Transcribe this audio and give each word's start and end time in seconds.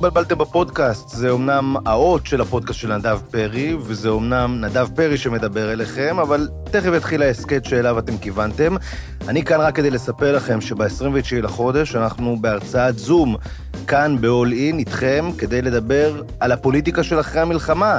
התבלבלתם 0.00 0.38
בפודקאסט, 0.38 1.08
זה 1.08 1.30
אומנם 1.30 1.76
האות 1.86 2.26
של 2.26 2.40
הפודקאסט 2.40 2.78
של 2.78 2.96
נדב 2.96 3.18
פרי, 3.30 3.74
וזה 3.74 4.08
אומנם 4.08 4.60
נדב 4.60 4.88
פרי 4.96 5.16
שמדבר 5.16 5.72
אליכם, 5.72 6.18
אבל 6.18 6.48
תכף 6.64 6.90
יתחיל 6.96 7.22
ההסכת 7.22 7.64
שאליו 7.64 7.98
אתם 7.98 8.18
כיוונתם. 8.18 8.76
אני 9.28 9.44
כאן 9.44 9.60
רק 9.60 9.76
כדי 9.76 9.90
לספר 9.90 10.36
לכם 10.36 10.60
שב-29 10.60 11.42
לחודש 11.42 11.96
אנחנו 11.96 12.36
בהרצאת 12.40 12.98
זום, 12.98 13.36
כאן 13.86 14.16
ב-all 14.20 14.52
in 14.52 14.78
איתכם, 14.78 15.30
כדי 15.38 15.62
לדבר 15.62 16.22
על 16.40 16.52
הפוליטיקה 16.52 17.02
של 17.02 17.20
אחרי 17.20 17.40
המלחמה. 17.40 17.98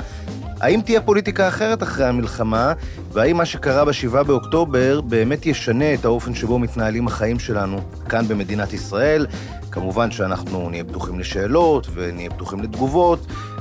האם 0.62 0.82
תהיה 0.86 1.02
פוליטיקה 1.02 1.48
אחרת 1.48 1.84
אחרי 1.84 2.06
המלחמה, 2.06 2.74
והאם 3.14 3.38
מה 3.38 3.46
שקרה 3.46 3.86
ב-7 3.86 4.24
באוקטובר 4.24 5.02
באמת 5.02 5.46
ישנה 5.46 5.94
את 5.94 6.06
האופן 6.06 6.36
שבו 6.36 6.60
מתנהלים 6.60 7.08
החיים 7.08 7.40
שלנו 7.40 7.82
כאן 8.10 8.28
במדינת 8.28 8.74
ישראל? 8.74 9.26
כמובן 9.72 10.12
שאנחנו 10.12 10.70
נהיה 10.70 10.84
פתוחים 10.84 11.20
לשאלות 11.20 11.88
ונהיה 11.94 12.30
פתוחים 12.30 12.62
לתגובות, 12.62 13.20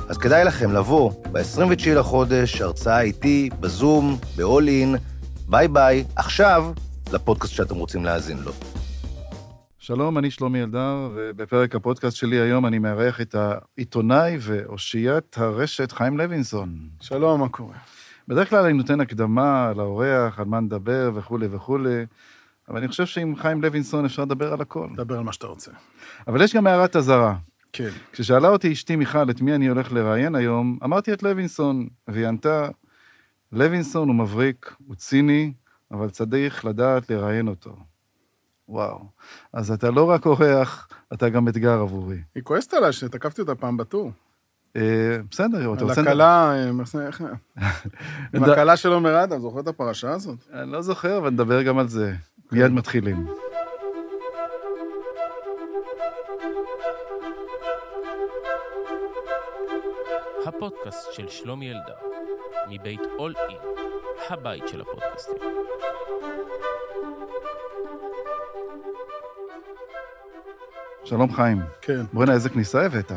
אז 0.09 0.17
כדאי 0.17 0.43
לכם 0.43 0.71
לבוא 0.71 1.11
ב-29 1.31 1.89
לחודש, 1.95 2.61
הרצאה 2.61 3.01
איתי, 3.01 3.49
בזום, 3.59 4.17
ב-all 4.37 4.67
in, 4.67 4.97
ביי 5.49 5.67
ביי, 5.67 6.05
עכשיו 6.15 6.73
לפודקאסט 7.13 7.53
שאתם 7.53 7.75
רוצים 7.75 8.05
להאזין 8.05 8.37
לו. 8.37 8.51
שלום, 9.79 10.17
אני 10.17 10.31
שלומי 10.31 10.63
אלדר, 10.63 11.09
ובפרק 11.15 11.75
הפודקאסט 11.75 12.17
שלי 12.17 12.35
היום 12.39 12.65
אני 12.65 12.79
מארח 12.79 13.21
את 13.21 13.35
העיתונאי 13.35 14.37
ואושיית 14.39 15.37
הרשת 15.37 15.91
חיים 15.91 16.17
לוינסון. 16.17 16.69
שלום, 17.01 17.41
מה 17.41 17.49
קורה? 17.49 17.75
בדרך 18.27 18.49
כלל 18.49 18.65
אני 18.65 18.73
נותן 18.73 19.01
הקדמה 19.01 19.71
לאורח, 19.75 20.39
על 20.39 20.45
מה 20.45 20.59
נדבר 20.59 21.11
וכולי 21.15 21.47
וכולי, 21.51 22.05
אבל 22.69 22.77
אני 22.77 22.87
חושב 22.87 23.05
שעם 23.05 23.35
חיים 23.35 23.61
לוינסון 23.61 24.05
אפשר 24.05 24.21
לדבר 24.21 24.53
על 24.53 24.61
הכל. 24.61 24.87
דבר 24.95 25.17
על 25.17 25.23
מה 25.23 25.33
שאתה 25.33 25.47
רוצה. 25.47 25.71
אבל 26.27 26.41
יש 26.41 26.55
גם 26.55 26.67
הערת 26.67 26.95
אזהרה. 26.95 27.35
כן. 27.73 27.89
כששאלה 28.11 28.47
אותי 28.47 28.71
אשתי 28.71 28.95
מיכל 28.95 29.29
את 29.29 29.41
מי 29.41 29.55
אני 29.55 29.67
הולך 29.67 29.91
לראיין 29.91 30.35
היום, 30.35 30.79
אמרתי 30.83 31.13
את 31.13 31.23
לוינסון, 31.23 31.87
והיא 32.07 32.27
ענתה, 32.27 32.67
לוינסון 33.51 34.07
הוא 34.07 34.15
מבריק, 34.15 34.75
הוא 34.87 34.95
ציני, 34.95 35.53
אבל 35.91 36.09
צריך 36.09 36.65
לדעת 36.65 37.09
לראיין 37.09 37.47
אותו. 37.47 37.75
וואו. 38.69 39.05
אז 39.53 39.71
אתה 39.71 39.91
לא 39.91 40.09
רק 40.09 40.25
אורח, 40.25 40.87
אתה 41.13 41.29
גם 41.29 41.47
אתגר 41.47 41.79
עבורי. 41.79 42.17
היא 42.35 42.43
כועסת 42.43 42.73
עליי 42.73 42.93
שתקפתי 42.93 43.41
אותה 43.41 43.55
פעם 43.55 43.77
בטור. 43.77 44.11
אה, 44.75 45.17
בסדר, 45.31 45.73
אתה 45.73 45.83
על 45.83 45.89
רוצה... 45.89 46.01
הכלה, 46.01 46.53
אה, 46.53 47.05
איך... 47.07 47.23
עם 48.33 48.43
הכלה 48.43 48.77
של 48.77 48.91
עומר 48.91 49.23
אדם, 49.23 49.39
זוכר 49.39 49.59
את 49.59 49.67
הפרשה 49.67 50.11
הזאת? 50.11 50.39
אני 50.53 50.71
לא 50.71 50.81
זוכר, 50.81 51.17
אבל 51.17 51.29
נדבר 51.29 51.61
גם 51.61 51.77
על 51.77 51.87
זה. 51.87 52.13
מיד 52.51 52.71
מתחילים. 52.71 53.27
הפודקאסט 60.45 61.13
של 61.13 61.29
שלומי 61.29 61.71
אלדר, 61.71 61.95
מבית 62.69 63.01
אול 63.17 63.33
אין, 63.49 63.57
הבית 64.29 64.67
של 64.67 64.81
הפודקאסטים. 64.81 65.35
שלום 71.03 71.33
חיים. 71.33 71.61
כן. 71.81 72.01
בוא'נה, 72.13 72.33
איזה 72.33 72.49
כניסה 72.49 72.85
הבאת. 72.85 73.11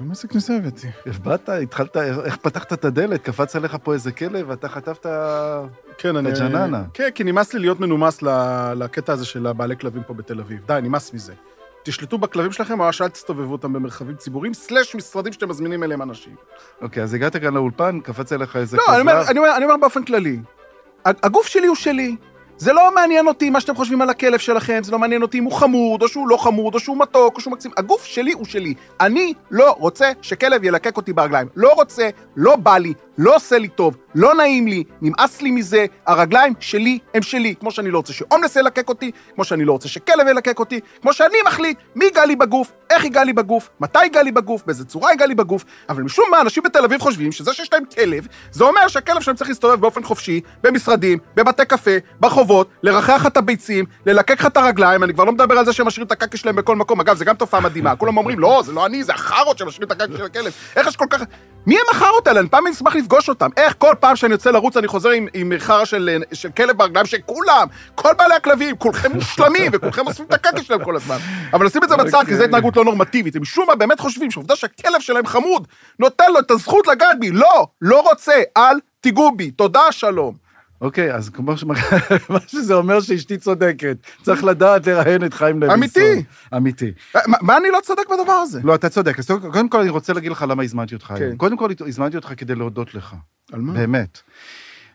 למה 0.00 0.10
איזה 0.10 0.28
כניסה 0.28 0.56
הבאתי? 0.56 0.88
באת, 1.22 1.48
התחלת, 1.48 1.96
איך 1.96 2.36
פתחת 2.36 2.72
את 2.72 2.84
הדלת, 2.84 3.22
קפץ 3.22 3.56
עליך 3.56 3.76
פה 3.82 3.92
איזה 3.92 4.12
כלב, 4.12 4.48
ואתה 4.48 4.68
חטפת... 4.68 5.06
כן, 5.98 6.16
אני... 6.16 6.28
הג'ננה. 6.28 6.84
כן, 6.94 7.08
כי 7.14 7.24
נמאס 7.24 7.54
לי 7.54 7.60
להיות 7.60 7.80
מנומס 7.80 8.22
לקטע 8.76 9.12
הזה 9.12 9.24
של 9.24 9.46
הבעלי 9.46 9.76
כלבים 9.76 10.02
פה 10.02 10.14
בתל 10.14 10.40
אביב. 10.40 10.66
די, 10.66 10.78
נמאס 10.82 11.14
מזה. 11.14 11.34
תשלטו 11.84 12.18
בכלבים 12.18 12.52
שלכם, 12.52 12.78
ממש 12.78 13.02
אל 13.02 13.08
תסתובבו 13.08 13.52
אותם 13.52 13.72
במרחבים 13.72 14.16
ציבוריים, 14.16 14.54
סלאש 14.54 14.94
משרדים 14.94 15.32
שאתם 15.32 15.48
מזמינים 15.48 15.82
אליהם 15.82 16.02
אנשים. 16.02 16.34
אוקיי, 16.82 17.02
אז 17.02 17.14
הגעת 17.14 17.36
כאן 17.36 17.54
לאולפן, 17.54 18.00
קפץ 18.00 18.32
עליך 18.32 18.56
איזה 18.56 18.76
לא, 18.76 18.82
אני 18.92 19.00
אומר, 19.00 19.28
אני, 19.28 19.38
אומר, 19.38 19.56
אני 19.56 19.64
אומר 19.64 19.76
באופן 19.76 20.04
כללי. 20.04 20.38
הגוף 21.04 21.46
שלי 21.46 21.66
הוא 21.66 21.76
שלי. 21.76 22.16
זה 22.56 22.72
לא 22.72 22.94
מעניין 22.94 23.26
אותי 23.28 23.50
מה 23.50 23.60
שאתם 23.60 23.74
חושבים 23.74 24.02
על 24.02 24.10
הכלב 24.10 24.38
שלכם, 24.38 24.80
זה 24.82 24.92
לא 24.92 24.98
מעניין 24.98 25.22
אותי 25.22 25.38
אם 25.38 25.44
הוא 25.44 25.52
חמוד, 25.52 26.02
או 26.02 26.08
שהוא 26.08 26.28
לא 26.28 26.36
חמוד, 26.36 26.74
או 26.74 26.80
שהוא 26.80 26.98
מתוק, 26.98 27.36
או 27.36 27.40
שהוא 27.40 27.52
מקסים. 27.52 27.70
הגוף 27.76 28.04
שלי 28.04 28.32
הוא 28.32 28.44
שלי. 28.44 28.74
אני 29.00 29.34
לא 29.50 29.76
רוצה 29.78 30.12
שכלב 30.22 30.64
ילקק 30.64 30.96
אותי 30.96 31.12
ברגליים. 31.12 31.48
לא 31.56 31.72
רוצה, 31.72 32.08
לא 32.36 32.56
בא 32.56 32.78
לי, 32.78 32.94
לא 33.18 33.36
עושה 33.36 33.58
לי 33.58 33.68
טוב, 33.68 33.96
לא 34.14 34.34
נעים 34.34 34.66
לי, 34.66 34.84
נמאס 35.00 35.42
לי 35.42 35.50
מזה, 35.50 35.86
הרגליים 36.06 36.54
שלי 36.60 36.98
הם 37.14 37.22
שלי. 37.22 37.54
כמו 37.60 37.70
שאני 37.70 37.90
לא 37.90 37.98
רוצה 37.98 38.12
שהומלס 38.12 38.56
ילקק 38.56 38.88
אותי, 38.88 39.10
כמו 39.34 39.44
שאני 39.44 39.64
לא 39.64 39.72
רוצה 39.72 39.88
שכלב 39.88 40.28
ילקק 40.28 40.58
אותי, 40.58 40.80
כמו 41.02 41.12
שאני 41.12 41.38
מחליט 41.46 41.78
מי 41.94 42.04
ייגע 42.04 42.24
לי 42.24 42.36
בגוף, 42.36 42.72
איך 42.90 43.04
ייגע 43.04 43.24
לי 43.24 43.32
בגוף, 43.32 43.70
מתי 43.80 44.02
ייגע 44.02 44.22
לי 44.22 44.32
בגוף, 44.32 44.62
באיזה 44.66 44.84
צורה 44.84 45.10
ייגע 45.10 45.26
לי 45.26 45.34
בגוף. 45.34 45.64
אבל 45.88 46.02
משום 46.02 46.24
מה, 46.30 46.40
אנשים 46.40 46.62
בתל 46.62 46.84
אביב 46.84 47.00
חושבים 47.00 47.32
שזה 47.32 47.52
שיש 47.52 47.72
להם 47.72 47.82
כלב, 47.94 48.26
זה 48.50 48.64
אומר 48.64 48.88
שהכלב 48.88 49.20
שלהם 49.20 49.36
צריך 49.36 49.50
להסתובב 49.50 49.80
באופן 49.80 50.02
חופשי, 50.02 50.40
במשרדים, 50.62 51.18
בבתי 51.34 51.64
קפה, 51.64 51.90
ברחובות, 52.20 52.68
לרחח 52.82 53.26
את 53.26 53.36
הביצים, 53.36 53.84
ללקק 54.06 54.40
לך 54.40 54.46
את 54.46 54.56
הרגליים, 54.56 55.04
אני 55.04 55.14
כבר 55.14 55.24
לא 55.24 55.32
מדבר 55.32 55.58
על 55.58 55.64
זה 55.64 55.72
שהם 55.72 55.86
משאירים 55.86 56.06
את 56.06 56.12
הקקי 56.12 56.36
שלהם 56.36 56.56
בכל 56.56 56.76
מקום. 56.76 57.00
אגב, 57.00 57.16
זה 57.16 57.24
גם 57.24 57.36
תופעה 57.36 57.60
מדהימה, 57.60 57.96
כולם 57.96 58.16
אומרים, 58.16 58.38
לא, 58.38 58.62
זה 58.64 58.72
לא 58.72 58.86
אני, 58.86 59.04
זה 59.04 59.12
החארות 59.12 59.58
שמשאירים 59.58 59.86
את 59.86 59.92
הקקי 59.92 60.16
של 60.16 60.24
הכלב. 60.24 60.52
איך 60.76 60.86
יש 60.86 60.96
כל 60.96 61.06
כך... 61.10 61.22
מי 61.66 61.76
החארות 61.90 62.26
האלה? 62.26 62.40
אני 62.40 62.48
פעם 62.48 62.66
אשמח 62.66 62.96
לפגוש 62.96 63.28
אותם. 63.28 63.48
איך 63.56 63.74
כל 63.78 63.94
פעם 64.00 64.16
שאני 64.16 64.32
יוצא 64.32 64.50
לרוץ 64.50 64.76
אני 64.76 64.88
חוזר 64.88 65.10
עם, 65.10 65.28
עם 65.34 65.52
חרא 65.58 65.84
של, 65.84 66.22
של 66.32 66.50
כלב 66.50 66.78
ברגליים, 66.78 67.06
שכולם, 67.06 67.68
כל 67.94 68.12
בעלי 68.18 68.34
הכלבים, 68.34 68.76
כולכם 68.76 69.12
מושלמים, 69.12 69.70
וכולכם 69.74 70.06
אוספים 70.06 70.26
את 70.26 70.32
הקקי 70.32 70.62
שלהם 70.64 70.84
כל 70.84 70.96
הזמן. 70.96 71.16
אבל 71.52 71.66
נשים 71.66 71.84
את 71.84 71.88
זה 71.88 71.96
בצד, 71.96 72.22
כי 72.26 72.36
זו 72.36 72.44
התנהגות 72.44 72.76
לא 72.76 72.84
נורמטיבית. 72.84 73.36
הם 73.36 73.42
משום 73.42 73.66
מה 73.66 73.74
באמת 73.74 74.00
חושבים 74.00 74.30
שעובדה 74.30 74.56
שהכלב 74.56 75.00
שלהם 75.00 75.26
חמוד, 75.26 75.68
נותן 75.98 76.32
לו 76.32 76.40
את 76.40 76.50
הזכות 76.50 76.86
לגעת 76.86 77.20
בי. 77.20 77.30
לא, 77.30 77.66
לא 77.82 78.00
רוצה, 78.00 78.42
אל 78.56 78.76
תיגעו 79.00 79.32
בי. 79.36 79.50
תודה, 79.50 79.82
שלום. 79.90 80.43
אוקיי, 80.80 81.14
אז 81.14 81.28
כמו 81.28 81.56
ש... 81.56 81.64
מה 82.30 82.38
שזה 82.46 82.74
אומר 82.74 83.00
שאשתי 83.00 83.36
צודקת, 83.36 83.96
צריך 84.22 84.44
לדעת 84.44 84.86
לראיין 84.86 85.24
את 85.24 85.34
חיים 85.34 85.60
לוינסון. 85.60 85.78
אמיתי. 85.78 86.24
אמיתי. 86.56 86.92
מה, 87.14 87.36
מה 87.40 87.56
אני 87.56 87.68
לא 87.70 87.78
צודק 87.82 88.02
בדבר 88.12 88.32
הזה? 88.32 88.60
לא, 88.64 88.74
אתה 88.74 88.88
צודק. 88.88 89.18
אז 89.18 89.30
קודם 89.52 89.68
כל 89.68 89.80
אני 89.80 89.90
רוצה 89.90 90.12
להגיד 90.12 90.32
לך 90.32 90.44
למה 90.48 90.62
הזמנתי 90.62 90.94
אותך 90.94 91.06
כן. 91.06 91.14
היום. 91.14 91.36
קודם 91.36 91.56
כל 91.56 91.70
הזמנתי 91.86 92.16
אותך 92.16 92.32
כדי 92.36 92.54
להודות 92.54 92.94
לך. 92.94 93.14
על 93.52 93.60
מה? 93.60 93.72
באמת. 93.72 94.18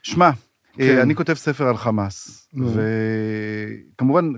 שמע, 0.03 0.31
כן. 0.73 0.83
אה, 0.83 1.01
אני 1.01 1.15
כותב 1.15 1.33
ספר 1.33 1.67
על 1.67 1.77
חמאס. 1.77 2.47
וכמובן, 3.95 4.31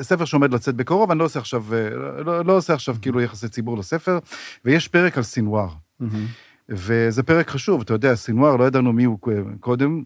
ספר 0.00 0.24
שעומד 0.24 0.54
לצאת 0.54 0.74
בקרוב, 0.74 1.10
אני 1.10 1.18
לא 1.18 1.24
עושה 1.24 1.38
עכשיו, 1.38 1.64
אה, 1.74 1.90
לא, 2.24 2.44
לא 2.44 2.56
עושה 2.56 2.74
עכשיו 2.74 2.96
כאילו 3.02 3.20
יחסי 3.20 3.48
ציבור 3.48 3.78
לספר, 3.78 4.18
ויש 4.64 4.88
פרק 4.88 5.16
על 5.16 5.22
סינואר, 5.22 5.68
מהמם. 6.00 6.26
וזה 6.68 7.22
פרק 7.22 7.50
חשוב, 7.50 7.80
אתה 7.80 7.94
יודע, 7.94 8.14
סינואר, 8.14 8.56
לא 8.56 8.64
ידענו 8.64 8.92
מי 8.92 9.04
הוא 9.04 9.18
קודם, 9.60 10.02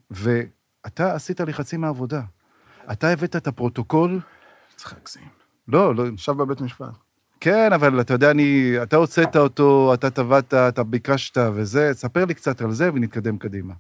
ואתה 0.85 1.15
עשית 1.15 1.41
לי 1.41 1.53
חצי 1.53 1.77
מהעבודה. 1.77 2.23
אתה 2.93 3.11
הבאת 3.11 3.37
את 3.37 3.47
הפרוטוקול, 3.47 4.21
צריך 4.77 4.93
להגזים. 4.93 5.29
לא, 5.69 5.95
לא, 5.95 6.05
עכשיו 6.15 6.35
בבית 6.35 6.61
משפט. 6.61 6.89
כן, 7.41 7.73
אבל 7.73 8.01
אתה 8.01 8.15
יודע, 8.15 8.31
אני, 8.31 8.75
אתה 8.83 8.97
הוצאת 8.97 9.37
אותו, 9.37 9.95
אתה 9.95 10.11
טבעת, 10.11 10.55
אתה 10.55 10.83
ביקשת 10.83 11.39
וזה, 11.55 11.91
ספר 11.93 12.25
לי 12.25 12.35
קצת 12.35 12.61
על 12.61 12.73
זה 12.73 12.91
ונתקדם 12.95 13.39
קדימה. 13.39 13.75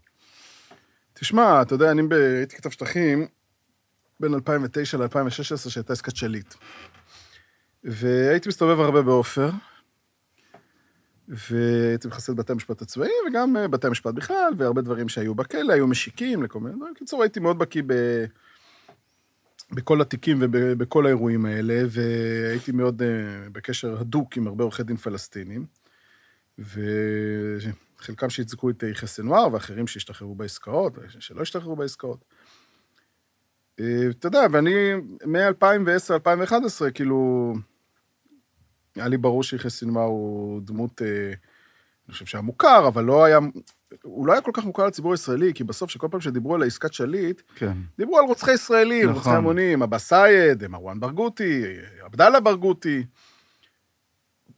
תשמע, 1.14 1.62
אתה 1.62 1.74
יודע, 1.74 1.90
אני 1.90 2.02
ב- 2.02 2.12
הייתי 2.12 2.56
כתב 2.56 2.70
שטחים 2.70 3.26
בין 4.20 4.34
2009 4.34 4.98
ל-2016, 4.98 5.70
שהייתה 5.70 5.92
עסקת 5.92 6.16
שליט. 6.16 6.54
והייתי 7.84 8.48
מסתובב 8.48 8.80
הרבה 8.80 9.02
בעופר, 9.02 9.50
והייתי 11.28 12.08
מחסל 12.08 12.32
את 12.32 12.36
בתי 12.36 12.52
המשפט 12.52 12.82
הצבאיים, 12.82 13.14
וגם 13.28 13.56
אה, 13.56 13.68
בתי 13.68 13.86
המשפט 13.86 14.14
בכלל, 14.14 14.52
והרבה 14.56 14.82
דברים 14.82 15.08
שהיו 15.08 15.34
בכלא, 15.34 15.72
היו 15.72 15.86
משיקים 15.86 16.42
לכל 16.42 16.60
מיני 16.60 16.76
דברים. 16.76 16.94
בקיצור, 16.94 17.22
הייתי 17.22 17.40
מאוד 17.40 17.58
בקיא 17.58 17.82
ב... 17.86 18.24
בכל 19.72 20.00
התיקים 20.00 20.38
ובכל 20.40 21.06
האירועים 21.06 21.46
האלה, 21.46 21.82
והייתי 21.88 22.72
מאוד 22.72 23.02
אה, 23.02 23.08
בקשר 23.52 24.00
הדוק 24.00 24.36
עם 24.36 24.46
הרבה 24.46 24.64
עורכי 24.64 24.82
דין 24.82 24.96
פלסטינים, 24.96 25.66
וחלקם 26.58 28.30
שייצגו 28.30 28.70
את 28.70 28.82
יחיא 28.82 29.08
סנוואר, 29.08 29.52
ואחרים 29.52 29.86
שהשתחררו 29.86 30.34
בעסקאות, 30.34 30.98
שלא 31.18 31.42
השתחררו 31.42 31.76
בעסקאות. 31.76 32.24
אה, 33.80 34.06
אתה 34.10 34.28
יודע, 34.28 34.46
ואני 34.52 34.94
מ-2010-2011, 35.26 36.90
כאילו, 36.94 37.52
היה 38.96 39.08
לי 39.08 39.16
ברור 39.16 39.42
שיחיא 39.42 39.70
סנוואר 39.70 40.04
הוא 40.04 40.60
דמות, 40.62 41.02
אה, 41.02 41.32
אני 42.06 42.12
חושב 42.12 42.26
שהיה 42.26 42.42
מוכר, 42.42 42.88
אבל 42.88 43.04
לא 43.04 43.24
היה, 43.24 43.38
הוא 44.02 44.26
לא 44.26 44.32
היה 44.32 44.40
כל 44.40 44.50
כך 44.54 44.64
מוכר 44.64 44.86
לציבור 44.86 45.12
הישראלי, 45.12 45.54
כי 45.54 45.64
בסוף, 45.64 45.90
שכל 45.90 46.08
פעם 46.10 46.20
שדיברו 46.20 46.54
על 46.54 46.62
עסקת 46.62 46.92
שליט, 46.92 47.42
כן. 47.54 47.72
דיברו 47.98 48.18
על 48.18 48.24
רוצחי 48.24 48.52
ישראלים, 48.52 49.04
נכון. 49.04 49.14
רוצחי 49.14 49.30
המונים, 49.30 49.82
עבאס 49.82 49.98
סייד, 49.98 50.66
מרואן 50.66 51.00
ברגותי, 51.00 51.62
עבדאללה 52.00 52.40
ברגותי. 52.40 53.04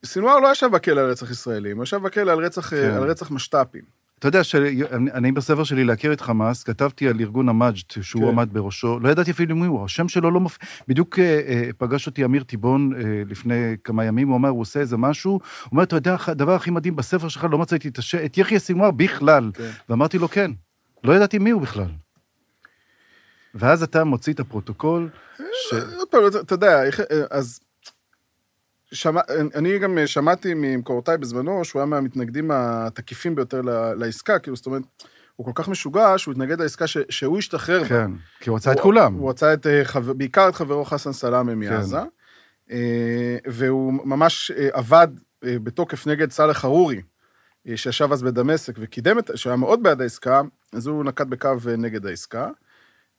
סינואר 0.04 0.40
לא 0.40 0.52
ישב 0.52 0.66
בכלא 0.66 1.00
על 1.00 1.10
רצח 1.10 1.30
ישראלים, 1.30 1.76
הוא 1.76 1.82
ישב 1.82 1.96
בכלא 1.96 2.32
על 2.32 2.44
רצח, 2.44 2.70
כן. 2.70 2.90
על 2.90 3.10
רצח 3.10 3.30
משת"פים. 3.30 3.95
אתה 4.18 4.28
יודע 4.28 4.44
שאני 4.44 5.32
בספר 5.32 5.64
שלי 5.64 5.84
להכיר 5.84 6.12
את 6.12 6.20
חמאס, 6.20 6.62
כתבתי 6.62 7.08
על 7.08 7.20
ארגון 7.20 7.48
המאג'ד 7.48 7.82
שהוא 8.02 8.22
כן. 8.22 8.28
עמד 8.28 8.48
בראשו, 8.52 9.00
לא 9.00 9.08
ידעתי 9.08 9.30
אפילו 9.30 9.56
מי 9.56 9.66
הוא, 9.66 9.84
השם 9.84 10.08
שלו 10.08 10.30
לא 10.30 10.40
מופיע. 10.40 10.68
בדיוק 10.88 11.18
אה, 11.18 11.24
אה, 11.48 11.70
פגש 11.78 12.06
אותי 12.06 12.24
אמיר 12.24 12.42
טיבון 12.42 12.92
אה, 12.96 13.00
לפני 13.28 13.76
כמה 13.84 14.04
ימים, 14.04 14.28
הוא 14.28 14.36
אמר, 14.36 14.48
הוא 14.48 14.60
עושה 14.60 14.80
איזה 14.80 14.96
משהו, 14.96 15.32
הוא 15.32 15.40
אומר, 15.72 15.82
אתה 15.82 15.96
יודע, 15.96 16.16
הדבר 16.26 16.54
הכי 16.54 16.70
מדהים 16.70 16.96
בספר 16.96 17.28
שלך, 17.28 17.46
לא 17.50 17.58
מצאתי 17.58 17.88
את, 17.88 17.98
הש... 17.98 18.14
את 18.14 18.38
יחיא 18.38 18.58
סינואר 18.58 18.90
בכלל. 18.90 19.50
כן. 19.54 19.70
ואמרתי 19.88 20.18
לו, 20.18 20.28
כן. 20.28 20.50
לא 21.04 21.12
ידעתי 21.12 21.38
מי 21.38 21.50
הוא 21.50 21.62
בכלל. 21.62 21.88
ואז 23.54 23.82
אתה 23.82 24.04
מוציא 24.04 24.32
את 24.32 24.40
הפרוטוקול, 24.40 25.08
ש... 25.38 25.72
עוד 25.96 26.08
פעם, 26.08 26.20
אתה- 26.40 26.54
יודע, 26.54 26.84
איך- 26.84 27.00
אז... 27.30 27.60
שמע, 28.92 29.20
אני 29.54 29.78
גם 29.78 29.98
שמעתי 30.06 30.54
ממקורותיי 30.54 31.18
בזמנו, 31.18 31.64
שהוא 31.64 31.80
היה 31.80 31.86
מהמתנגדים 31.86 32.50
התקיפים 32.50 33.34
ביותר 33.34 33.60
לעסקה, 33.96 34.38
כאילו, 34.38 34.56
זאת 34.56 34.66
אומרת, 34.66 34.82
הוא 35.36 35.46
כל 35.46 35.52
כך 35.54 35.68
משוגע 35.68 36.18
שהוא 36.18 36.32
התנגד 36.32 36.60
לעסקה 36.60 36.86
ש, 36.86 36.96
שהוא 37.08 37.38
השתחרר. 37.38 37.82
בה. 37.82 37.88
כן, 37.88 38.10
כי 38.40 38.50
הוא 38.50 38.56
רצה 38.56 38.72
את 38.72 38.80
כולם. 38.80 39.14
הוא 39.14 39.30
רצה 39.30 39.52
את, 39.52 39.66
אה, 39.66 39.84
חבר, 39.84 40.12
בעיקר 40.12 40.48
את 40.48 40.54
חברו 40.54 40.84
חסן 40.84 41.12
סלאמה 41.12 41.54
מעזה, 41.54 41.98
אה, 42.70 43.36
והוא 43.46 43.92
ממש 43.92 44.50
אה, 44.56 44.68
עבד 44.72 45.08
אה, 45.44 45.58
בתוקף 45.62 46.06
נגד 46.06 46.30
סאלח 46.30 46.58
חרורי, 46.58 47.02
אה, 47.68 47.76
שישב 47.76 48.12
אז 48.12 48.22
בדמשק 48.22 48.74
וקידם 48.78 49.18
את, 49.18 49.30
שהיה 49.34 49.56
מאוד 49.56 49.82
בעד 49.82 50.00
העסקה, 50.00 50.42
אז 50.72 50.86
הוא 50.86 51.04
נקט 51.04 51.26
בקו 51.26 51.48
אה, 51.68 51.76
נגד 51.76 52.06
העסקה. 52.06 52.48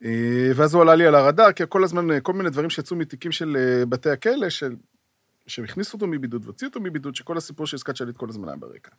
אה, 0.06 0.52
ואז 0.56 0.74
הוא 0.74 0.82
עלה 0.82 0.96
לי 0.96 1.06
על 1.08 1.16
הרדאר, 1.16 1.52
כי 1.52 1.64
כל 1.70 1.84
הזמן, 1.84 2.12
אה, 2.12 2.20
כל 2.20 2.34
מיני 2.34 2.50
דברים 2.50 2.70
שיצאו 2.70 2.96
מתיקים 2.96 3.32
של 3.32 3.58
אה, 3.60 3.86
בתי 3.86 4.10
הכלא, 4.10 4.50
של... 4.50 4.76
שהם 5.48 5.66
הכניסו 5.66 5.94
אותו 5.94 6.08
מבידוד 6.08 6.46
והוציאו 6.46 6.70
אותו 6.70 6.80
מבידוד, 6.82 7.16
שכל 7.16 7.38
הסיפור 7.38 7.68
של 7.68 7.76
עסקת 7.76 7.96
שליט 7.96 8.18
כל 8.18 8.30
הזמן 8.30 8.48
היה 8.48 8.58
ברקע. 8.58 8.92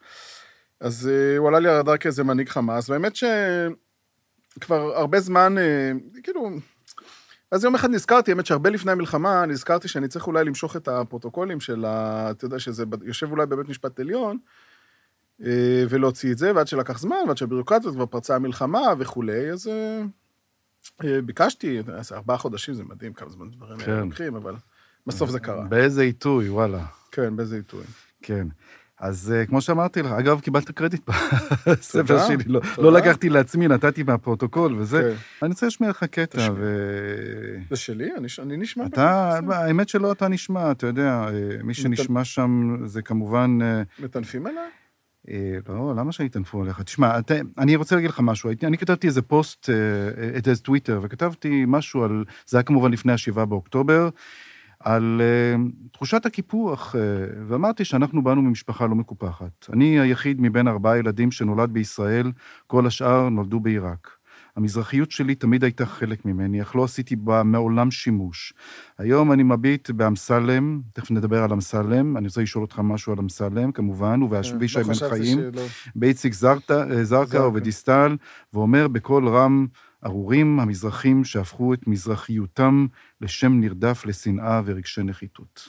אז 0.81 1.11
אה, 1.13 1.37
הוא 1.37 1.49
עלה 1.49 1.59
לי 1.59 1.69
על 1.69 1.75
הרדאר 1.75 1.97
כאיזה 1.97 2.25
מנהיג 2.25 2.49
חמאס, 2.49 2.91
והאמת 2.91 3.13
שכבר 3.17 4.97
הרבה 4.97 5.21
זמן, 5.21 5.59
אה, 5.59 5.93
כאילו... 6.23 6.51
אז 7.51 7.65
יום 7.65 7.75
אחד 7.75 7.91
נזכרתי, 7.91 8.31
האמת 8.31 8.47
שהרבה 8.47 8.71
לפני 8.71 8.93
המלחמה, 8.93 9.47
נזכרתי 9.47 9.89
שאני 9.89 10.09
צריך 10.09 10.27
אולי 10.27 10.45
למשוך 10.45 10.77
את 10.77 10.89
הפרוטוקולים 10.89 11.61
של 11.61 11.85
ה... 11.85 12.31
אתה 12.31 12.45
יודע, 12.45 12.59
שזה 12.59 12.85
יושב 13.03 13.31
אולי 13.31 13.47
בבית 13.47 13.69
משפט 13.69 14.01
עליון, 14.01 14.39
אה, 15.45 15.85
ולהוציא 15.89 16.33
את 16.33 16.39
זה, 16.39 16.53
ועד 16.55 16.69
שלקח 16.69 16.99
זמן, 16.99 17.17
ועד 17.29 17.37
שהביורוקרטיות 17.37 17.95
כבר 17.95 18.07
פרצה 18.07 18.37
המלחמה 18.37 18.81
וכולי, 18.99 19.51
אז 19.51 19.71
ביקשתי, 21.25 21.83
ארבעה 22.13 22.39
חודשים, 22.39 22.75
זה 22.75 22.85
מדהים 22.85 23.13
כמה 23.13 23.31
זמן 23.31 23.51
דברים 23.51 23.79
כן. 23.79 24.01
לוקחים, 24.01 24.37
אבל 24.37 24.55
בסוף 25.07 25.31
זה 25.31 25.41
קרה. 25.41 25.65
באיזה 25.65 26.03
עיתוי, 26.03 26.49
וואלה. 26.49 26.85
כן, 27.13 27.37
באיזה 27.37 27.57
עיתוי. 27.57 27.85
כן. 28.23 28.47
אז 29.01 29.35
אה, 29.37 29.47
כמו 29.47 29.61
שאמרתי 29.61 30.03
לך, 30.03 30.13
אגב, 30.13 30.41
קיבלת 30.41 30.71
קרדיט 30.71 31.11
בספר 31.67 32.27
שלי, 32.27 32.45
לא. 32.47 32.61
לא 32.79 32.93
לקחתי 32.93 33.29
לעצמי, 33.29 33.69
נתתי 33.69 34.03
מהפרוטוקול 34.03 34.75
וזה. 34.75 35.03
כן. 35.03 35.21
אני 35.43 35.51
רוצה 35.51 35.67
להשמיע 35.67 35.91
לך 35.91 36.05
קטע. 36.05 36.49
ו... 36.57 37.57
זה 37.71 37.77
שלי? 37.77 38.15
אני, 38.17 38.27
אני 38.43 38.57
נשמע... 38.57 38.87
אתה. 38.87 39.39
האמת 39.49 39.89
שלא 39.89 40.13
אתה 40.13 40.29
נשמע, 40.29 40.71
אתה 40.71 40.87
יודע, 40.87 41.29
אה, 41.29 41.63
מי 41.63 41.75
שנשמע 41.75 42.25
שם 42.25 42.77
זה 42.85 43.03
כמובן... 43.03 43.59
אה, 43.63 43.83
מטנפים 43.99 44.47
עליי? 44.47 44.69
לא, 45.69 45.95
למה 45.97 46.13
שיטנפו 46.13 46.63
עליך? 46.63 46.83
תשמע, 46.83 47.19
אתה, 47.19 47.35
אני 47.59 47.77
רוצה 47.77 47.95
להגיד 47.95 48.11
לך 48.11 48.21
משהו. 48.21 48.51
אני 48.63 48.79
כתבתי 48.79 49.07
איזה 49.07 49.23
פוסט, 49.23 49.71
איזה 50.45 50.63
טוויטר, 50.63 51.01
וכתבתי 51.03 51.65
משהו 51.67 52.05
על, 52.05 52.25
זה 52.47 52.57
היה 52.57 52.63
כמובן 52.63 52.93
לפני 52.93 53.13
השבעה 53.13 53.45
באוקטובר, 53.45 54.09
על 54.81 55.21
אה, 55.25 55.63
תחושת 55.93 56.27
הקיפוח, 56.27 56.95
אה, 56.97 57.01
ואמרתי 57.49 57.85
שאנחנו 57.85 58.23
באנו 58.23 58.43
ממשפחה 58.43 58.87
לא 58.87 58.95
מקופחת. 58.95 59.67
אני 59.73 60.01
היחיד 60.01 60.41
מבין 60.41 60.69
ארבעה 60.69 60.99
ילדים 60.99 61.31
שנולד 61.31 61.71
בישראל, 61.71 62.33
כל 62.67 62.87
השאר 62.87 63.29
נולדו 63.29 63.61
בעיראק. 63.61 64.19
המזרחיות 64.57 65.11
שלי 65.11 65.35
תמיד 65.35 65.65
הייתה 65.65 65.87
חלק 65.87 66.25
ממני, 66.25 66.63
אך 66.63 66.77
לא 66.77 66.85
עשיתי 66.85 67.17
בה 67.17 67.43
מעולם 67.43 67.91
שימוש. 67.91 68.53
היום 68.99 69.33
אני 69.33 69.43
מביט 69.43 69.91
באמסלם, 69.91 70.81
תכף 70.93 71.11
נדבר 71.11 71.43
על 71.43 71.53
אמסלם, 71.53 72.17
אני 72.17 72.27
רוצה 72.27 72.43
לשאול 72.43 72.65
אותך 72.65 72.79
משהו 72.85 73.13
על 73.13 73.19
אמסלם, 73.19 73.73
כמובן, 73.73 74.23
ובאבישי 74.23 74.79
לא 74.79 74.85
בן 74.85 74.91
חשבתי 74.91 75.11
חיים. 75.11 75.39
שלא. 75.39 75.63
באיציק 75.97 76.33
זרקא 76.33 77.03
זרקא. 77.03 77.37
ובדיסטל, 77.37 78.17
ואומר 78.55 78.89
בקול 78.89 79.29
רם, 79.29 79.67
ארורים 80.07 80.61
המזרחים 80.61 81.25
שהפכו 81.25 81.75
את 81.75 81.87
מזרחיותם 81.87 82.87
לשם 83.21 83.61
נרדף 83.61 84.07
לשנאה 84.07 84.61
ורגשי 84.65 85.03
נחיתות. 85.03 85.69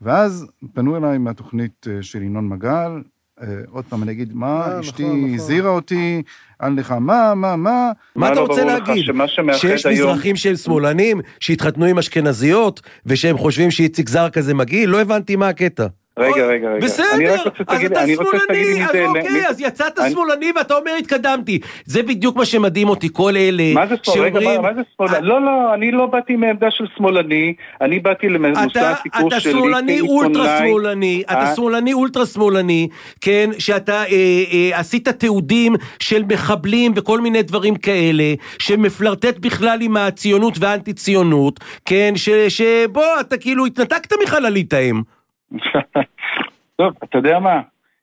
ואז 0.00 0.46
פנו 0.74 0.96
אליי 0.96 1.18
מהתוכנית 1.18 1.86
אה, 1.90 2.02
של 2.02 2.22
ינון 2.22 2.48
מגל, 2.48 3.02
אה, 3.42 3.46
עוד 3.70 3.84
פעם 3.84 4.02
אני 4.02 4.12
אגיד, 4.12 4.34
מה, 4.34 4.66
אה, 4.66 4.80
אשתי 4.80 5.02
נכון, 5.02 5.16
נכון. 5.16 5.34
הזהירה 5.34 5.70
אותי, 5.70 6.22
על 6.58 6.72
לך, 6.72 6.90
מה, 6.90 7.34
מה, 7.34 7.56
מה, 7.56 7.92
מה 8.16 8.26
אתה 8.26 8.34
לא 8.34 8.46
רוצה 8.46 8.64
להגיד? 8.64 9.04
שיש 9.52 9.86
מזרחים 9.86 10.36
שהם 10.36 10.56
שמאלנים, 10.56 11.20
שהתחתנו 11.40 11.84
עם 11.84 11.98
אשכנזיות, 11.98 12.80
ושהם 13.06 13.38
חושבים 13.38 13.70
שאיציק 13.70 14.08
זרקא 14.08 14.40
זה 14.40 14.54
מגעיל? 14.54 14.90
לא 14.90 15.00
הבנתי 15.00 15.36
מה 15.36 15.48
הקטע. 15.48 15.86
רגע, 16.18 16.46
רגע, 16.46 16.46
רגע. 16.46 16.70
אני 16.70 16.80
בסדר, 16.80 17.34
אז 17.68 17.84
אתה 17.84 18.06
שמאלני, 18.06 18.84
אז. 18.84 18.96
אוקיי, 19.08 19.48
אז 19.48 19.60
יצאת 19.60 19.98
שמאלני 20.12 20.52
ואתה 20.56 20.74
אומר 20.74 20.92
התקדמתי. 20.98 21.58
זה 21.84 22.02
בדיוק 22.02 22.36
מה 22.36 22.44
שמדהים 22.44 22.88
אותי, 22.88 23.08
כל 23.12 23.36
אלה 23.36 23.62
שאומרים... 24.02 24.62
מה- 24.62 24.74
זה 24.74 24.80
שמאל? 24.96 25.20
לא, 25.20 25.40
לא, 25.40 25.74
אני 25.74 25.90
לא 25.92 26.06
באתי 26.06 26.36
מעמדה 26.36 26.66
של 26.70 26.84
שמאלני, 26.96 27.54
אני 27.80 27.98
באתי 27.98 28.28
למושא 28.28 28.66
אתה, 28.66 28.90
הסיפור 28.90 29.28
אתה 29.28 29.40
שלי 29.40 29.52
שמאלני 29.52 30.00
אולטרה 30.00 30.58
שמאלני, 30.58 31.22
אתה 31.26 31.40
אה? 31.40 31.54
שמאלני 31.56 31.92
אולטרה 31.92 32.26
שמאלני, 32.26 32.88
כן, 33.20 33.50
שאתה 33.58 34.04
אה, 34.04 34.06
אה, 34.52 34.78
עשית 34.78 35.08
תיעודים 35.08 35.74
של 35.98 36.22
מחבלים 36.32 36.92
וכל 36.96 37.20
מיני 37.20 37.42
דברים 37.42 37.76
כאלה, 37.76 38.34
שמפלרטט 38.58 39.38
בכלל 39.38 39.78
עם 39.82 39.96
הציונות 39.96 40.54
והאנטי 40.60 40.92
ציונות, 40.92 41.60
כן, 41.84 42.12
ש, 42.16 42.28
שבוא, 42.28 43.20
אתה 43.20 43.36
כאילו 43.36 43.66
התנתקת 43.66 44.12
מחללית 44.22 44.72
האם. 44.72 45.02
טוב, 46.78 46.92
אתה 47.04 47.18
יודע 47.18 47.38
מה? 47.38 47.60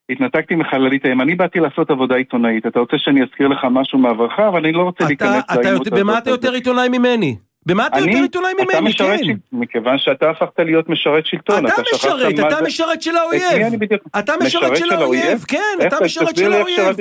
התנתקתי 0.10 0.56
מחללית 0.56 1.06
האם, 1.06 1.22
אני 1.22 1.36
באתי 1.36 1.60
לעשות 1.60 1.90
עבודה 1.92 2.16
עיתונאית, 2.16 2.66
אתה 2.68 2.80
רוצה 2.80 2.98
שאני 2.98 3.24
אזכיר 3.24 3.48
לך 3.48 3.68
משהו 3.72 4.00
מעברך, 4.00 4.40
אבל 4.40 4.60
אני 4.60 4.72
לא 4.72 4.82
רוצה 4.82 4.98
אתה, 4.98 5.08
להיכנס 5.08 5.44
אתה 5.54 5.62
לעימות 5.62 5.86
יותר, 5.88 5.98
במה. 6.00 6.18
אתה 6.18 6.30
יותר 6.30 6.52
עיתונאי 6.54 6.90
ממני? 6.90 7.36
במה 7.66 7.88
אתה? 7.88 8.00
יותר 8.00 8.22
עיתונאי 8.22 8.52
אתה 8.56 8.80
ממני, 8.80 8.94
כן. 8.94 9.18
של- 9.18 9.32
מכיוון 9.52 9.98
שאתה 9.98 10.30
הפכת 10.30 10.60
להיות 10.60 10.90
משרת 10.90 11.26
שלטון, 11.26 11.66
אתה 11.66 11.76
שכחת 11.76 11.86
משרת, 11.94 12.40
אתה 12.40 12.62
משרת 12.66 13.02
של 13.02 13.18
האויב. 13.18 13.84
אתה 14.20 14.34
משרת 14.44 14.78
של 14.78 14.92
האויב, 14.92 15.44
כן, 15.48 15.60
אתה 15.88 15.96
משרת 16.06 16.36
של 16.36 16.54
האויב. 16.54 17.00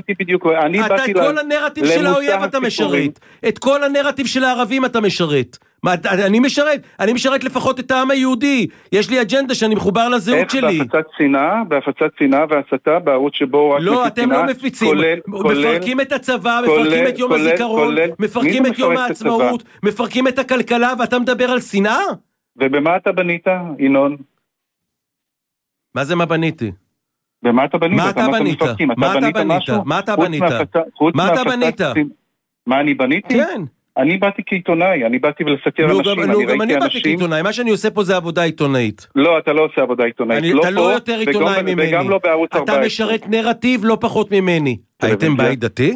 אתה 0.87 1.05
את 1.05 1.15
כל 1.15 1.39
הנרטיב 1.39 1.87
של 1.87 2.07
האויב 2.07 2.43
אתה. 2.43 2.61
משרת. 2.61 3.19
את 3.49 3.59
כל 3.59 3.85
הנרטיב 3.85 4.27
של 4.27 4.45
הערבים 4.45 4.85
אתה 4.85 5.01
משרת. 5.01 5.59
מה, 5.83 5.95
אני 6.27 6.41
משרת, 6.41 6.83
אני 7.01 7.13
משרת 7.13 7.45
לפחות 7.45 7.81
את 7.81 7.91
העם 7.91 8.11
היהודי. 8.11 8.67
יש 8.93 9.11
לי 9.11 9.21
אג'נדה 9.23 9.55
שאני 9.55 9.75
מחובר 9.75 10.09
לזהות 10.09 10.39
איך 10.39 10.51
שלי. 10.51 10.79
בהפצת 10.79 11.07
שנאה, 11.19 11.65
בהפצת 11.69 12.11
שנאה 12.19 12.45
והסתה 12.51 12.99
בערוץ 12.99 13.35
שבו 13.35 13.71
רק 13.71 13.81
לא, 13.83 14.07
אתם 14.07 14.31
לא 14.33 14.45
מפיצים. 14.47 14.89
כולל, 14.89 15.19
כולל, 15.31 15.59
מפרקים 15.77 16.01
את 16.01 16.13
הצבא, 16.13 16.61
כולל- 16.67 16.81
מפרקים 16.83 17.07
את 17.09 17.19
יום 17.19 17.31
כולל- 17.31 17.49
הזיכרון, 17.49 17.85
כולל- 17.89 18.11
מפרקים 18.19 18.67
את 18.67 18.79
יום 18.79 18.93
את 18.93 18.99
הצבא? 18.99 19.31
העצמאות, 19.31 19.65
מפרקים 19.83 20.29
את 20.29 20.39
הכלכלה, 20.39 20.93
ואתה 20.99 21.19
מדבר 21.19 21.51
על 21.51 21.61
שנאה? 21.61 21.99
ובמה 22.57 22.97
אתה 22.97 23.13
בנית, 23.13 23.47
ינון? 23.79 24.17
מה 25.95 26.05
זה 26.05 26.15
מה 26.17 26.27
בניתי? 26.27 26.73
במה 27.43 27.65
אתה 27.65 27.79
בנית? 27.79 27.97
מה 27.99 28.11
אתה 28.11 28.27
בנית? 28.29 28.63
מה 28.97 29.11
אתה 29.11 29.33
בנית? 29.33 29.63
מה 29.85 29.99
אתה 29.99 30.17
בנית? 30.17 30.43
מה 31.15 31.29
אתה 31.33 31.45
בנית? 31.45 31.81
מה 32.67 32.81
אני 32.81 32.95
בניתי? 32.95 33.35
כן. 33.35 33.63
אני 33.99 34.19
באתי 34.19 34.43
כעיתונאי, 34.47 35.07
אני 35.07 35.19
באתי 35.19 35.45
לסקר 35.45 35.85
אנשים, 35.85 36.03
גם- 36.03 36.21
אני 36.21 36.33
נו, 36.33 36.39
גם 36.39 36.49
אני 36.49 36.57
ראיתי 36.59 36.75
באתי 36.75 36.85
אנשים... 36.85 37.01
כעיתונאי, 37.03 37.43
מה 37.43 37.53
שאני 37.53 37.71
עושה 37.71 37.91
פה 37.91 38.03
זה 38.05 38.17
עבודה 38.17 38.43
עיתונאית. 38.43 39.07
לא, 39.15 39.39
אתה 39.39 39.53
לא 39.53 39.65
עושה 39.65 39.83
עבודה 39.83 40.05
עיתונאית. 40.05 40.39
אני- 40.39 40.53
לא 40.53 40.61
אתה 40.61 40.69
פה, 40.69 40.75
לא 40.75 40.93
יותר 40.93 41.19
וגם- 41.21 41.29
עיתונאי 41.29 41.63
ממני. 41.63 41.89
וגם 41.89 42.11
לא 42.11 42.21
בערוץ 42.25 42.51
14. 42.55 42.77
אתה 42.77 42.87
משרת 42.87 43.29
נרטיב 43.29 43.81
לא 43.85 43.99
פחות 44.01 44.33
ממני. 44.33 44.77
הייתם 45.03 45.37
בית 45.37 45.59
דתי? 45.61 45.93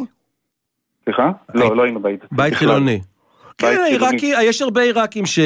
סליחה? 1.05 1.31
לא, 1.55 1.75
לא 1.75 1.83
היינו 1.83 1.99
בית. 2.01 2.19
בית 2.31 2.53
בכלל. 2.53 2.57
חילוני. 2.69 2.99
כן, 3.57 3.67
בית. 3.67 3.79
עיראקי, 4.01 4.33
יש 4.43 4.61
הרבה 4.61 4.81
עיראקים 4.81 5.25
ש- 5.25 5.39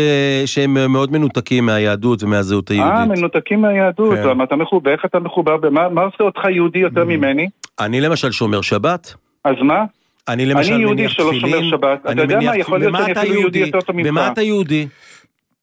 שהם 0.46 0.92
מאוד 0.94 1.12
מנותקים 1.12 1.66
מהיהדות 1.66 2.24
ומהזהות 2.24 2.72
אה, 2.72 2.76
היהודית. 2.76 3.18
מנותקים 3.20 3.62
מהיהדות, 3.62 4.14
כן. 4.16 4.44
אתה 4.44 4.56
מחובר, 4.56 4.92
איך 4.92 5.06
אתה 5.06 5.20
מחובר, 5.20 5.58
במה- 5.58 5.90
מה 5.90 6.02
עושה 6.02 6.24
אותך 6.24 6.40
יהודי 6.56 6.80
יותר 6.80 7.04
ממני? 7.06 7.48
אני 7.80 8.02
למשל 8.02 8.32
שומר 8.32 8.62
שבת. 8.62 9.14
אז 9.46 9.56
מה? 9.62 9.84
אני 10.28 10.46
למשל 10.46 10.74
אני 10.74 10.82
יהודי 10.82 11.10
שלא 11.10 11.40
שומר. 11.40 11.70
שבת. 11.70 12.00
אתה 12.12 12.22
יודע 12.22 12.40
מה? 12.40 12.58
יכול. 12.58 12.80
להיות 12.80 12.96
שאני 12.98 13.12
אפילו 13.12 13.40
יהודי? 13.40 13.60
יותר 13.60 13.82
טוב 13.82 13.96
ממך. 13.96 14.08
במה 14.08 14.28
אתה 14.28 14.42
יהודי? 14.42 14.88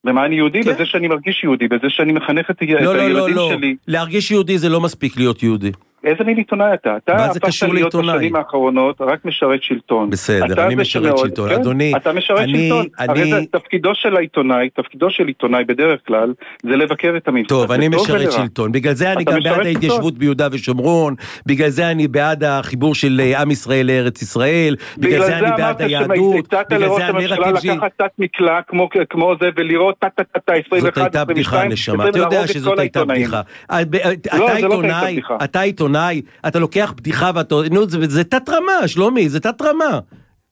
במה 0.05 0.27
אני 0.27 0.37
יהודי? 0.37 0.63
כן. 0.63 0.73
בזה 0.73 0.87
שאני 0.87 1.09
מרגיש 1.09 1.45
יהודי, 1.45 1.69
בזה 1.69 1.87
שאני 1.89 2.13
מחנך 2.13 2.51
את 2.51 2.63
את 2.63 2.69
לא, 2.69 2.81
לא, 2.81 2.95
לא, 2.97 3.03
הילדים 3.03 3.35
לא. 3.35 3.51
שלי. 3.55 3.77
להרגיש 3.89 4.31
יהודי 4.31 4.59
זה 4.59 4.69
לא 4.69 4.81
מספיק 4.81 5.17
להיות 5.17 5.43
יהודי. 5.43 5.73
איזה 6.05 6.25
מין 6.25 6.37
עיתונאי 6.37 6.75
אתה? 6.75 6.97
אתה 6.97 7.13
מה 7.15 7.19
זה 7.19 7.31
הפכת 7.31 7.45
קשור 7.45 7.75
להיות 7.75 7.95
לעיתונאי? 7.95 8.17
בשנים 8.17 8.37
האחרונות 8.37 9.01
רק 9.01 9.25
משרת 9.25 9.63
שלטון. 9.63 10.11
בסדר, 10.11 10.67
אני 10.67 10.75
זה 10.77 10.81
משרת 10.81 11.19
שלטון. 11.19 11.49
כן, 11.49 11.55
אדוני, 11.55 11.93
אתה 11.97 12.13
משרת 12.13 12.39
אני- 12.39 12.69
שלטון. 12.69 12.87
הרי 12.99 13.23
אני- 13.23 13.31
זה 13.31 13.41
תפקידו 13.51 13.95
של 13.95 14.17
העיתונאי, 14.17 14.71
תפקידו 14.71 15.11
של 15.11 15.27
עיתונאי 15.27 15.65
בדרך 15.65 16.01
כלל, 16.07 16.33
זה 16.63 16.77
לבקר 16.77 17.15
את 17.17 17.29
הממסד. 17.29 17.49
טוב, 17.49 17.73
אני 17.73 17.89
משרת. 17.89 18.33
שלטון. 18.33 18.73
בגלל 18.73 18.95
זה 18.95 19.13
אני 19.13 19.25
גם 19.25 19.39
בעד. 19.45 19.67
ההתיישבות 19.67 20.19
ביהודה 20.19 20.49
ושומרון, 20.53 21.15
בגלל 21.47 21.69
זה 21.69 21.91
אני 21.91 22.09
בעד 22.09 22.45
החיבור 22.45 22.95
של 22.95 23.21
אה, 23.25 23.41
עם 23.43 23.51
ישראל 23.51 23.87
לארץ 23.87 24.23
ישראל, 24.23 24.77
בגלל 24.99 25.25
זה 25.27 25.39
אני 25.39 25.51
בעד 25.57 25.83
היהדות, 25.83 26.45
בגלל 26.71 26.89
זה 26.97 27.05
הנרטיב 27.07 27.57
שלי... 27.61 27.71
לקחת 27.77 27.91
תת 27.97 28.11
מקלע 28.19 28.61
כמו- 29.11 29.35
זה 29.41 29.49
ולראות 29.57 29.99
טה 29.99 30.09
טה 30.17 30.25
טה 30.25 30.39
טה 30.41 30.53
21, 30.53 30.95
זאת 30.95 30.99
הייתה 30.99 31.25
בדיחה, 31.25 31.57
22, 31.57 31.73
נשמה, 31.73 32.09
אתה 32.09 32.19
יודע 32.19 32.47
שזאת 32.47 32.79
הייתה. 32.79 33.05
בדיחה. 33.05 33.41
אה, 33.71 33.77
אה, 33.77 33.83
אתה 33.83 34.39
לא, 34.39 34.47
זה 34.47 34.49
לא 34.49 34.49
הייתה 34.49 34.67
עיתונאי, 34.67 35.13
בדיחה. 35.13 35.37
אתה 35.45 35.61
עיתונאי, 35.95 36.23
אתה 36.49 36.59
לוקח 36.59 36.93
בדיחה 36.97 37.31
ואתה... 37.35 37.55
נו, 37.71 37.87
זה- 37.89 37.99
זה 38.09 38.25
תת 38.25 38.49
רמה, 38.49 38.89
שלומי, 38.89 39.29
זה 39.29 39.41
תת 39.41 39.63
רמה. 39.63 39.99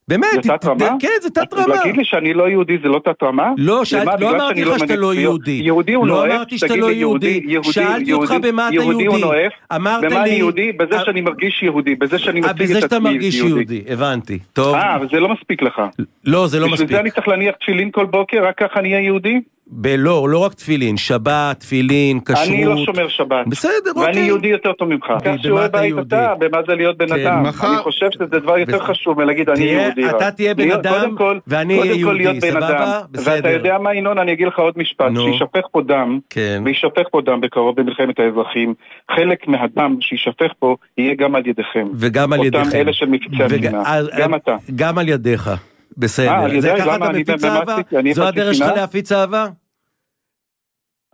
באמת, 0.08 0.26
זה 0.42 0.50
תת 0.52 0.64
רמה? 0.64 0.88
כן, 1.00 1.08
זה 1.22 1.30
תת 1.30 1.54
רמה. 1.54 1.66
להגיד 1.74 1.96
לי 1.96 2.04
שאני 2.04 2.34
לא 2.34 2.48
יהודי 2.48 2.78
זה 2.82 2.88
לא 2.88 3.00
תת 3.04 3.22
רמה? 3.22 3.50
לא, 3.58 3.82
למה? 4.00 4.16
לא 4.20 4.30
אמרתי 4.30 4.60
שאני 4.60 4.64
לך 4.74 4.78
שאתה 4.78 4.96
לא? 4.96 5.14
יהודי. 5.14 5.60
יהודי 5.64 5.92
הוא 5.94 6.06
לא 6.06 6.14
נואף? 6.14 6.30
אמרתי 6.30 6.58
שאתה 6.58 6.68
תגיד 6.68 6.82
לא 6.82 6.90
לי, 6.90 6.94
יהודי. 6.96 7.40
יהודי, 7.46 7.72
שאלתי 7.72 8.12
אותך 8.12 8.30
יהודי, 8.30 8.52
במה 8.52 8.66
אתה 8.68 8.74
יהודי 8.74 8.92
הוא 8.92 9.02
יהודי. 9.02 9.20
נואף? 9.20 9.52
אמרת 9.74 10.04
במה 10.04 10.22
אני 10.22 10.30
לי- 10.30 10.36
יהודי? 10.36 10.72
בזה 10.72 10.98
אה, 10.98 11.04
שאני 11.04 11.20
מרגיש 11.20 11.62
יהודי, 11.62 11.94
בזה 11.94 12.18
שאני 12.18 12.40
אה, 12.42 12.46
מציג 12.52 12.62
בזה 12.62 12.76
את 12.78 12.82
שאתה 12.82 12.96
עצמי 12.96 13.10
מרגיש 13.10 13.34
יהודי, 13.34 13.82
הבנתי. 13.88 14.38
טוב. 14.52 14.74
אה, 14.74 14.96
אבל 14.96 15.08
זה 15.12 15.20
לא 15.20 15.28
מספיק 15.28 15.62
לך. 15.62 15.82
לא, 16.24 16.46
זה 16.46 16.60
לא 16.60 16.66
בשביל 16.66 16.72
מספיק. 16.74 16.90
זה 16.90 17.00
אני 17.00 17.10
צריך 17.10 17.28
להניח 17.28 17.54
תפילין 17.60 17.90
כל 17.90 18.06
בוקר, 18.06 18.44
רק 18.46 18.58
ככה 18.58 18.80
נהיה 18.80 19.00
יהודי? 19.00 19.40
ב- 19.74 19.94
לא, 19.98 20.38
רק 20.44 20.54
תפילין, 20.54 20.96
שבת, 20.96 21.60
תפילין, 21.60 22.20
כשרות. 22.20 22.38
אני 22.48 22.64
לא 22.64 22.76
שומר 22.84 23.08
שבת. 23.08 23.46
בסדר, 23.46 23.72
ואני 23.96 24.06
אוקיי. 24.06 24.24
יהודי 24.24 24.48
יותר 24.48 24.72
טוב 24.72 24.88
ממך. 24.88 25.04
כך 25.24 25.32
שיעורי 25.42 25.68
בית? 25.72 25.94
אתה, 26.06 26.34
במה 26.38 26.58
זה 26.66 26.74
להיות 26.74 26.96
בן 26.98 27.06
כן, 27.08 27.26
אדם. 27.26 27.46
אני 27.46 27.76
חושב 27.82 28.06
שזה 28.10 28.24
דבר 28.26 28.58
יותר. 28.58 28.78
חשוב 28.78 29.22
מלהגיד 29.22 29.50
אני 29.50 29.64
יהודי. 29.64 30.10
אתה. 30.10 30.30
תהיה 30.30 30.54
בן 30.54 30.70
אדם, 30.70 31.14
ואני 31.46 31.80
אהיה 31.80 31.92
יהודי, 31.94 32.40
סבבה? 32.40 33.00
בסדר. 33.10 33.34
ואתה 33.34 33.50
יודע 33.50 33.78
מה 33.78 33.94
ינון, 33.94 34.18
אני 34.18 34.32
אגיד 34.32 34.46
לך 34.46 34.58
עוד 34.58 34.74
משפט. 34.76 35.06
שישפך 35.16 35.66
פה 35.72 35.82
דם, 35.82 36.18
כן. 36.30 36.62
וישפך 36.64 37.02
פה 37.10 37.20
דם 37.24 37.40
בקרוב 37.40 37.80
במלחמת 37.80 38.18
האזרחים, 38.18 38.74
חלק 39.16 39.48
מהדם 39.48 39.96
שישפך 40.00 40.52
פה 40.58 40.76
יהיה 40.98 41.14
גם 41.14 41.34
על 41.34 41.46
ידיכם. 41.46 41.86
וגם 41.94 42.32
על 42.32 42.44
ידיכם. 42.44 42.64
אותם 42.64 42.76
אלה 42.76 42.92
של 42.92 43.06
וג- 43.06 43.42
המדינה. 43.42 43.82
גם 44.18 44.34
אתה. 44.34 44.56
גם 44.74 44.98
על 44.98 45.08
ידיך. 45.08 45.48
אה, 45.48 45.54
בסדר. 45.96 46.30
על 46.30 46.60
זה? 46.60 46.74
ככה? 46.78 46.96
אתה 46.96 47.08
מפיץ 47.12 47.44
אהבה? 47.44 47.76
זו 48.14 48.24
הדרך 48.28 48.54
שלך? 48.54 48.68
להפיץ 48.76 49.12
אהבה? 49.12 49.46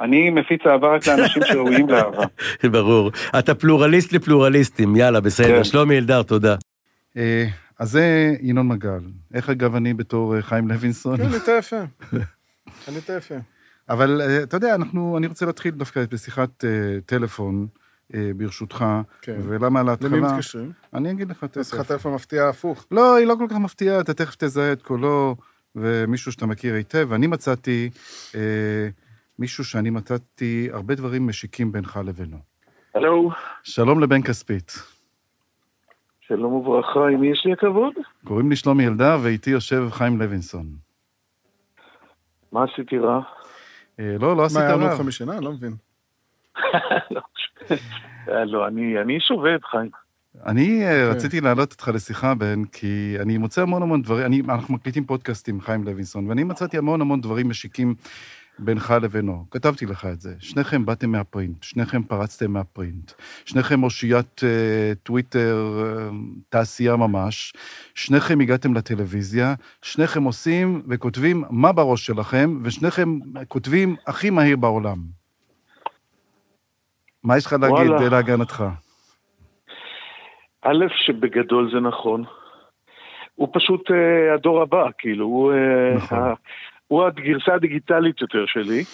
אני 0.00 0.30
מפיץ 0.30 0.60
אהבה 0.66 0.94
רק 0.94 1.06
לאנשים 1.06 1.42
שראויים 1.44 1.88
לאהבה. 1.92 2.24
ברור. 2.70 3.10
אתה 3.38 3.54
פלורליסט 3.54 4.12
לפלורליסטים, 4.12 4.96
יאללה, 4.96 5.20
בסדר. 5.20 5.56
כן. 5.56 5.64
שלומי 5.64 5.98
אלדר, 5.98 6.22
תודה. 6.22 6.56
אה, 7.16 7.46
אז 7.78 7.90
זה 7.90 8.34
ינון 8.40 8.68
מגל. 8.68 9.00
איך 9.34 9.50
אגב 9.50 9.74
אני 9.74 9.94
בתור 9.94 10.36
אה, 10.36 10.42
חיים 10.42 10.68
לוינסון? 10.68 11.16
כן, 11.16 11.22
ענית 11.22 11.48
יפה. 11.58 11.80
ענית 12.88 13.10
יפה. 13.18 13.34
אבל 13.88 14.20
אה, 14.20 14.42
אתה 14.42 14.56
יודע, 14.56 14.74
אנחנו, 14.74 15.18
אני 15.18 15.26
רוצה 15.26 15.46
להתחיל 15.46 15.70
דווקא 15.70 16.04
בשיחת 16.10 16.64
טלפון, 17.06 17.66
ברשותך, 18.36 18.84
כן. 19.22 19.36
ולמה 19.42 19.82
למי 19.82 19.90
להתחלה? 19.90 20.32
מתקשרים? 20.32 20.72
אני 20.94 21.10
אגיד 21.10 21.30
לך 21.30 21.46
יש 21.60 21.72
לך 21.72 21.78
תכף. 21.78 21.88
טלפון 21.88 22.14
מפתיע 22.14 22.48
הפוך. 22.48 22.86
לא, 22.90 23.16
היא 23.16 23.26
לא 23.26 23.34
כל 23.38 23.46
כך 23.50 23.56
מפתיעה, 23.56 24.00
אתה 24.00 24.14
תכף 24.14 24.34
תזהה 24.38 24.72
את 24.72 24.82
קולו, 24.82 25.36
ומישהו 25.76 26.32
שאתה 26.32 26.46
מכיר 26.46 26.74
היטב. 26.74 27.12
אני 27.12 27.26
מצאתי 27.26 27.90
אה, 28.34 28.40
מישהו 29.38 29.64
שאני 29.64 29.90
מצאתי 29.90 30.68
הרבה 30.72 30.94
דברים 30.94 31.26
משיקים 31.26 31.72
בינך 31.72 32.00
לבינו. 32.06 32.36
הלו, 32.94 33.30
שלום 33.62 34.00
לבן 34.00 34.22
כספית. 34.22 34.72
שלום 36.20 36.52
וברכה, 36.52 37.08
עם 37.08 37.20
מי 37.20 37.30
יש 37.30 37.42
לי 37.46 37.52
הכבוד? 37.52 37.92
קוראים 38.24 38.50
לי 38.50 38.56
שלומי 38.56 38.86
אלדר, 38.86 39.18
ואיתי 39.22 39.50
יושב 39.50 39.88
חיים 39.90 40.18
לוינסון. 40.18 40.66
מה 42.52 42.64
עשיתי 42.64 42.98
רע? 42.98 43.20
אה, 44.00 44.16
לא, 44.20 44.36
לא 44.36 44.44
עשית 44.44 44.58
מה, 44.58 44.64
היה 44.64 44.74
רע. 44.74 44.92
אותך 44.92 45.04
משנה? 45.06 45.36
אני 45.36 45.44
לא 45.44 45.52
מבין. 45.52 45.72
לא, 47.10 47.20
אה, 48.28 48.44
לא, 48.44 48.68
אני 48.68 48.94
עובד, 49.30 49.58
חיים. 49.70 49.90
אני 50.46 50.84
אה, 50.86 50.90
כן. 50.90 51.16
רציתי 51.16 51.40
להעלות 51.40 51.72
אותך 51.72 51.90
לשיחה, 51.94 52.34
בן, 52.34 52.64
כי 52.64 53.16
אני 53.20 53.38
מוצא 53.38 53.62
המון 53.62 53.82
המון 53.82 54.02
דברים, 54.02 54.26
אני, 54.26 54.42
אנחנו 54.48 54.74
מקליטים 54.74 55.04
פודקאסט 55.04 55.48
עם 55.48 55.60
חיים 55.60 55.84
לוינסון, 55.84 56.26
ואני 56.28 56.44
מצאתי 56.44 56.78
המון 56.78 57.00
המון 57.00 57.20
דברים 57.20 57.48
משיקים 57.48 57.94
בינך 58.58 58.94
לבינו. 59.02 59.44
כתבתי 59.50 59.86
לך 59.86 60.06
את 60.12 60.20
זה. 60.20 60.34
שניכם 60.38 60.86
באתם 60.86 61.12
מהפרינט, 61.12 61.62
שניכם 61.62 62.02
פרצתם 62.02 62.52
מהפרינט, 62.52 63.12
שניכם 63.44 63.82
אושיית 63.82 64.40
אה, 64.44 64.92
טוויטר, 65.02 65.82
אה, 65.82 66.08
תעשייה 66.48 66.96
ממש, 66.96 67.52
שניכם 67.94 68.40
הגעתם 68.40 68.74
לטלוויזיה, 68.74 69.54
שניכם 69.82 70.24
עושים 70.24 70.82
וכותבים 70.88 71.44
מה 71.50 71.72
בראש 71.72 72.06
שלכם, 72.06 72.58
ושניכם 72.62 73.18
כותבים 73.48 73.96
הכי 74.06 74.30
מהיר 74.30 74.56
בעולם. 74.56 74.98
מה 77.24 77.36
יש 77.36 77.46
לך 77.46 77.52
להגיד 77.52 77.90
וואלה. 77.90 78.04
אה, 78.04 78.08
להגנתך? 78.08 78.64
א', 80.62 80.84
שבגדול 81.06 81.70
זה 81.72 81.80
נכון. 81.80 82.24
הוא 83.34 83.48
פשוט 83.52 83.90
אה, 83.90 84.34
הדור 84.34 84.62
הבא, 84.62 84.84
כאילו, 84.98 85.26
הוא, 85.26 85.52
אה, 85.52 85.94
נכון. 85.96 86.18
הוא 86.88 87.04
הגרסה 87.04 87.54
הדיגיטלית 87.54 88.20
יותר 88.20 88.46
שלי, 88.46 88.84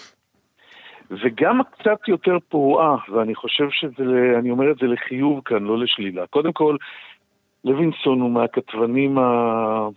וגם 1.10 1.60
קצת 1.72 2.08
יותר 2.08 2.36
פרועה, 2.48 2.96
ואני 3.12 3.34
חושב 3.34 3.70
שזה, 3.70 4.38
אני 4.38 4.50
אומר 4.50 4.70
את 4.70 4.76
זה 4.80 4.86
לחיוב 4.86 5.40
כאן, 5.44 5.64
לא 5.64 5.78
לשלילה. 5.78 6.26
קודם 6.26 6.52
כל, 6.52 6.76
לוינסון 7.64 8.20
הוא 8.20 8.30
מהכתבנים 8.30 9.18
ה... 9.18 9.88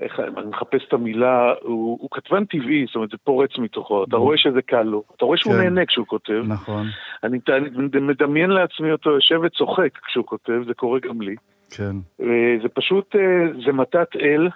איך, 0.00 0.20
אני 0.20 0.46
מחפש 0.46 0.82
את 0.88 0.92
המילה, 0.92 1.52
הוא, 1.62 1.98
הוא 2.00 2.08
כתבן 2.10 2.44
טבעי, 2.44 2.84
זאת 2.86 2.94
אומרת, 2.94 3.10
זה 3.10 3.16
פורץ 3.24 3.58
מתוכו, 3.58 4.04
אתה 4.04 4.16
רואה 4.16 4.36
שזה 4.36 4.62
קל 4.62 4.82
לו, 4.82 5.02
אתה 5.16 5.24
רואה 5.24 5.36
שהוא 5.38 5.52
כן. 5.52 5.60
נהנה 5.60 5.86
כשהוא 5.86 6.06
כותב, 6.06 6.42
נכון, 6.46 6.86
אני, 7.22 7.38
אני 7.48 8.00
מדמיין 8.00 8.50
לעצמי 8.50 8.92
אותו 8.92 9.10
יושב 9.10 9.40
וצוחק 9.42 9.98
כשהוא 10.06 10.26
כותב, 10.26 10.62
זה 10.66 10.74
קורה 10.74 11.00
גם 11.00 11.20
לי. 11.20 11.36
כן. 11.70 11.96
אה, 12.20 12.56
זה 12.62 12.68
פשוט, 12.68 13.16
אה, 13.16 13.62
זה 13.66 13.72
מתת 13.72 14.16
אל, 14.16 14.48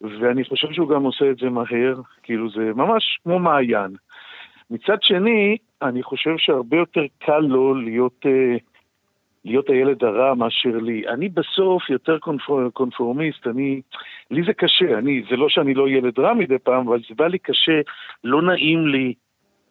ואני 0.00 0.44
חושב 0.44 0.72
שהוא 0.72 0.88
גם 0.88 1.02
עושה 1.02 1.30
את 1.30 1.36
זה 1.38 1.50
מהר, 1.50 1.94
כאילו 2.22 2.50
זה 2.50 2.70
ממש 2.74 3.18
כמו 3.24 3.38
מעיין. 3.38 3.90
מצד 4.70 4.96
שני, 5.02 5.56
אני 5.82 6.02
חושב 6.02 6.34
שהרבה 6.38 6.76
יותר 6.76 7.00
קל 7.18 7.38
לו 7.38 7.74
להיות, 7.74 8.26
אה, 8.26 8.56
להיות 9.44 9.68
הילד 9.68 10.04
הרע 10.04 10.34
מאשר 10.34 10.76
לי. 10.82 11.02
אני 11.08 11.28
בסוף 11.28 11.90
יותר 11.90 12.18
קונפור, 12.18 12.60
קונפורמיסט, 12.72 13.46
אני, 13.46 13.80
לי 14.30 14.42
זה 14.46 14.52
קשה, 14.52 14.98
אני, 14.98 15.22
זה 15.30 15.36
לא 15.36 15.48
שאני 15.48 15.74
לא 15.74 15.88
ילד 15.88 16.18
רע 16.18 16.34
מדי 16.34 16.58
פעם, 16.58 16.88
אבל 16.88 16.98
זה 17.08 17.14
בא 17.16 17.26
לי 17.26 17.38
קשה, 17.38 17.80
לא 18.24 18.42
נעים 18.42 18.86
לי. 18.88 19.14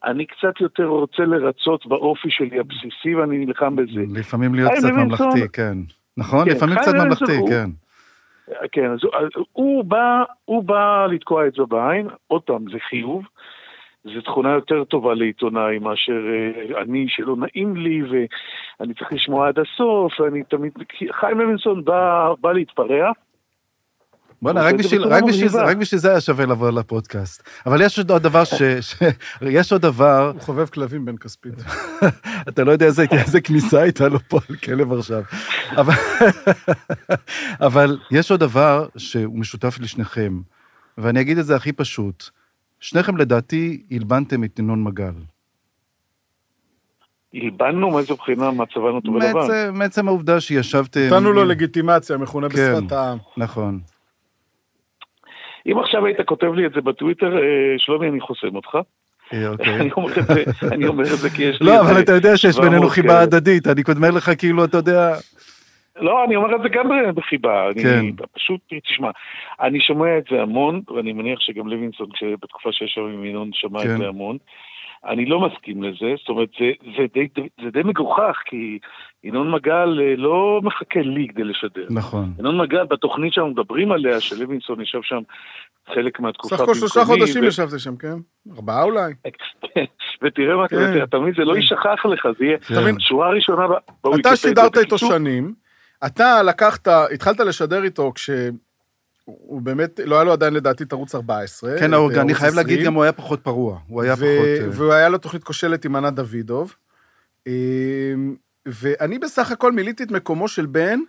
אני 0.06 0.26
קצת 0.26 0.62
יותר 0.62 0.86
רוצה 0.86 1.24
לרצות 1.24 1.86
באופי 1.86 2.30
שלי 2.32 2.60
הבסיסי 2.60 3.16
ואני 3.16 3.46
נלחם 3.46 3.76
בזה. 3.76 4.20
לפעמים 4.20 4.56
להיות 4.56 4.72
חיים 4.72 4.82
קצת 4.84 5.24
ממלכתי, 5.24 5.50
כן. 5.54 5.78
נכון? 6.18 6.46
כן, 6.46 6.52
לפעמים 6.56 6.76
קצת 6.76 6.94
ממלכתי, 6.94 7.36
הוא- 7.36 7.50
כן. 7.50 7.70
כן, 8.72 8.92
אז 8.92 9.00
הוא- 9.04 9.46
הוא 9.54 9.84
בא, 9.86 10.24
הוא 10.46 10.64
בא 10.64 11.06
לתקוע 11.10 11.48
אצבע 11.48 11.66
בעין, 11.66 12.08
עוד 12.28 12.42
פעם, 12.42 12.72
זה 12.72 12.80
חיוב. 12.80 13.24
זו 14.04 14.22
תכונה 14.22 14.52
יותר 14.54 14.84
טובה 14.84 15.14
לעיתונאי 15.14 15.80
מאשר 15.80 16.22
אה, 16.28 16.82
אני, 16.82 17.06
שלא 17.08 17.36
נעים 17.36 17.76
לי 17.76 18.02
ואני 18.04 18.94
צריך 18.94 19.14
לשמוע 19.14 19.48
עד 19.48 19.60
הסוף, 19.60 20.20
ואני 20.20 20.44
תמיד... 20.44 20.72
חיים 21.12 21.40
לוינסון 21.40 21.86
בא, 21.86 22.34
בא 22.42 22.52
להתפרע. 22.52 23.12
בוא'נה, 24.42 24.62
רק 24.62 24.76
בשביל- 24.76 25.02
בצורה 25.02 25.18
רק 25.18 25.24
בשביל 25.24 25.48
זה-. 25.48 25.62
רק 25.64 25.78
בשביל 25.78 26.02
זה 26.02 26.10
היה 26.12 26.22
שווה 26.22 26.46
לבוא 26.46 26.72
לפודקאסט. 26.72 27.44
אבל 27.66 27.82
יש 27.82 27.98
עוד 28.00 28.08
דבר 28.24 28.44
ש... 28.44 28.54
ש- 28.82 28.96
יש 29.42 29.72
עוד 29.74 29.82
דבר, 29.82 30.32
הוא 30.34 30.42
חובב 30.42 30.66
כלבים 30.70 31.06
בן 31.06 31.18
כספית. 31.18 31.54
אתה 32.50 32.64
לא 32.64 32.72
יודע 32.72 32.86
איזה 32.86 33.06
איזה 33.12 33.42
כניסה 33.42 33.82
הייתה 33.82 34.08
לו 34.08 34.20
פה 34.28 34.40
על 34.50 34.56
כלב 34.56 34.94
עכשיו. 34.94 35.22
אבל- 35.78 35.94
אבל 37.62 37.98
יש 38.12 38.32
עוד 38.32 38.40
דבר 38.40 38.88
שהוא 38.98 39.40
משותף 39.40 39.78
לשניכם, 39.80 40.40
ואני 40.98 41.22
אגיד 41.22 41.38
את 41.38 41.46
זה 41.46 41.56
הכי 41.56 41.72
פשוט. 41.72 42.30
שניכם 42.80 43.18
לדעתי 43.18 43.84
הלבנתם 43.92 44.44
את 44.44 44.60
ינון 44.60 44.84
מגל. 44.84 45.14
הלבנו 47.34 47.90
מאיזו 47.92 48.16
בחינה 48.16 48.52
מצבנו 48.52 48.96
אותו 48.96 49.12
בלבן. 49.12 49.34
מעצם- 49.34 49.72
מעצם 49.74 50.08
העובדה 50.08 50.40
שישבתם... 50.42 51.00
נתנו 51.08 51.32
לו 51.34 51.46
לגיטימציה, 51.46 52.18
מכונה 52.18 52.50
כן. 52.50 52.56
בשפת 52.82 52.92
העם. 52.92 53.18
נכון. 53.38 53.80
אם 55.72 55.80
עכשיו 55.80 56.06
היית 56.06 56.22
כותב 56.22 56.54
לי 56.54 56.66
את 56.66 56.74
זה 56.74 56.82
בטוויטר, 56.82 57.38
אה, 57.38 57.44
שלומי, 57.78 58.10
אני 58.10 58.20
חוסם 58.20 58.56
אותך. 58.56 58.78
אה, 59.34 59.48
אוקיי. 59.50 59.76
אני 59.82 59.90
אומר 60.88 61.04
את 61.04 61.18
זה- 61.18 61.28
אני 61.28 61.36
כי 61.36 61.44
יש 61.44 61.62
לי... 61.62 61.68
לא, 61.68 61.82
אבל 61.82 62.00
אתה 62.00 62.12
יודע 62.12 62.38
שיש 62.38 62.56
700 62.56 62.70
בינינו 62.72 62.90
חיבה 62.90 63.08
כאלה. 63.08 63.22
הדדית, 63.22 63.68
אני 63.68 63.82
אומר 63.98 64.12
לך 64.12 64.32
כאילו, 64.38 64.66
אתה 64.66 64.78
יודע... 64.78 65.16
לא, 66.02 66.24
אני 66.26 66.36
אומר 66.36 66.56
את 66.56 66.62
זה 66.64 66.70
גם 66.70 66.90
בחיבה. 67.16 67.70
אני 67.70 67.84
כן. 67.84 68.06
פשוט, 68.32 68.62
תשמע, 68.84 69.10
אני 69.62 69.80
שומע 69.82 70.18
את 70.18 70.24
זה 70.32 70.42
המון, 70.42 70.82
ואני 70.96 71.14
מניח 71.14 71.40
שגם 71.40 71.68
לוינסון, 71.68 72.08
בתקופה 72.42 72.70
שישב 72.72 73.02
עם 73.02 73.26
ינון, 73.26 73.50
שמע 73.54 73.84
כן. 73.84 73.94
את 73.94 73.98
זה 73.98 74.08
המון. 74.08 74.38
אני 75.06 75.26
לא 75.26 75.40
מסכים 75.40 75.84
לזה, 75.84 76.14
זאת 76.20 76.30
אומרת, 76.30 76.50
זה, 76.60 76.66
זה, 76.98 77.06
די, 77.14 77.28
זה 77.64 77.70
די 77.72 77.84
מגוחך, 77.84 78.38
כי 78.46 78.80
ינון 79.24 79.52
מגל 79.52 80.00
אה, 80.02 80.16
לא 80.18 80.60
מחכה 80.64 81.00
לי 81.00 81.28
כדי 81.28 81.44
לשדר. 81.44 81.88
נכון. 81.90 82.34
ינון 82.40 82.58
מגל, 82.58 82.86
בתוכנית 82.86 83.34
שאנחנו 83.34 83.52
מדברים 83.52 83.92
עליה, 83.92 84.22
שלוינסון 84.22 84.82
ישב 84.82 85.00
שם 85.04 85.22
חלק 85.94 86.20
מהתקופה 86.20 86.56
סך 86.56 86.62
הכל 86.62 86.74
שלושה 86.74 87.00
במקומי, 87.00 87.20
חודשים 87.20 87.44
ו- 87.44 87.48
ישבתי 87.48 87.80
שם, 87.80 87.96
כן? 87.96 88.16
ארבעה 88.56 88.84
אולי. 88.84 89.14
ותראה 90.22 90.58
מה 90.58 90.68
כן. 90.68 91.04
אתה 91.04 91.20
מבין, 91.20 91.34
זה 91.38 91.44
לא 91.44 91.56
יישכח 91.56 92.06
לך, 92.06 92.28
זה 92.40 92.46
יהיה 92.46 92.58
אתה 92.72 92.82
מבין? 92.82 93.00
שורה 93.00 93.30
ראשונה 93.30 93.66
אתה. 94.20 94.36
שידרת 94.36 94.78
איתו 94.78 94.98
שנים, 94.98 95.54
אתה 96.06 96.44
לקחת, 96.44 96.88
התחלת 97.14 97.40
לשדר 97.40 97.84
איתו 97.84 98.12
כש... 98.16 98.30
הוא 99.40 99.62
באמת, 99.62 100.00
לא 100.06 100.16
היה 100.16 100.24
לו 100.24 100.32
עדיין 100.32 100.54
לדעתי 100.54 100.84
את 100.84 100.94
ערוץ 100.94 101.16
14. 101.16 101.72
כן, 101.80 101.94
אורגן, 101.94 102.20
אני 102.20 102.32
ערוץ 102.32 102.42
חייב 102.42 102.56
להגיד, 102.56 102.74
20, 102.78 102.86
גם 102.86 102.94
הוא 102.94 103.04
היה 103.04 103.12
פחות 103.12 103.42
פרוע. 103.44 103.80
הוא 103.88 104.02
היה 104.02 104.14
ו- 104.14 104.16
פחות... 104.16 104.28
אה, 104.64 104.68
והוא 104.72 104.94
היה 104.94 105.10
לו 105.10 105.18
תוכנית 105.18 105.44
כושלת 105.44 105.86
עם 105.86 105.96
ענת 105.96 106.14
דוידוב. 106.14 106.76
אמ, 107.48 107.52
ואני 108.66 109.20
בסך 109.20 109.52
הכל 109.52 109.72
מילאתי 109.72 110.04
את 110.04 110.12
מקומו 110.12 110.48
של 110.48 110.66
בן. 110.66 111.00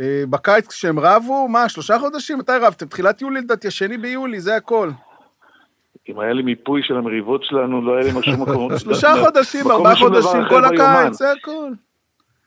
אה, 0.00 0.22
בקיץ 0.30 0.66
כשהם 0.66 0.98
רבו, 0.98 1.48
מה, 1.48 1.68
שלושה 1.68 1.98
חודשים? 1.98 2.38
מתי 2.38 2.52
רבתם? 2.60 2.86
תחילת 2.86 3.22
יולי 3.22 3.40
לדעתי, 3.40 3.68
השני 3.68 3.98
ביולי, 3.98 4.40
זה 4.40 4.56
הכל. 4.56 4.90
אם 6.08 6.20
היה 6.20 6.32
לי 6.32 6.42
מיפוי 6.42 6.80
של 6.84 6.94
המריבות 6.96 7.44
שלנו, 7.44 7.82
לא 7.82 7.92
היה 7.92 8.04
לי 8.04 8.18
משהו 8.18 8.36
מקום. 8.44 8.78
שלושה 8.78 9.14
חודשים, 9.24 9.70
ארבעה 9.70 9.96
חודשים, 9.96 10.40
כל. 10.48 10.64
הקיץ, 10.64 11.18
זה 11.18 11.32
הכל. 11.32 11.70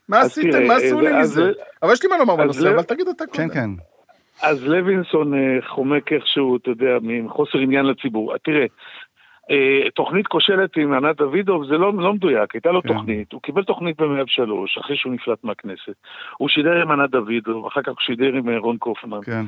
מה 0.10 0.20
עשיתם? 0.20 0.64
מה 0.68 0.76
עשו 0.76 0.98
אה, 0.98 1.02
לי 1.02 1.14
אז- 1.22 1.32
מזה? 1.32 1.52
אבל 1.84 1.94
יש 1.94 2.04
לי 2.04 2.10
מה 2.10 2.18
לומר 2.18 2.36
בנושא, 2.36 2.70
אבל 2.70 2.84
תגיד 2.84 3.08
אתה 3.08 3.24
כן, 3.26 3.32
קודם. 3.48 3.50
כן. 3.50 3.70
אז 4.42 4.68
לוינסון 4.68 5.34
אה, 5.34 5.58
חומק 5.68 6.14
איכשהו, 6.14 6.58
אתה 6.58 6.70
יודע, 6.70 6.98
מחוסר 7.02 7.58
עניין 7.58 7.86
לציבור. 7.86 8.38
תראה, 8.38 8.66
אה, 9.52 9.90
תוכנית 9.96 10.28
כושלת 10.28 10.78
עם 10.78 10.94
ענת 10.94 11.18
דוידוב 11.18 11.66
זה 11.66 11.78
לא, 11.78 11.94
לא 11.98 12.14
מדויק, 12.14 12.54
הייתה 12.54 12.72
לו 12.72 12.82
כן. 12.82 12.88
תוכנית, 12.88 13.34
הוא 13.34 13.42
קיבל 13.42 13.64
תוכנית 13.64 14.02
ב-103 14.02 14.82
אחרי 14.82 14.96
שהוא 14.96 15.14
נפלט 15.14 15.44
מהכנסת. 15.44 15.96
הוא 16.38 16.50
שידר 16.50 16.82
עם 16.82 16.92
ענת 16.92 17.10
דוידוב, 17.10 17.66
אחר 17.66 17.82
כך 17.82 17.90
הוא 17.90 18.00
שידר 18.00 18.34
עם 18.34 18.50
אה, 18.50 18.58
רון 18.58 18.78
קופמן. 18.78 19.22
כן. 19.26 19.46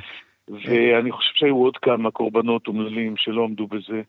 ואני 0.65 1.11
חושב 1.11 1.31
שהיו 1.35 1.55
עוד 1.55 1.77
כמה 1.77 2.11
קורבנות 2.11 2.67
אומללים 2.67 3.17
שלא 3.17 3.43
עמדו 3.43 3.67
בזה. 3.67 4.01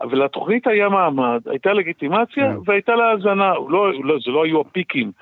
אבל 0.00 0.24
לתוכנית 0.24 0.66
היה 0.66 0.88
מעמד, 0.88 1.40
הייתה 1.46 1.72
לגיטימציה 1.72 2.52
כן. 2.52 2.56
והייתה 2.66 2.94
לה 2.94 3.10
האזנה. 3.10 3.52
לא, 3.68 3.92
לא, 4.04 4.16
זה 4.24 4.30
לא 4.30 4.44
היו 4.44 4.60
הפיקים 4.60 5.12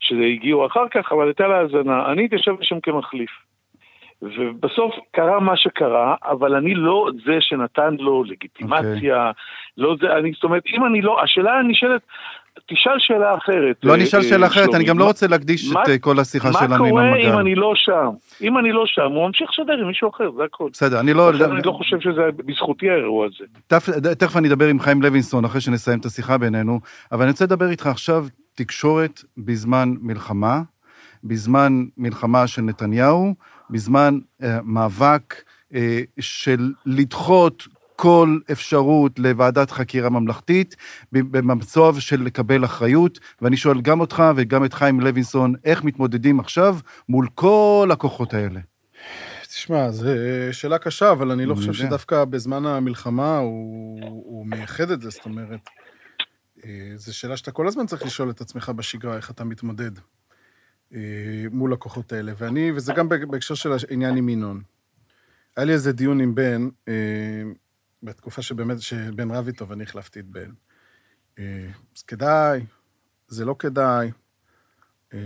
שהגיעו 0.00 0.66
אחר 0.66 0.88
כך, 0.88 1.12
אבל 1.12 1.26
הייתה 1.26 1.48
לה 1.48 1.58
האזנה. 1.58 2.12
אני 2.12 2.24
התיישבתי 2.24 2.64
שם 2.64 2.80
כמחליף. 2.80 3.30
ובסוף 4.22 4.94
קרה 5.12 5.40
מה 5.40 5.56
שקרה, 5.56 6.14
אבל 6.24 6.54
אני 6.54 6.74
לא 6.74 7.08
זה 7.26 7.36
שנתן 7.40 7.94
לו 7.98 8.24
לגיטימציה, 8.24 9.30
לא 9.78 9.96
זה, 10.00 10.16
אני, 10.16 10.32
זאת 10.34 10.44
אומרת, 10.44 10.62
אם 10.76 10.86
אני 10.86 11.02
לא, 11.02 11.22
השאלה 11.22 11.52
הנשאלת, 11.52 12.02
תשאל 12.66 12.98
שאלה 12.98 13.34
אחרת. 13.34 13.76
לא 13.82 13.92
אה, 13.92 13.96
נשאל 13.96 14.20
אה, 14.20 14.24
שאלה 14.24 14.46
אחרת, 14.46 14.64
שלומי. 14.64 14.76
אני 14.76 14.84
גם 14.84 14.98
לא 14.98 15.04
רוצה 15.04 15.26
להקדיש 15.26 15.72
מה- 15.72 15.82
את 15.82 15.88
אה, 15.88 15.98
כל 15.98 16.18
השיחה 16.18 16.48
מה 16.48 16.58
שלנו 16.58 16.84
עם 16.84 16.90
קורה 16.90 17.16
אם. 17.16 17.38
אני 17.38 17.54
לא 17.54 17.72
שם? 17.74 18.10
אם 18.42 18.58
אני 18.58 18.72
לא 18.72 18.82
שם, 18.86 19.12
הוא 19.12 19.26
ממשיך 19.26 19.50
לשדר 19.50 19.72
עם 19.72 19.86
מישהו 19.88 20.10
אחר, 20.10 20.30
זה 20.36 20.44
הכל. 20.44 20.68
בסדר, 20.72 21.00
אני 21.00 21.14
לא... 21.14 21.30
אני 21.30 21.62
לא 21.64 21.72
חושב 21.72 22.00
שזה 22.00 22.22
בזכותי 22.36 22.90
האירוע 22.90 23.26
הזה. 23.26 23.44
תכף 24.14 24.36
אני 24.36 24.48
אדבר 24.48 24.66
עם 24.66 24.80
חיים 24.80 25.02
לוינסון 25.02 25.44
אחרי 25.44 25.60
שנסיים 25.60 25.98
את 25.98 26.04
השיחה 26.04 26.38
בינינו, 26.38 26.80
אבל 27.12 27.22
אני 27.22 27.30
רוצה 27.30 27.44
לדבר 27.44 27.70
איתך 27.70 27.86
עכשיו 27.86 28.24
תקשורת 28.54 29.22
בזמן 29.38 29.94
מלחמה, 30.00 30.60
בזמן 31.24 31.84
מלחמה 31.96 32.46
של 32.46 32.62
נתניהו, 32.62 33.34
בזמן 33.74 34.18
אה, 34.42 34.58
מאבק 34.62 35.42
אה, 35.74 36.00
של 36.20 36.72
לדחות 36.86 37.62
כל 37.96 38.38
אפשרות 38.52 39.18
לוועדת 39.18 39.70
חקירה 39.70 40.10
ממלכתית, 40.10 40.76
במצב 41.12 41.98
של 41.98 42.22
לקבל 42.22 42.64
אחריות, 42.64 43.18
ואני 43.42 43.56
שואל 43.56 43.80
גם 43.80 44.00
אותך 44.00 44.22
וגם 44.36 44.64
את 44.64 44.74
חיים 44.74 45.00
לוינסון, 45.00 45.54
איך 45.64 45.84
מתמודדים 45.84 46.40
עכשיו 46.40 46.76
מול 47.08 47.28
כל 47.34 47.88
הכוחות 47.92 48.34
האלה? 48.34 48.60
תשמע, 49.42 49.90
זו 49.90 50.08
שאלה 50.52 50.78
קשה, 50.78 51.10
אבל 51.10 51.30
אני 51.30 51.46
לא 51.46 51.54
חושב. 51.54 51.72
שדווקא 51.72 52.24
בזמן 52.24 52.66
המלחמה 52.66 53.38
הוא, 53.38 54.00
הוא 54.02 54.46
מייחד 54.46 54.90
את 54.90 55.00
זה, 55.00 55.10
זאת 55.10 55.24
אומרת, 55.24 55.68
אה, 56.64 56.92
זו 56.96 57.16
שאלה 57.16 57.36
שאתה 57.36 57.50
כל 57.50 57.68
הזמן 57.68 57.86
צריך 57.86 58.02
לשאול 58.02 58.30
את 58.30 58.40
עצמך 58.40 58.72
בשגרה, 58.76 59.16
איך 59.16 59.30
אתה 59.30 59.44
מתמודד 59.44 59.90
מול 61.50 61.72
הכוחות 61.72 62.12
האלה. 62.12 62.32
ואני, 62.38 62.72
וזה 62.72 62.92
גם 62.92 63.08
בהקשר 63.08 63.54
של 63.54 63.70
העניין 63.88 64.16
עם 64.16 64.28
ינון. 64.28 64.62
היה 65.56 65.64
לי 65.64 65.72
איזה 65.72 65.92
דיון 65.92 66.20
עם 66.20 66.34
בן, 66.34 66.68
אה, 66.88 67.42
בתקופה 68.02 68.42
שבאמת, 68.42 68.80
שבן 68.80 69.30
רב 69.30 69.46
איתו 69.46 69.68
ואני 69.68 69.82
החלפתי 69.82 70.20
את 70.20 70.26
בן. 70.26 70.50
אה, 71.38 71.68
אז 71.96 72.02
כדאי, 72.02 72.66
זה 73.28 73.44
לא 73.44 73.56
כדאי. 73.58 74.10
אה, 75.14 75.18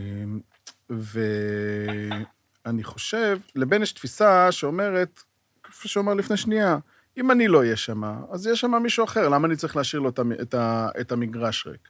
ואני 0.91 2.85
חושב, 2.85 3.39
לבן 3.55 3.83
יש 3.83 3.93
תפיסה 3.93 4.53
שאומרת, 4.53 5.23
כפי 5.63 5.89
שאומר 5.89 6.15
לפני 6.15 6.37
שנייה, 6.37 6.79
אם 7.17 7.31
אני 7.31 7.49
לא 7.49 7.59
אהיה 7.59 7.77
שם, 7.77 8.05
אז 8.33 8.47
יהיה 8.47 8.57
שם 8.57 8.83
מישהו 8.83 9.05
אחר, 9.05 9.29
למה 9.29 9.47
אני 9.47 9.57
צריך 9.57 9.77
להשאיר 9.77 10.03
לו 10.03 10.11
את 11.01 11.13
המגרש 11.13 11.67
ריק? 11.67 11.89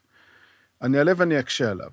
אני 0.82 0.98
אעלה 0.98 1.12
ואני 1.16 1.40
אקשה 1.40 1.70
עליו. 1.70 1.90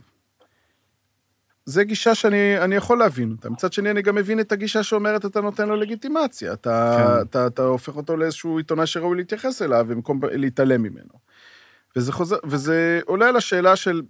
זה 1.65 1.83
גישה 1.83 2.15
שאני 2.15 2.59
אני 2.59 2.75
יכול 2.75 2.99
להבין 2.99 3.31
אותה. 3.31 3.49
מצד 3.49 3.73
שני, 3.73 3.91
אני 3.91 4.01
גם 4.01 4.15
מבין 4.15 4.39
את 4.39 4.51
הגישה 4.51 4.83
שאומרת, 4.83 5.25
אתה 5.25 5.41
נותן 5.41 5.69
לו 5.69 5.75
לגיטימציה. 5.75 6.53
אתה, 6.53 6.97
כן. 6.97 7.21
אתה, 7.21 7.47
אתה 7.47 7.61
הופך 7.61 7.95
אותו 7.95 8.17
לאיזשהו 8.17 8.57
עיתונאי 8.57 8.87
שראוי 8.87 9.17
להתייחס 9.17 9.61
אליו, 9.61 9.85
במקום 9.89 10.19
להתעלם 10.31 10.81
ממנו. 10.81 11.13
וזה, 11.95 12.11
חוזר, 12.11 12.35
וזה 12.43 12.99
עולה 13.05 13.29
על 13.29 13.35
השאלה 13.35 13.75
של, 13.75 14.01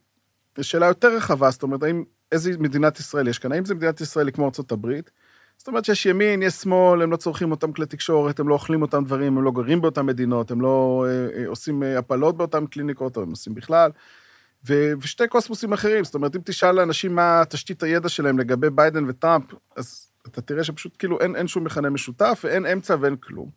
שאלה 0.61 0.85
יותר 0.85 1.15
רחבה, 1.15 1.51
זאת 1.51 1.63
אומרת, 1.63 1.83
האם, 1.83 2.03
איזה 2.31 2.51
מדינת 2.59 2.99
ישראל 2.99 3.27
יש 3.27 3.39
כאן? 3.39 3.51
האם 3.51 3.65
זה 3.65 3.75
מדינת 3.75 4.01
ישראל 4.01 4.31
כמו 4.31 4.45
ארצות 4.45 4.71
הברית? 4.71 5.11
זאת 5.57 5.67
אומרת 5.67 5.85
שיש 5.85 6.05
ימין, 6.05 6.43
יש 6.43 6.53
שמאל, 6.53 7.01
הם 7.01 7.11
לא 7.11 7.17
צורכים 7.17 7.51
אותם 7.51 7.71
כלי 7.71 7.85
תקשורת, 7.85 8.39
הם 8.39 8.47
לא 8.47 8.53
אוכלים 8.53 8.81
אותם 8.81 9.05
דברים, 9.05 9.37
הם 9.37 9.43
לא 9.43 9.51
גרים 9.51 9.81
באותן 9.81 10.05
מדינות, 10.05 10.51
הם 10.51 10.61
לא 10.61 11.05
אה, 11.07 11.39
אה, 11.41 11.47
עושים 11.47 11.83
אה, 11.83 11.97
הפלות 11.97 12.37
באותן 12.37 12.65
קליניקות, 12.65 13.17
או 13.17 13.21
הם 13.21 13.29
עושים 13.29 13.53
בכלל. 13.55 13.91
ו- 14.67 14.93
ושתי 15.01 15.27
קוסמוסים 15.27 15.73
אחרים, 15.73 16.03
זאת 16.03 16.15
אומרת, 16.15 16.35
אם 16.35 16.41
תשאל 16.45 16.71
לאנשים 16.71 17.15
מה 17.15 17.43
תשתית 17.49 17.83
הידע 17.83 18.09
שלהם 18.09 18.39
לגבי 18.39 18.69
ביידן 18.69 19.09
וטראמפ, 19.09 19.45
אז 19.75 20.11
אתה 20.27 20.41
תראה 20.41 20.63
שפשוט 20.63 20.95
כאילו 20.99 21.21
אין, 21.21 21.35
אין 21.35 21.47
שום 21.47 21.63
מכנה 21.63 21.89
משותף, 21.89 22.41
ואין 22.43 22.65
אמצע 22.65 22.95
ואין 23.01 23.15
כלום. 23.15 23.49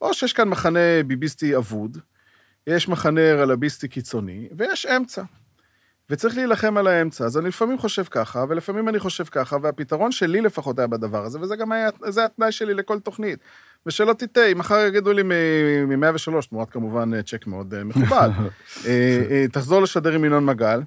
או 0.00 0.14
שיש 0.14 0.32
כאן 0.32 0.48
מחנה 0.48 1.02
ביביסטי 1.06 1.56
אבוד, 1.56 1.98
יש 2.66 2.88
מחנה 2.88 3.34
רלביסטי 3.34 3.88
קיצוני, 3.88 4.48
ויש 4.56 4.86
אמצע. 4.86 5.22
וצריך 6.10 6.36
להילחם 6.36 6.76
על 6.76 6.86
האמצע. 6.86 7.24
אז 7.24 7.38
אני 7.38 7.48
לפעמים 7.48 7.78
חושב 7.78 8.04
ככה, 8.04 8.44
ולפעמים 8.48 8.88
אני 8.88 8.98
חושב 8.98 9.24
ככה, 9.24 9.56
והפתרון 9.62 10.12
שלי 10.12 10.40
לפחות 10.40 10.78
היה 10.78 10.86
בדבר 10.86 11.24
הזה, 11.24 11.40
וזה 11.40 11.56
גם 11.56 11.72
היה, 11.72 11.88
זה 12.08 12.24
התנאי 12.24 12.52
שלי 12.52 12.74
לכל 12.74 13.00
תוכנית. 13.00 13.38
ושלא 13.86 14.12
תטעה, 14.12 14.46
אם 14.46 14.58
מחר 14.58 14.86
יגידו 14.88 15.12
לי 15.12 15.22
מ-103, 15.22 16.48
תמורת 16.48 16.70
כמובן 16.70 17.14
אה, 17.14 17.22
צ'ק 17.22 17.46
מאוד 17.46 17.74
אה, 17.74 17.84
מכובד, 17.84 18.28
אה, 18.86 19.44
תחזור 19.52 19.82
לשדר 19.82 20.12
עם 20.12 20.24
ינון 20.24 20.44
מגל, 20.44 20.80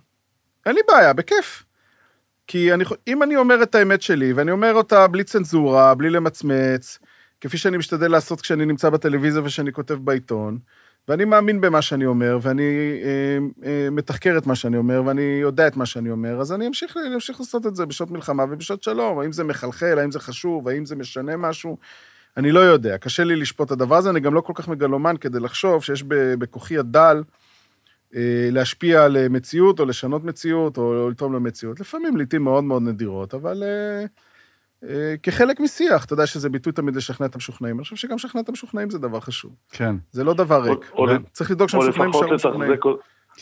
אין 0.66 0.76
לי 0.76 0.82
בעיה, 0.88 1.14
בכיף. 1.14 1.64
כי 2.48 2.74
אני, 2.74 2.84
אם 3.08 3.24
אני 3.24 3.36
אומר 3.36 3.64
את 3.64 3.76
האמת 3.76 4.02
שלי, 4.02 4.34
ואני 4.34 4.52
אומר 4.52 4.74
אותה 4.74 5.08
בלי 5.08 5.24
צנזורה, 5.24 5.96
בלי 5.96 6.10
למצמץ, 6.10 7.00
כפי 7.42 7.58
שאני 7.58 7.78
משתדל 7.78 8.12
לעשות 8.12 8.42
כשאני 8.42 8.66
נמצא 8.66 8.90
בטלוויזיה 8.90 9.42
ושאני 9.44 9.72
כותב 9.72 9.94
בעיתון, 9.94 10.58
ואני 11.08 11.26
מאמין 11.26 11.62
במה 11.62 11.82
שאני 11.82 12.06
אומר, 12.06 12.38
ואני 12.42 12.64
אה, 13.04 13.38
אה, 13.66 13.90
מתחקר 13.92 14.38
את 14.38 14.48
מה 14.48 14.56
שאני 14.56 14.78
אומר, 14.78 15.04
ואני 15.06 15.22
יודע 15.22 15.68
את 15.68 15.78
מה 15.78 15.86
שאני 15.86 16.10
אומר, 16.12 16.42
אז 16.42 16.54
אני 16.54 16.68
אמשיך, 16.68 16.98
אני 16.98 17.16
אמשיך 17.16 17.40
לעשות 17.40 17.68
את 17.68 17.76
זה 17.76 17.86
בשעות 17.86 18.12
מלחמה 18.12 18.44
ובשעות 18.44 18.84
שלום. 18.84 19.20
האם 19.20 19.32
זה 19.32 19.44
מחלחל, 19.44 20.00
האם 20.00 20.12
זה 20.12 20.20
חשוב, 20.20 20.68
האם 20.68 20.86
זה 20.86 20.96
משנה 20.96 21.38
משהו, 21.38 21.78
אני 22.38 22.52
לא 22.52 22.60
יודע. 22.60 22.98
קשה 22.98 23.24
לי 23.24 23.36
לשפוט 23.36 23.68
את 23.68 23.72
הדבר 23.72 23.96
הזה, 23.96 24.10
אני 24.10 24.20
גם 24.20 24.34
לא 24.34 24.42
כל 24.42 24.54
כך 24.56 24.68
מגלומן 24.68 25.16
כדי 25.22 25.40
לחשוב 25.40 25.84
שיש 25.84 26.04
בכוחי 26.40 26.78
הדל 26.78 27.24
אה, 28.16 28.50
להשפיע 28.52 29.04
על 29.04 29.18
אה, 29.18 29.30
מציאות, 29.30 29.80
או 29.80 29.86
לשנות 29.86 30.24
מציאות, 30.24 30.78
או 30.78 31.10
לתרום 31.10 31.34
למציאות. 31.34 31.80
לפעמים, 31.80 32.18
לעיתים 32.18 32.44
מאוד 32.44 32.64
מאוד 32.64 32.82
נדירות, 32.82 33.34
אבל 33.34 33.64
אה, 33.64 35.16
כחלק 35.24 35.60
משיח, 35.60 36.06
אתה 36.06 36.14
יודע 36.14 36.26
שזה 36.26 36.50
ביטוי 36.50 36.74
תמיד 36.74 36.96
לשכנע 36.96 37.28
את 37.28 37.36
המשוכנעים. 37.36 37.76
אני 37.76 37.84
חושב 37.84 37.96
שגם 37.96 38.16
לשכנע 38.16 38.42
את 38.42 38.50
המשוכנעים 38.50 38.90
זה 38.90 39.00
דבר 39.00 39.20
חשוב. 39.20 39.52
כן, 39.72 39.96
זה 40.12 40.24
לא 40.24 40.34
דבר 40.34 40.62
ריק. 40.62 40.92
צריך 41.32 41.52
לדאוג 41.52 41.70
או 41.74 41.82
שהמשוכנעים 41.82 42.12
יישארו 42.14 42.34
משוכנעים. 42.34 42.72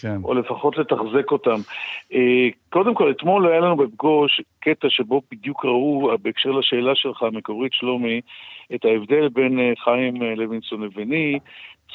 כן. 0.01 0.17
או 0.23 0.33
לפחות 0.33 0.77
לתחזק 0.77 1.31
אותם. 1.31 1.59
אה, 2.13 2.47
קודם 2.69 2.93
כל, 2.93 3.11
אתמול 3.11 3.47
היה 3.47 3.59
לנו 3.59 3.77
בפגוש 3.77 4.41
קטע 4.59 4.87
שבו 4.89 5.21
בדיוק 5.31 5.65
ראו, 5.65 6.11
בהקשר 6.21 6.51
לשאלה 6.51 6.95
שלך 6.95 7.23
המקורית, 7.23 7.73
שלומי, 7.73 8.21
את 8.75 8.85
ההבדל 8.85 9.29
בין 9.29 9.59
אה, 9.59 9.71
חיים 9.83 10.23
אה, 10.23 10.35
לוינסון 10.35 10.83
לביני, 10.83 11.39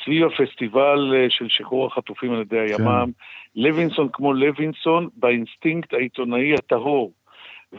סביב 0.04 0.26
הפסטיבל 0.26 1.14
אה, 1.16 1.26
של 1.28 1.46
שחרור 1.48 1.86
החטופים 1.86 2.32
על 2.32 2.40
ידי 2.40 2.58
הימ"מ. 2.58 3.10
לוינסון 3.56 4.08
כמו 4.12 4.32
לוינסון, 4.32 5.08
באינסטינקט 5.16 5.94
העיתונאי 5.94 6.54
הטהור. 6.54 7.12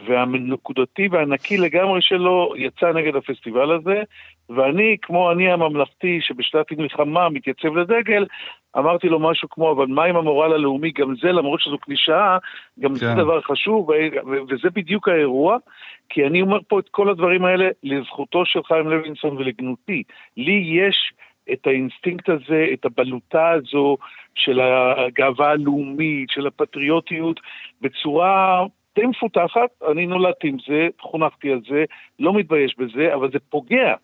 והנקודתי 0.06 1.08
והנקי 1.10 1.56
לגמרי 1.56 2.02
שלו 2.02 2.54
יצא 2.56 2.92
נגד 2.92 3.16
הפסטיבל 3.16 3.72
הזה, 3.72 4.02
ואני, 4.50 4.96
כמו 5.02 5.32
אני 5.32 5.52
הממלכתי 5.52 6.18
שבשעת 6.20 6.72
מלחמה 6.72 7.28
מתייצב 7.28 7.76
לדגל, 7.76 8.26
אמרתי 8.78 9.08
לו 9.08 9.20
משהו 9.20 9.48
כמו, 9.48 9.72
אבל 9.72 9.86
מה 9.86 10.04
עם 10.04 10.16
המורל 10.16 10.52
הלאומי? 10.52 10.90
גם 10.90 11.14
זה, 11.22 11.32
למרות 11.32 11.60
שזו 11.60 11.78
קלישאה, 11.78 12.38
גם 12.80 12.94
זה 12.94 13.06
כן. 13.06 13.16
דבר 13.16 13.40
חשוב, 13.40 13.90
וזה 14.48 14.70
בדיוק 14.74 15.08
האירוע, 15.08 15.56
כי 16.08 16.26
אני 16.26 16.42
אומר 16.42 16.58
פה 16.68 16.78
את 16.78 16.88
כל 16.90 17.08
הדברים 17.08 17.44
האלה 17.44 17.68
לזכותו 17.82 18.46
של 18.46 18.62
חיים 18.62 18.88
לוינסון 18.88 19.36
ולגנותי. 19.36 20.02
לי 20.36 20.62
יש 20.86 21.12
את 21.52 21.66
האינסטינקט 21.66 22.28
הזה, 22.28 22.66
את 22.72 22.84
הבלוטה 22.84 23.50
הזו 23.50 23.96
של 24.34 24.60
הגאווה 24.60 25.50
הלאומית, 25.50 26.30
של 26.30 26.46
הפטריוטיות, 26.46 27.40
בצורה 27.80 28.64
די 28.98 29.06
מפותחת. 29.06 29.70
אני 29.90 30.06
נולדתי 30.06 30.48
עם 30.48 30.56
זה, 30.68 30.88
חונכתי 31.00 31.52
על 31.52 31.60
זה, 31.68 31.84
לא 32.18 32.32
מתבייש 32.32 32.74
בזה, 32.78 33.14
אבל 33.14 33.30
זה 33.30 33.38
פוגע 33.50 33.94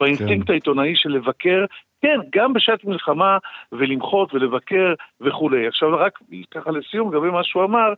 באינסטינקט 0.00 0.46
כן. 0.46 0.52
העיתונאי 0.52 0.92
של 0.96 1.08
לבקר, 1.08 1.64
כן, 2.04 2.20
גם 2.30 2.52
בשעת 2.52 2.84
מלחמה, 2.84 3.38
ולמחות 3.72 4.34
ולבקר 4.34 4.94
וכולי. 5.20 5.66
עכשיו, 5.66 5.88
רק 5.98 6.18
ככה 6.50 6.70
לסיום, 6.70 7.14
לגבי 7.14 7.30
מה 7.30 7.44
שהוא 7.44 7.64
אמר, 7.64 7.92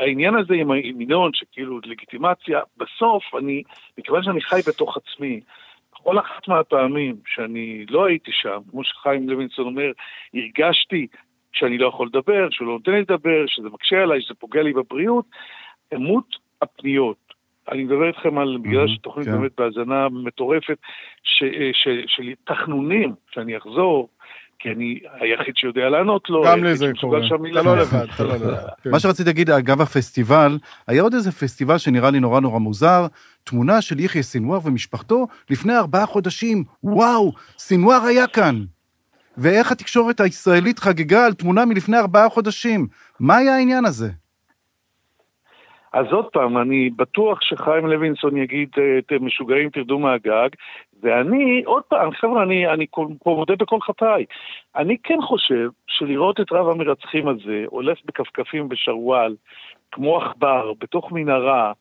העניין 0.00 0.34
הזה 0.34 0.54
עם 0.54 1.00
ינון, 1.00 1.30
שכאילו 1.34 1.80
לגיטימציה, 1.84 2.60
בסוף 2.76 3.22
אני, 3.38 3.62
מכיוון 3.98 4.22
שאני 4.22 4.40
חי 4.40 4.60
בתוך 4.68 4.96
עצמי, 4.96 5.40
כל 5.90 6.18
אחת 6.18 6.48
מהפעמים 6.48 7.16
שאני 7.26 7.86
לא 7.90 8.04
הייתי 8.06 8.30
שם, 8.34 8.58
כמו 8.70 8.84
שחיים 8.84 9.28
לוינסון 9.28 9.66
אומר, 9.66 9.90
הרגשתי 10.34 11.06
שאני 11.52 11.78
לא 11.78 11.88
יכול 11.88 12.06
לדבר, 12.06 12.50
שהוא 12.50 12.68
לא 12.68 12.72
נותן 12.72 12.92
לי 12.92 13.00
לדבר, 13.00 13.46
שזה 13.46 13.68
מקשה 13.68 14.02
עליי, 14.02 14.22
שזה 14.22 14.34
פוגע 14.34 14.62
לי 14.62 14.72
בבריאות, 14.72 15.24
כמות 15.90 16.36
הפניות. 16.62 17.21
אני 17.72 17.84
מדבר 17.84 18.08
איתכם 18.08 18.38
על, 18.38 18.58
בגלל 18.62 18.88
שתוכנית 18.88 19.26
כן. 19.26 19.32
באמת 19.32 19.52
בהאזנה 19.58 20.08
מטורפת, 20.08 20.76
ש, 21.22 21.44
ש, 21.72 21.88
של 22.06 22.32
תחנונים, 22.44 23.14
שאני 23.34 23.56
אחזור, 23.56 24.08
כי 24.58 24.68
אני 24.68 24.98
היחיד 25.20 25.56
שיודע 25.56 25.88
לענות 25.88 26.30
לו. 26.30 26.42
גם 26.46 26.64
לי 26.64 26.68
היחיד 26.68 26.76
זה 26.76 26.86
שמסוגל 26.86 27.28
קורה. 27.28 27.28
שם 27.28 27.46
אתה 27.46 27.62
לא. 27.62 27.76
לבד, 27.76 28.06
אתה 28.14 28.24
לא 28.24 28.34
לבד. 28.42 28.56
כן. 28.82 28.90
מה 28.90 29.00
שרציתי 29.00 29.28
להגיד, 29.28 29.50
אגב 29.50 29.80
הפסטיבל, 29.80 30.58
היה 30.86 31.02
עוד 31.02 31.14
איזה 31.14 31.32
פסטיבל 31.32 31.78
שנראה 31.78 32.10
לי 32.10 32.20
נורא 32.20 32.40
נורא 32.40 32.58
מוזר, 32.58 33.06
תמונה 33.44 33.80
של 33.80 34.00
יחיא 34.00 34.22
סינואר 34.22 34.58
ומשפחתו 34.64 35.26
לפני 35.50 35.76
ארבעה 35.76 36.06
חודשים. 36.06 36.64
וואו, 36.84 37.32
סינואר 37.58 38.02
היה 38.02 38.26
כאן. 38.26 38.64
ואיך 39.38 39.72
התקשורת 39.72 40.20
הישראלית 40.20 40.78
חגגה 40.78 41.26
על 41.26 41.32
תמונה 41.34 41.64
מלפני 41.64 41.98
ארבעה 41.98 42.28
חודשים. 42.28 42.86
מה 43.20 43.36
היה 43.36 43.56
העניין 43.56 43.84
הזה? 43.84 44.10
אז 45.92 46.06
עוד 46.12 46.26
פעם, 46.26 46.58
אני 46.58 46.90
בטוח 46.90 47.38
שחיים 47.42 47.86
לוינסון 47.86 48.36
יגיד, 48.36 48.68
אה, 48.78 48.98
אתם 48.98 49.26
משוגעים, 49.26 49.70
תרדו 49.70 49.98
מהגג, 49.98 50.48
ואני, 51.02 51.62
עוד 51.64 51.82
פעם, 51.82 52.10
חבר'ה, 52.12 52.42
אני, 52.42 52.66
אני 52.66 52.86
פה 52.92 53.10
מודה 53.24 53.56
בכל 53.56 53.80
חטאי. 53.80 54.24
אני 54.76 54.96
כן 55.02 55.18
חושב 55.22 55.68
שלראות 55.86 56.40
את 56.40 56.52
רב 56.52 56.68
המרצחים 56.68 57.28
הזה 57.28 57.64
הולך 57.66 57.98
בכפכפים 58.04 58.68
בשרוואל, 58.68 59.36
כמו 59.92 60.16
עכבר, 60.16 60.72
בתוך 60.80 61.12
מנהרה, 61.12 61.72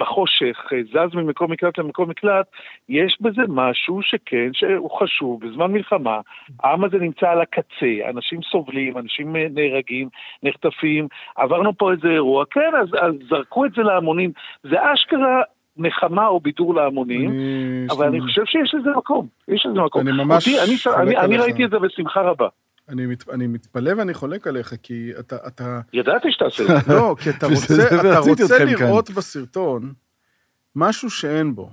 בחושך, 0.00 0.66
אה, 0.72 0.78
זז 0.92 1.14
ממקום 1.14 1.52
מקלט 1.52 1.78
למקום 1.78 2.10
מקלט, 2.10 2.46
יש 2.88 3.18
בזה 3.20 3.42
משהו 3.48 4.02
שכן, 4.02 4.50
שהוא 4.52 4.90
חשוב. 5.00 5.40
בזמן 5.46 5.72
מלחמה, 5.72 6.20
העם 6.62 6.84
הזה 6.84 6.98
נמצא 6.98 7.30
על 7.30 7.40
הקצה, 7.40 7.86
אנשים 8.10 8.40
סובלים, 8.42 8.98
אנשים 8.98 9.36
אה, 9.36 9.46
נהרגים, 9.54 10.08
נחטפים, 10.42 11.08
עברנו 11.36 11.76
פה 11.78 11.92
איזה 11.92 12.08
אירוע, 12.08 12.44
כן, 12.50 12.70
אז, 12.82 12.88
אז 13.00 13.14
זרקו 13.28 13.64
את 13.64 13.70
זה 13.76 13.82
להמונים. 13.82 14.32
זה 14.62 14.92
אשכרה 14.94 15.42
נחמה 15.76 16.26
או 16.26 16.40
בידור 16.40 16.74
להמונים, 16.74 17.30
אני- 17.30 17.86
אבל 17.90 18.06
אני 18.06 18.20
חושב 18.20 18.44
שיש 18.44 18.74
לזה 18.74 18.90
מקום, 18.96 19.26
יש 19.48 19.66
לזה 19.66 19.80
מקום. 19.80 20.02
אני 20.08 20.12
ממש 20.24 20.48
אותי, 20.48 20.60
אני, 21.02 21.16
אני, 21.16 21.24
אני. 21.24 21.38
ראיתי 21.38 21.64
את 21.64 21.70
זה 21.70 21.78
בשמחה 21.78 22.20
רבה. 22.20 22.48
אני 22.88 23.06
מת- 23.06 23.28
אני 23.28 23.46
מתפלא 23.46 23.92
ואני 23.98 24.14
חולק 24.14 24.46
עליך, 24.46 24.74
כי 24.82 25.10
אתה... 25.18 25.36
אתה... 25.46 25.80
ידעתי 25.92 26.32
שתעשה 26.32 26.62
את 26.62 26.84
זה. 26.84 26.94
לא, 26.94 27.16
כי 27.22 27.30
אתה 27.30 27.46
רוצה, 27.54 27.74
אתה 28.00 28.18
רוצה 28.18 28.44
אתכם 28.44 28.76
כאן. 28.76 28.86
לראות 28.86 29.10
בסרטון 29.10 29.92
משהו 30.76 31.10
שאין 31.10 31.54
בו. 31.54 31.70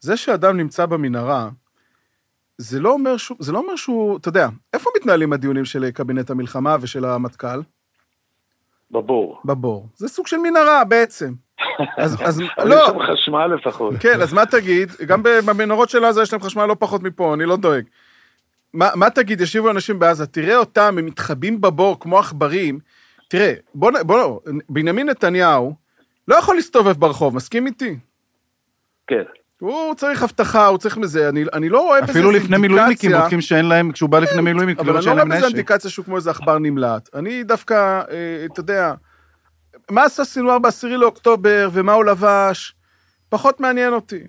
זה 0.00 0.16
שאדם 0.16 0.56
נמצא 0.56 0.86
במנהרה, 0.86 1.48
זה 2.58 2.80
לא 2.80 2.92
אומר 2.92 3.16
שהוא, 3.16 3.38
זה 3.40 3.52
לא 3.52 3.58
אומר 3.58 3.76
שהוא, 3.76 4.16
אתה 4.18 4.28
יודע, 4.28 4.48
איפה 4.72 4.90
מתנהלים 4.96 5.32
הדיונים 5.32 5.64
של 5.64 5.90
קבינט 5.90 6.30
המלחמה 6.30 6.76
ושל 6.80 7.04
המטכ"ל? 7.04 7.60
בבור. 8.90 9.40
בבור. 9.44 9.88
זה 9.94 10.08
סוג 10.08 10.26
של 10.26 10.36
מנהרה 10.36 10.84
בעצם. 10.84 11.32
אז, 11.96 12.16
אז 12.28 12.40
לא, 12.64 12.74
יש 12.74 12.80
שם 12.86 12.98
חשמל 13.12 13.46
לפחות. 13.46 13.94
כן, 14.00 14.20
אז 14.22 14.32
מה 14.32 14.46
תגיד? 14.46 14.88
גם 15.06 15.22
במנהרות 15.22 15.88
של 15.88 16.04
עזה 16.04 16.22
יש 16.22 16.32
להם 16.32 16.42
חשמל 16.42 16.66
לא 16.66 16.76
פחות 16.78 17.02
מפה, 17.02 17.34
אני 17.34 17.44
לא 17.44 17.56
דואג. 17.56 17.84
מה, 18.76 18.90
מה 18.94 19.10
תגיד, 19.10 19.40
ישיבו 19.40 19.70
אנשים 19.70 19.98
בעזה, 19.98 20.26
תראה 20.26 20.56
אותם, 20.56 20.94
הם 20.98 21.06
מתחבאים 21.06 21.60
בבור 21.60 22.00
כמו 22.00 22.18
עכברים. 22.18 22.78
תראה, 23.28 23.54
בוא, 23.74 23.90
בוא, 24.02 24.40
בנימין 24.68 25.08
נתניהו 25.08 25.74
לא 26.28 26.34
יכול 26.36 26.56
להסתובב 26.56 26.92
ברחוב, 26.92 27.34
מסכים 27.34 27.66
איתי? 27.66 27.96
כן. 29.06 29.22
הוא 29.58 29.94
צריך 29.94 30.22
אבטחה, 30.22 30.66
הוא 30.66 30.78
צריך 30.78 30.96
מזה, 30.96 31.28
אני, 31.28 31.44
אני 31.52 31.68
לא 31.68 31.80
רואה 31.80 32.00
בזה 32.02 32.12
אפילו 32.12 32.30
איזה 32.30 32.44
לפני 32.44 32.56
מילואימניקים 32.58 33.10
אינדיקציה- 33.10 33.20
בודקים 33.22 33.40
שאין 33.40 33.64
להם, 33.64 33.92
כשהוא 33.92 34.10
בא 34.10 34.18
לפני 34.18 34.40
מילואימניקים, 34.42 34.80
אבל 34.84 34.92
לראות 34.92 35.06
אני 35.06 35.16
לא 35.16 35.22
רואה 35.22 35.24
בזה 35.24 35.36
נשק. 35.38 35.46
אינדיקציה 35.46 35.90
שהוא 35.90 36.04
כמו 36.04 36.16
איזה 36.16 36.30
עכבר 36.30 36.58
נמלט. 36.58 37.08
אני 37.14 37.44
דווקא, 37.44 37.74
אה, 38.10 38.46
אתה 38.52 38.60
יודע, 38.60 38.94
מה 39.90 40.04
עשה 40.04 40.24
סינואר 40.24 40.58
בעשירי 40.58 40.96
לאוקטובר 40.96 41.68
ומה 41.72 41.92
הוא 41.92 42.04
לבש, 42.04 42.74
פחות 43.28 43.60
מעניין 43.60 43.92
אותי. 43.92 44.26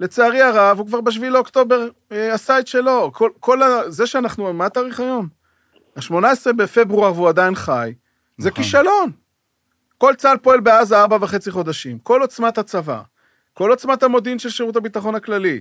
לצערי 0.00 0.42
הרב, 0.42 0.78
הוא 0.78 0.86
כבר 0.86 1.00
בשביעי 1.00 1.30
לאוקטובר 1.30 1.88
אה, 2.12 2.34
עשה 2.34 2.58
את 2.58 2.66
שלו. 2.66 3.10
כל, 3.14 3.30
כל 3.40 3.62
ה... 3.62 3.90
זה 3.90 4.06
שאנחנו, 4.06 4.52
מה 4.52 4.66
התאריך 4.66 5.00
היום? 5.00 5.28
ה-18 5.96 6.12
בפברואר 6.56 7.12
והוא 7.14 7.28
עדיין 7.28 7.54
חי, 7.54 7.94
זה 8.38 8.48
נכון. 8.50 8.62
כישלון. 8.62 9.10
כל 9.98 10.14
צה"ל 10.14 10.36
פועל 10.36 10.60
בעזה 10.60 11.00
ארבע 11.00 11.16
וחצי 11.20 11.50
חודשים. 11.50 11.98
כל 11.98 12.20
עוצמת 12.20 12.58
הצבא, 12.58 13.00
כל 13.54 13.70
עוצמת 13.70 14.02
המודיעין 14.02 14.38
של 14.38 14.48
שירות 14.48 14.76
הביטחון 14.76 15.14
הכללי. 15.14 15.60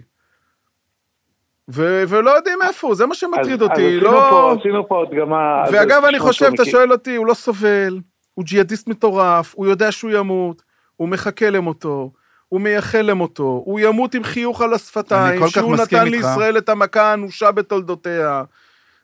ו- 1.69 2.03
ולא 2.07 2.31
יודעים 2.31 2.59
איפה 2.61 2.87
הוא, 2.87 2.95
זה 2.95 3.05
מה 3.05 3.15
שמטריד 3.15 3.61
אז- 3.63 3.69
אותי, 3.69 3.97
אז 3.97 4.03
לא... 4.03 4.27
פה- 4.29 4.55
עשינו 4.59 4.87
פה 4.87 5.03
הדגמה... 5.07 5.63
אז 5.63 5.73
ואגב, 5.73 6.03
אני 6.05 6.19
חושב, 6.19 6.51
אתה 6.53 6.65
שואל 6.65 6.91
אותי, 6.91 7.15
הוא 7.15 7.27
לא 7.27 7.33
סובל, 7.33 7.99
הוא 8.33 8.45
ג'יהאדיסט 8.45 8.87
מטורף, 8.87 9.53
הוא 9.55 9.65
יודע 9.67 9.91
שהוא 9.91 10.11
ימות, 10.11 10.61
הוא 10.95 11.09
מחכה 11.09 11.49
למותו, 11.49 12.11
הוא 12.49 12.61
מייחל 12.61 13.01
למותו, 13.01 13.61
הוא 13.65 13.79
ימות 13.79 14.15
עם 14.15 14.23
חיוך 14.23 14.61
על 14.61 14.67
אני 14.67 14.75
השפתיים, 14.75 15.47
שהוא 15.47 15.75
נתן 15.75 16.05
איתך. 16.05 16.15
לישראל 16.15 16.57
את 16.57 16.69
המכה 16.69 17.01
האנושה 17.01 17.51
בתולדותיה. 17.51 18.43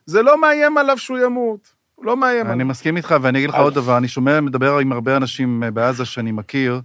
זה 0.06 0.21
לא 0.21 0.41
מאיים 0.41 0.77
עליו 0.77 0.97
שהוא 0.97 1.17
ימות, 1.17 1.73
הוא 1.95 2.06
לא 2.06 2.17
מאיים 2.17 2.45
אני 2.45 2.54
עליו. 2.54 2.65
מסכים 2.65 2.97
איתך, 2.97 3.15
ואני 3.21 3.39
אגיד 3.39 3.49
לך 3.49 3.56
עוד 3.56 3.73
דבר, 3.73 3.97
אני 3.97 4.08
שומע, 4.08 4.41
מדבר 4.41 4.77
עם 4.77 4.91
הרבה 4.91 5.17
אנשים 5.17 5.63
אה, 5.63 5.71
בעזה 5.71 6.06
שאני 6.06 6.32
מכיר, 6.32 6.82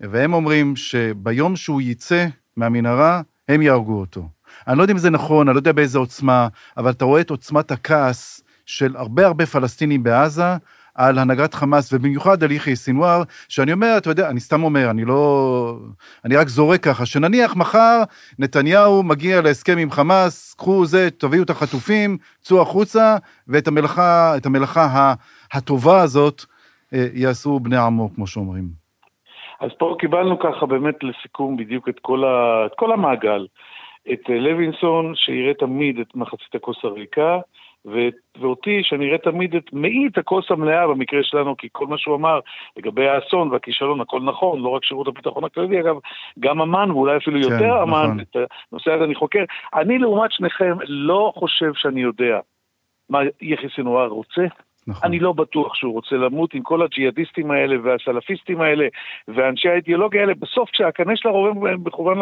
והם 0.00 0.34
אומרים 0.34 0.76
שביום 0.76 1.56
שהוא 1.56 1.80
יצא 1.80 2.26
מהמנהרה, 2.56 3.22
הם 3.48 3.62
יהרגו 3.62 4.00
אותו. 4.00 4.28
אני 4.68 4.78
לא 4.78 4.82
יודע 4.82 4.92
אם 4.92 4.98
זה 4.98 5.10
נכון, 5.10 5.48
אני 5.48 5.54
לא 5.54 5.58
יודע 5.58 5.72
באיזה 5.72 5.98
עוצמה, 5.98 6.48
אבל 6.76 6.90
אתה 6.90 7.04
רואה 7.04 7.20
את 7.20 7.30
עוצמת 7.30 7.70
הכעס 7.70 8.40
של 8.66 8.96
הרבה 8.96 9.26
הרבה 9.26 9.46
פלסטינים 9.46 10.02
בעזה, 10.02 10.56
על 10.96 11.18
הנהגת 11.18 11.54
חמאס, 11.54 11.92
ובמיוחד 11.92 12.42
על 12.44 12.50
יחיא 12.50 12.74
סינואר, 12.74 13.22
שאני 13.48 13.72
אומר, 13.72 13.94
אתה 13.98 14.10
יודע, 14.10 14.30
אני 14.30 14.40
סתם 14.40 14.62
אומר, 14.62 14.90
אני 14.90 15.04
לא... 15.04 15.76
אני 16.24 16.36
רק 16.36 16.48
זורק 16.48 16.80
ככה, 16.82 17.06
שנניח 17.06 17.56
מחר 17.56 18.02
נתניהו 18.38 19.02
מגיע 19.02 19.40
להסכם 19.40 19.78
עם 19.78 19.90
חמאס, 19.90 20.54
קחו 20.54 20.86
זה, 20.86 21.10
תביאו 21.10 21.42
את 21.42 21.50
החטופים, 21.50 22.16
צאו 22.40 22.62
החוצה, 22.62 23.16
ואת 23.48 23.68
המלאכה, 23.68 24.36
את 24.36 24.46
המלאכה 24.46 25.14
הטובה 25.52 26.00
הזאת 26.00 26.42
אה, 26.94 27.06
יעשו 27.14 27.60
בני 27.60 27.76
עמו, 27.76 28.14
כמו 28.14 28.26
שאומרים. 28.26 28.64
אז 29.60 29.70
פה 29.78 29.96
קיבלנו 29.98 30.38
ככה 30.38 30.66
באמת 30.66 30.94
לסיכום 31.02 31.56
בדיוק 31.56 31.88
את 31.88 31.98
כל, 32.02 32.24
ה... 32.24 32.66
את 32.66 32.72
כל 32.76 32.92
המעגל. 32.92 33.46
את 34.12 34.28
לוינסון, 34.28 35.12
שיראה 35.14 35.54
תמיד 35.54 35.98
את 35.98 36.16
מחצית 36.16 36.54
הכוס 36.54 36.76
הריקה, 36.84 37.38
ו... 37.86 38.08
ואותי, 38.40 38.80
שאני 38.82 39.08
אראה 39.08 39.18
תמיד 39.18 39.54
את 39.54 39.72
מאית 39.72 40.18
הכוס 40.18 40.50
המלאה 40.50 40.86
במקרה 40.88 41.20
שלנו, 41.22 41.56
כי 41.56 41.68
כל 41.72 41.86
מה 41.86 41.98
שהוא 41.98 42.16
אמר 42.16 42.40
לגבי 42.76 43.08
האסון 43.08 43.48
והכישלון, 43.52 44.00
הכל 44.00 44.20
נכון, 44.20 44.60
לא 44.60 44.68
רק 44.68 44.84
שירות 44.84 45.08
הביטחון 45.08 45.44
הכללי, 45.44 45.80
אגב, 45.80 45.96
גם 46.38 46.60
אמ"ן, 46.60 46.90
ואולי 46.90 47.16
אפילו 47.16 47.42
כן, 47.42 47.52
יותר 47.52 47.82
אמ"ן, 47.82 48.04
נכון. 48.04 48.20
את 48.20 48.36
הנושא 48.72 48.90
הזה 48.92 49.04
אני 49.04 49.14
חוקר. 49.14 49.44
אני, 49.74 49.98
לעומת 49.98 50.32
שניכם, 50.32 50.76
לא 50.86 51.32
חושב 51.36 51.72
שאני 51.74 52.00
יודע 52.00 52.40
מה 53.10 53.18
יחיא 53.40 53.68
סינואר 53.74 54.08
רוצה. 54.08 54.42
נכון. 54.86 55.08
אני 55.08 55.18
לא 55.18 55.32
בטוח 55.32 55.74
שהוא 55.74 55.92
רוצה 55.92 56.16
למות 56.16 56.54
עם 56.54 56.62
כל 56.62 56.82
הג'יהאדיסטים 56.82 57.50
האלה 57.50 57.76
והסלפיסטים 57.84 58.60
האלה 58.60 58.86
ואנשי 59.28 59.68
האידיאולוגיה 59.68 60.20
האלה. 60.20 60.32
בסוף 60.34 60.70
כשהקנה 60.70 61.12
של 61.16 61.28
הרובה 61.28 61.76
מכוון 61.84 62.18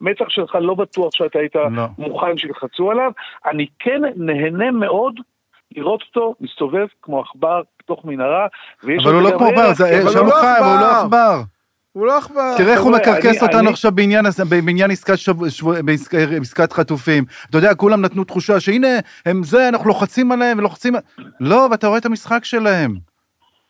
למצח 0.00 0.28
שלך, 0.28 0.54
לא 0.60 0.74
בטוח 0.74 1.08
שאתה 1.14 1.38
היית 1.38 1.56
לא. 1.56 1.82
מוכן 1.98 2.38
שילחצו 2.38 2.90
עליו. 2.90 3.10
אני 3.46 3.66
כן 3.78 4.00
נהנה 4.16 4.70
מאוד 4.70 5.20
לראות 5.76 6.02
אותו 6.02 6.34
מסתובב 6.40 6.86
כמו 7.02 7.20
עכבר 7.20 7.62
בתוך 7.82 8.04
מנהרה. 8.04 8.46
ויש 8.84 9.06
אבל 9.06 9.14
הוא 9.14 9.22
לא 9.22 9.30
כמו 9.38 9.46
עכבר, 9.46 9.74
שלום 10.12 10.26
לא 10.26 10.34
חיים, 10.34 10.64
הוא 10.64 10.80
לא 10.80 11.00
עכבר. 11.00 11.55
הוא 11.96 12.06
לא 12.06 12.18
עכבר. 12.18 12.56
תראה 12.56 12.72
איך 12.72 12.82
הוא 12.82 12.92
מקרקס 12.92 13.42
אותנו 13.42 13.70
עכשיו 13.70 13.92
בעניין 13.92 14.90
עסקת 16.40 16.72
חטופים. 16.72 17.24
אתה 17.50 17.58
יודע, 17.58 17.74
כולם 17.74 18.00
נתנו 18.00 18.24
תחושה 18.24 18.60
שהנה, 18.60 18.98
הם 19.26 19.42
זה, 19.42 19.68
אנחנו 19.68 19.88
לוחצים 19.88 20.32
עליהם 20.32 20.58
ולוחצים... 20.58 20.94
לא, 21.40 21.68
ואתה 21.70 21.86
רואה 21.86 21.98
את 21.98 22.06
המשחק 22.06 22.44
שלהם. 22.44 22.94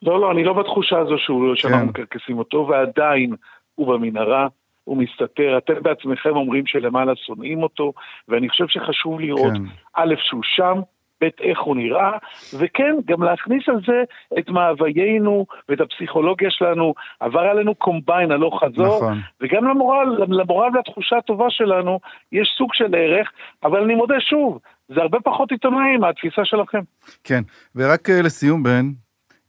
לא, 0.03 0.21
לא, 0.21 0.31
אני 0.33 0.45
לא 0.45 0.53
בתחושה 0.53 0.99
הזו 0.99 1.19
שהוא, 1.19 1.55
שאנחנו 1.55 1.93
כן. 1.93 2.03
מקרקסים 2.03 2.39
אותו, 2.39 2.69
ועדיין 2.71 3.35
הוא 3.75 3.87
במנהרה, 3.87 4.47
הוא 4.85 4.97
מסתתר. 4.97 5.59
אתם 5.59 5.83
בעצמכם 5.83 6.37
אומרים 6.37 6.67
שלמעלה 6.67 7.13
שונאים 7.27 7.63
אותו, 7.63 7.93
ואני 8.29 8.49
חושב 8.49 8.65
שחשוב 8.69 9.21
לראות, 9.21 9.53
כן. 9.53 9.63
א', 9.95 10.15
שהוא 10.19 10.43
שם, 10.45 10.81
ב', 11.21 11.29
איך 11.41 11.61
הוא 11.61 11.77
נראה, 11.77 12.13
וכן, 12.59 12.95
גם 13.05 13.23
להכניס 13.23 13.69
על 13.69 13.81
זה 13.87 14.03
את 14.39 14.49
מאוויינו 14.49 15.47
ואת 15.69 15.81
הפסיכולוגיה 15.81 16.51
שלנו. 16.51 16.95
עבר 17.21 17.41
עלינו 17.41 17.75
קומביין 17.75 18.31
הלוך 18.31 18.65
חזור, 18.65 18.97
נכון. 18.97 19.21
וגם 19.41 19.65
למורל, 19.65 20.25
למורל 20.29 20.71
והתחושה 20.77 21.17
הטובה 21.17 21.47
שלנו 21.49 22.01
יש 22.33 22.55
סוג 22.59 22.71
של 22.75 22.95
ערך, 22.95 23.33
אבל 23.65 23.83
אני 23.83 23.95
מודה 23.95 24.21
שוב, 24.21 24.59
זה 24.89 25.01
הרבה 25.01 25.19
פחות 25.21 25.53
עיתונאי 25.53 25.97
מהתפיסה 25.97 26.45
שלכם. 26.45 26.81
כן, 27.25 27.43
ורק 27.77 28.11
אה, 28.11 28.23
לסיום, 28.23 28.63
בן, 28.63 28.87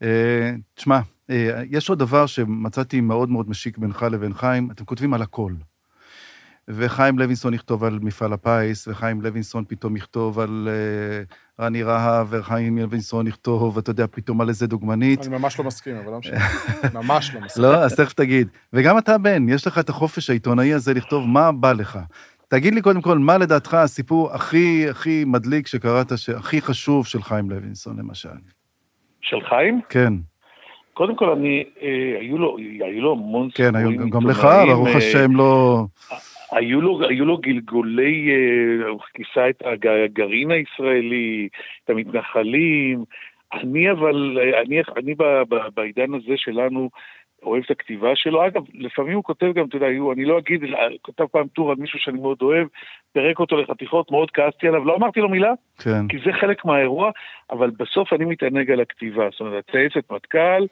אה, 0.03 0.51
תשמע, 0.75 0.99
אה, 1.29 1.61
יש 1.71 1.89
עוד 1.89 1.99
דבר 1.99 2.25
שמצאתי 2.25 3.01
מאוד 3.01 3.29
מאוד 3.29 3.49
משיק 3.49 3.77
בינך 3.77 4.05
לבין 4.11 4.33
חיים, 4.33 4.71
אתם 4.71 4.85
כותבים 4.85 5.13
על 5.13 5.21
הכל. 5.21 5.51
וחיים 6.69 7.19
לוינסון 7.19 7.53
יכתוב 7.53 7.83
על 7.83 7.99
מפעל 8.01 8.33
הפיס, 8.33 8.87
וחיים 8.87 9.21
לוינסון 9.21 9.63
פתאום 9.67 9.97
יכתוב 9.97 10.39
על 10.39 10.67
אה, 10.71 11.65
רני 11.65 11.83
רהב, 11.83 12.27
וחיים 12.29 12.77
לוינסון 12.77 13.27
יכתוב, 13.27 13.77
אתה 13.77 13.89
יודע, 13.89 14.05
פתאום 14.11 14.41
על 14.41 14.49
איזה 14.49 14.67
דוגמנית. 14.67 15.27
אני 15.27 15.37
ממש 15.37 15.59
לא 15.59 15.65
מסכים, 15.65 15.95
אבל 15.95 16.11
לא 16.11 16.19
משנה. 16.19 16.37
ממש 17.01 17.35
לא 17.35 17.41
מסכים. 17.41 17.63
לא, 17.63 17.75
אז 17.75 17.95
תכף 17.95 18.13
תגיד. 18.13 18.47
וגם 18.73 18.97
אתה, 18.97 19.17
בן, 19.17 19.49
יש 19.49 19.67
לך 19.67 19.79
את 19.79 19.89
החופש 19.89 20.29
העיתונאי 20.29 20.73
הזה 20.73 20.93
לכתוב 20.93 21.27
מה 21.27 21.51
בא 21.51 21.73
לך. 21.73 21.99
תגיד 22.47 22.75
לי 22.75 22.81
קודם 22.81 23.01
כל, 23.01 23.17
מה 23.17 23.37
לדעתך 23.37 23.73
הסיפור 23.73 24.33
הכי 24.33 24.89
הכי 24.89 25.23
מדליק 25.27 25.67
שקראת, 25.67 26.11
הכי 26.37 26.61
חשוב 26.61 27.05
של 27.07 27.21
חיים 27.23 27.49
לוינסון, 27.49 27.99
למשל? 27.99 28.29
של 29.21 29.37
חיים? 29.49 29.81
כן, 29.89 30.13
קודם 30.93 31.15
כל, 31.15 31.29
אני, 31.29 31.63
אה, 31.81 32.19
היו 32.21 32.37
לו, 32.37 32.57
היו 32.57 33.01
לו 33.01 33.11
המון 33.11 33.49
כן, 33.53 33.75
היו- 33.75 34.09
גם 34.09 34.27
לך, 34.27 34.47
ברוך 34.67 34.87
אה, 34.87 34.97
השם, 34.97 35.35
לא... 35.35 35.85
היו 36.51 36.81
לו, 36.81 37.07
היו 37.09 37.25
לו 37.25 37.37
גלגולי, 37.37 38.29
אה, 38.31 38.87
הוא 38.87 38.99
כיסה 39.13 39.49
את 39.49 39.61
הג- 39.65 39.87
הגרעין 39.87 40.51
הישראלי, 40.51 41.47
את 41.83 41.89
המתנחלים. 41.89 43.03
אני 43.53 43.91
אבל, 43.91 44.37
אני, 44.65 44.81
אני 44.97 45.15
ב- 45.15 45.41
ב- 45.49 45.67
בעידן 45.75 46.13
הזה 46.13 46.33
שלנו 46.35 46.89
אוהב 47.43 47.63
את 47.65 47.71
הכתיבה 47.71 48.15
שלו. 48.15 48.47
אגב, 48.47 48.63
לפעמים 48.73 49.15
הוא 49.15 49.23
כותב 49.23 49.51
גם, 49.53 49.65
אתה 49.65 49.75
יודע, 49.75 49.87
אני 49.87 50.25
לא 50.25 50.37
אגיד, 50.39 50.63
אה, 50.63 50.87
כתב 51.03 51.25
פעם 51.31 51.47
טור 51.47 51.71
על 51.71 51.77
מישהו 51.79 51.99
שאני 51.99 52.19
מאוד 52.19 52.37
אוהב, 52.41 52.67
פירק 53.13 53.39
אותו 53.39 53.57
לחתיכות, 53.57 54.11
מאוד 54.11 54.31
כעסתי 54.31 54.67
עליו, 54.67 54.85
לא 54.85 54.95
אמרתי 54.95 55.19
לו 55.19 55.29
מילה, 55.29 55.53
כן, 55.79 56.07
כי 56.07 56.17
זה 56.25 56.31
חלק 56.33 56.65
מהאירוע, 56.65 57.11
אבל 57.51 57.69
בסוף 57.69 58.13
אני 58.13 58.25
מתענג 58.25 58.71
על 58.71 58.79
הכתיבה. 58.81 59.29
זאת 59.31 59.39
אומרת, 59.39 59.69
הצייצת 59.69 60.11
מטכ"ל 60.11 60.65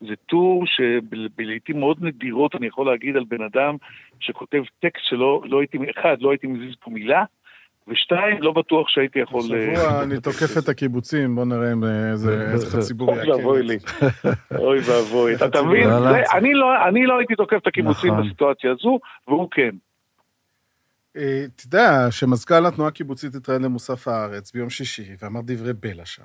זה 0.00 0.14
טור 0.26 0.64
שבלעיתים 0.66 1.80
מאוד 1.80 1.96
נדירות 2.00 2.54
אני 2.54 2.66
יכול 2.66 2.86
להגיד 2.86 3.16
על 3.16 3.24
בן 3.28 3.42
אדם 3.42 3.76
שכותב 4.20 4.62
טקסט 4.80 5.04
שלא 5.04 5.42
לא 5.44 5.60
הייתי, 5.60 5.78
אחד, 5.98 6.16
לא 6.20 6.30
הייתי 6.30 6.46
מזיז 6.46 6.74
פה 6.80 6.90
מילה, 6.90 7.24
ושתיים, 7.88 8.42
לא 8.42 8.52
בטוח 8.52 8.88
שהייתי 8.88 9.18
יכול... 9.18 9.40
אה, 9.52 9.72
השבוע 9.72 10.02
אני 10.02 10.20
תוקף 10.20 10.58
את 10.58 10.68
הקיבוצים, 10.68 11.34
בוא 11.34 11.44
נראה 11.44 11.72
אם 11.72 11.84
אה, 11.84 12.12
איזה 12.12 12.78
הציבור 12.78 13.08
אוי 13.10 13.18
יעכל. 13.18 13.30
ואבוי 13.30 13.62
לי. 13.62 13.78
אוי 14.58 14.78
ואבוי. 14.78 15.34
אתה 15.34 15.62
מבין? 15.62 15.88
לא, 15.88 16.08
אני 16.34 16.54
לא- 16.54 16.88
אני 16.88 17.06
לא 17.06 17.18
הייתי 17.18 17.34
תוקף 17.34 17.56
את 17.62 17.66
הקיבוצים 17.66 18.12
נכון. 18.12 18.26
בסיטואציה 18.26 18.70
הזו, 18.70 18.98
והוא 19.28 19.48
כן. 19.50 19.70
אה, 21.16 21.44
אתה 21.56 21.66
יודע, 21.66 22.06
שמזכ"ל 22.10 22.66
התנועה 22.66 22.88
הקיבוצית 22.88 23.34
התראיין 23.34 23.62
למוסף 23.62 24.08
הארץ 24.08 24.52
ביום 24.52 24.70
שישי, 24.70 25.14
ואמר 25.22 25.40
דברי 25.44 25.72
בלע 25.72 26.04
שם. 26.04 26.22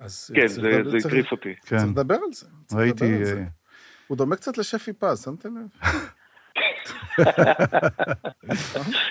אז 0.00 0.30
כן, 0.34 0.46
זה 0.46 0.62
לדבר- 0.62 0.84
זה 0.90 0.98
צריך- 0.98 1.06
הטריף 1.06 1.32
אותי. 1.32 1.54
כן. 1.66 1.76
צריך 1.78 1.88
לדבר 1.90 2.14
על 2.14 2.32
זה. 2.32 2.46
ראיתי... 2.74 3.14
על 3.18 3.24
זה. 3.24 3.38
אה, 3.38 3.44
הוא 4.06 4.16
דומה 4.18 4.36
קצת 4.36 4.58
לשפי 4.58 4.92
פז, 4.92 5.24
שמתם 5.24 5.48
לב? 5.56 5.90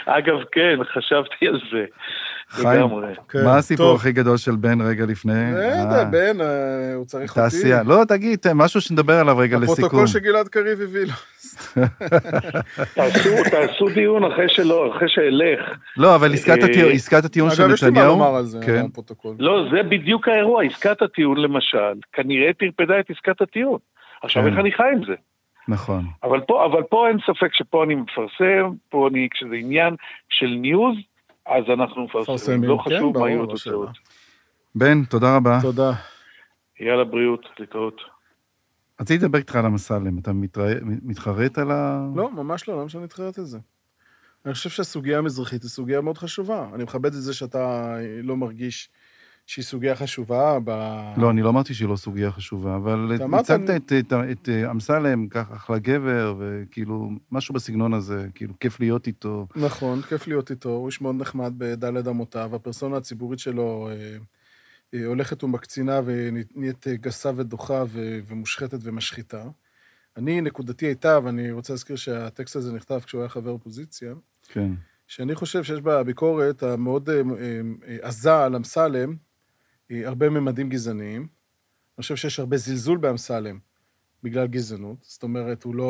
אגב, 0.06 0.36
כן, 0.52 0.78
חשבתי 0.94 1.48
על 1.48 1.60
זה. 1.72 1.86
חיים. 2.50 2.88
כן, 3.30 3.46
מה 3.46 3.58
הסיפור 3.58 3.86
טוב. 3.86 3.96
הכי 3.96 4.12
גדול 4.12 4.38
של 4.38 4.56
בן 4.56 4.82
רגע 4.82 5.06
לפני? 5.06 5.52
לא 5.54 5.58
אה, 5.60 5.78
יודע, 5.84 6.04
בן, 6.04 6.42
אה, 6.42 6.94
הוא 6.96 7.06
צריך 7.06 7.32
אותי. 7.32 7.42
תעשייה. 7.42 7.84
לא, 7.84 8.04
תגיד, 8.08 8.40
משהו 8.56 8.82
שנדבר 8.82 9.14
עליו 9.20 9.38
רגע 9.38 9.58
לסיכום. 9.58 9.74
הפרוטוקול 9.86 10.08
שגלעד 10.08 10.48
קריב 10.48 10.82
הביא 10.82 11.06
לו. 11.06 11.14
תעשו, 12.96 13.30
תעשו 13.52 13.90
דיון 13.94 14.32
אחרי 14.32 14.46
שלא, 14.50 14.92
אחרי 14.96 15.10
שאלך. 15.10 15.78
לא, 15.98 16.16
אבל 16.16 16.34
עסקת 16.34 16.64
אה, 16.64 16.70
הטיעון- 16.70 16.92
עסקת 16.92 17.26
הטיעון 17.26 17.50
של 17.52 17.64
אגב, 17.64 17.74
יש 17.74 17.84
לי 17.84 17.90
מה 17.90 17.96
נתניהו... 17.96 18.14
לומר 18.16 18.36
על 18.36 18.44
זה, 18.46 18.60
כן. 18.66 18.86
הפרוטוקול. 18.90 19.36
לא, 19.40 19.64
זה 19.72 19.84
בדיוק 19.84 20.28
האירוע, 20.28 20.64
עסקת 20.64 21.02
הטיעון 21.02 21.38
למשל, 21.38 21.94
כנראה 22.14 22.54
טרפדה 22.54 23.00
את 23.00 23.06
עסקת 23.10 23.42
הטיעון. 23.42 23.80
עכשיו, 24.24 24.44
כן. 24.44 24.50
איך 24.50 24.60
אני 24.60 24.72
חי 24.72 24.84
עם 24.94 25.06
זה? 25.08 25.14
נכון. 25.68 26.06
אבל 26.24 26.40
פה, 26.40 26.66
אבל 26.66 26.84
פה 26.84 27.08
אין 27.08 27.18
ספק 27.28 27.54
שפה 27.54 27.84
אני 27.84 27.96
מפרסם, 27.96 28.70
פה 28.90 29.08
אני, 29.12 29.28
כשזה 29.32 29.56
עניין 29.56 29.96
של 30.30 30.46
ניוז, 30.48 30.96
אז 31.50 31.64
אנחנו 31.80 32.04
מפרסמים. 32.06 32.64
לא 32.64 32.78
כן, 32.86 32.96
חשוב 32.96 33.18
מה 33.18 33.30
יהיו 33.30 33.40
לא 33.40 33.44
התוצאות. 33.44 33.90
בן, 34.76 35.04
תודה 35.04 35.36
רבה. 35.36 35.60
תודה. 35.62 35.92
יאללה, 36.80 37.04
בריאות, 37.04 37.46
להתראות. 37.60 38.02
רציתי 39.02 39.26
לדבר 39.26 39.38
איתך 39.38 39.56
על 39.56 39.66
אמסלם, 39.66 40.20
אתה 40.20 40.34
מתרא- 40.34 40.80
מתחרט 40.84 41.58
על 41.58 41.72
ה... 41.72 42.08
לא, 42.16 42.32
ממש 42.32 42.68
לא, 42.68 42.80
למה 42.80 42.90
שאני 42.90 43.04
אתחרט 43.04 43.38
על 43.38 43.44
זה? 43.46 43.60
אני 44.46 44.54
חושב 44.54 44.70
שהסוגיה 44.70 45.18
המזרחית 45.18 45.62
היא 45.64 45.70
סוגיה 45.70 46.02
מאוד 46.02 46.18
חשובה. 46.18 46.70
אני 46.74 46.84
מכבד 46.84 47.06
את 47.06 47.14
זה 47.22 47.34
שאתה 47.34 47.96
לא 48.24 48.38
מרגיש 48.38 48.90
שהיא 49.50 49.66
סוגיה 49.66 49.96
חשובה 49.96 50.58
ב... 50.64 50.70
לא, 51.18 51.30
אני 51.32 51.42
לא 51.42 51.50
אמרתי 51.50 51.74
שהיא 51.74 51.90
לא 51.90 51.96
סוגיה 51.96 52.32
חשובה, 52.32 52.76
אבל 52.76 53.12
הצגת 53.34 53.70
את- 53.70 53.94
את- 53.94 54.14
את 54.32 54.50
אה, 54.50 54.72
אמסלם 54.72 55.28
ככה 55.28 55.56
אחלה 55.56 55.80
גבר, 55.80 56.36
וכאילו, 56.40 57.10
משהו 57.32 57.54
בסגנון 57.54 57.94
הזה, 57.94 58.28
כאילו, 58.36 58.54
כיף 58.60 58.80
להיות 58.80 59.08
איתו. 59.08 59.48
נכון, 59.56 60.02
כיף 60.02 60.28
להיות 60.28 60.52
איתו, 60.52 60.70
הוא 60.70 60.88
איש 60.88 61.02
מאוד 61.02 61.16
נחמד 61.16 61.54
בדלת 61.58 62.08
אמותיו, 62.08 62.56
הפרסונה 62.56 62.98
הציבורית 62.98 63.40
שלו 63.40 63.90
אה, 63.92 64.18
אה, 64.94 65.06
הולכת 65.06 65.44
ומקצינה 65.44 66.00
ונהיית 66.06 66.88
אה, 66.88 66.96
גסה 66.96 67.32
ודוחה 67.36 67.84
ו- 67.88 68.20
ומושחתת 68.28 68.80
ומשחיתה. 68.84 69.44
אני, 70.18 70.42
נקודתי 70.42 70.86
הייתה, 70.86 71.20
ואני 71.24 71.52
רוצה 71.52 71.74
להזכיר 71.74 71.96
שהטקסט 71.96 72.56
הזה 72.56 72.74
נכתב 72.74 73.00
כשהוא 73.06 73.22
היה 73.22 73.30
חבר 73.30 73.50
אופוזיציה, 73.52 74.14
כן. 74.52 74.72
שאני 75.08 75.36
חושב 75.36 75.64
שיש 75.64 75.82
בביקורת 75.82 76.64
המאוד 76.64 77.10
אה, 77.10 77.22
עזה 78.02 78.44
על 78.44 78.56
אמסלם 78.56 79.16
הרבה 79.92 80.30
ממדים 80.30 80.70
גזעניים. 80.70 81.22
אני 81.22 82.02
חושב 82.02 82.16
שיש 82.16 82.40
הרבה 82.40 82.58
זלזול 82.58 82.98
באמסלם 82.98 83.60
בגלל 84.24 84.48
גזענות. 84.48 84.98
זאת 85.02 85.24
אומרת, 85.24 85.64
הוא 85.64 85.76
לא, 85.76 85.84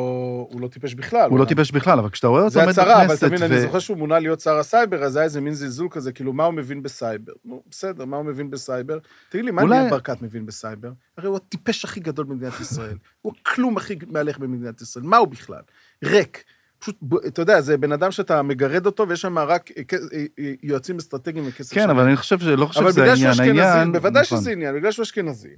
הוא 0.50 0.60
לא 0.60 0.68
טיפש 0.68 0.94
בכלל. 0.94 1.30
הוא 1.30 1.38
לא 1.38 1.44
טיפש 1.44 1.70
בכלל, 1.70 1.98
אבל 1.98 2.10
כשאתה 2.10 2.26
רואה 2.26 2.40
אותו 2.42 2.50
זה 2.52 2.60
עומד 2.60 2.70
הצהרה, 2.72 2.96
אבל 2.96 3.04
בכנסת, 3.04 3.24
תבין, 3.24 3.42
אני 3.42 3.56
ו- 3.56 3.60
זוכר 3.60 3.78
שהוא 3.78 3.96
מונה 3.96 4.18
להיות 4.18 4.40
שר 4.40 4.58
הסייבר, 4.58 5.02
אז 5.04 5.16
היה 5.16 5.24
איזה 5.24 5.40
מין 5.40 5.54
זלזול 5.54 5.88
כזה, 5.90 6.12
כאילו, 6.12 6.32
מה 6.32 6.44
הוא 6.44 6.54
מבין 6.54 6.82
בסייבר? 6.82 7.32
נו, 7.44 7.62
בסדר, 7.70 8.04
מה 8.04 8.16
הוא 8.16 8.24
מבין 8.24 8.50
בסייבר? 8.50 8.98
תגיד 9.28 9.44
לי, 9.44 9.50
מה 9.50 9.62
אולי- 9.62 9.80
ניר 9.82 9.90
ברקת 9.90 10.22
מבין 10.22 10.46
בסייבר? 10.46 10.92
הרי 11.16 11.28
הוא 11.28 11.36
הטיפש 11.36 11.84
הכי 11.84 12.00
גדול 12.00 12.26
במדינת 12.26 12.60
ישראל. 12.60 12.96
הוא 13.22 13.32
הכלום 13.42 13.76
הכי 13.76 13.94
מהלך 14.06 14.38
במדינת 14.38 14.80
ישראל. 14.80 15.04
מה 15.04 15.16
הוא 15.16 15.28
בכלל? 15.28 15.62
ריק. 16.04 16.44
פשוט, 16.80 16.96
אתה 17.26 17.42
יודע, 17.42 17.60
זה 17.60 17.76
בן 17.76 17.92
אדם 17.92 18.10
שאתה 18.10 18.42
מגרד 18.42 18.86
אותו, 18.86 19.08
ויש 19.08 19.20
שם 19.20 19.38
רק 19.38 19.70
אה, 19.70 19.82
אה, 20.12 20.24
אה, 20.38 20.52
יועצים 20.62 20.96
אסטרטגיים 20.96 21.44
וכסף 21.48 21.74
כן, 21.74 21.90
אבל 21.90 22.02
אני 22.02 22.16
חושב 22.16 22.38
שלא 22.38 22.66
חושב 22.66 22.80
אבל 22.80 22.90
שזה 22.90 23.02
בגלל 23.02 23.16
שהוא 23.16 23.28
העניין. 23.28 23.48
אשכנזי, 23.48 23.62
העניין... 23.62 23.92
בוודאי 23.92 24.22
נכון. 24.22 24.38
שזה 24.38 24.50
עניין, 24.50 24.74
בגלל 24.74 24.92
שהוא 24.92 25.02
אשכנזי. 25.02 25.56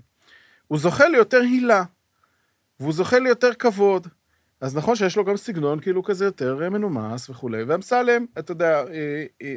הוא 0.69 0.79
זוכה 0.79 1.09
ליותר 1.09 1.41
הילה, 1.41 1.85
והוא 2.81 2.93
זוכה 2.93 3.19
ליותר 3.19 3.55
כבוד. 3.55 4.07
אז 4.61 4.77
נכון 4.77 4.97
שיש 4.97 5.17
לו 5.17 5.25
גם 5.25 5.37
סגנון 5.37 5.81
כאילו 5.81 6.03
כזה 6.03 6.25
יותר 6.25 6.71
מנומס 6.71 7.31
וכולי. 7.31 7.63
ואמסלם, 7.63 8.27
אתה 8.39 8.53
יודע, 8.53 8.85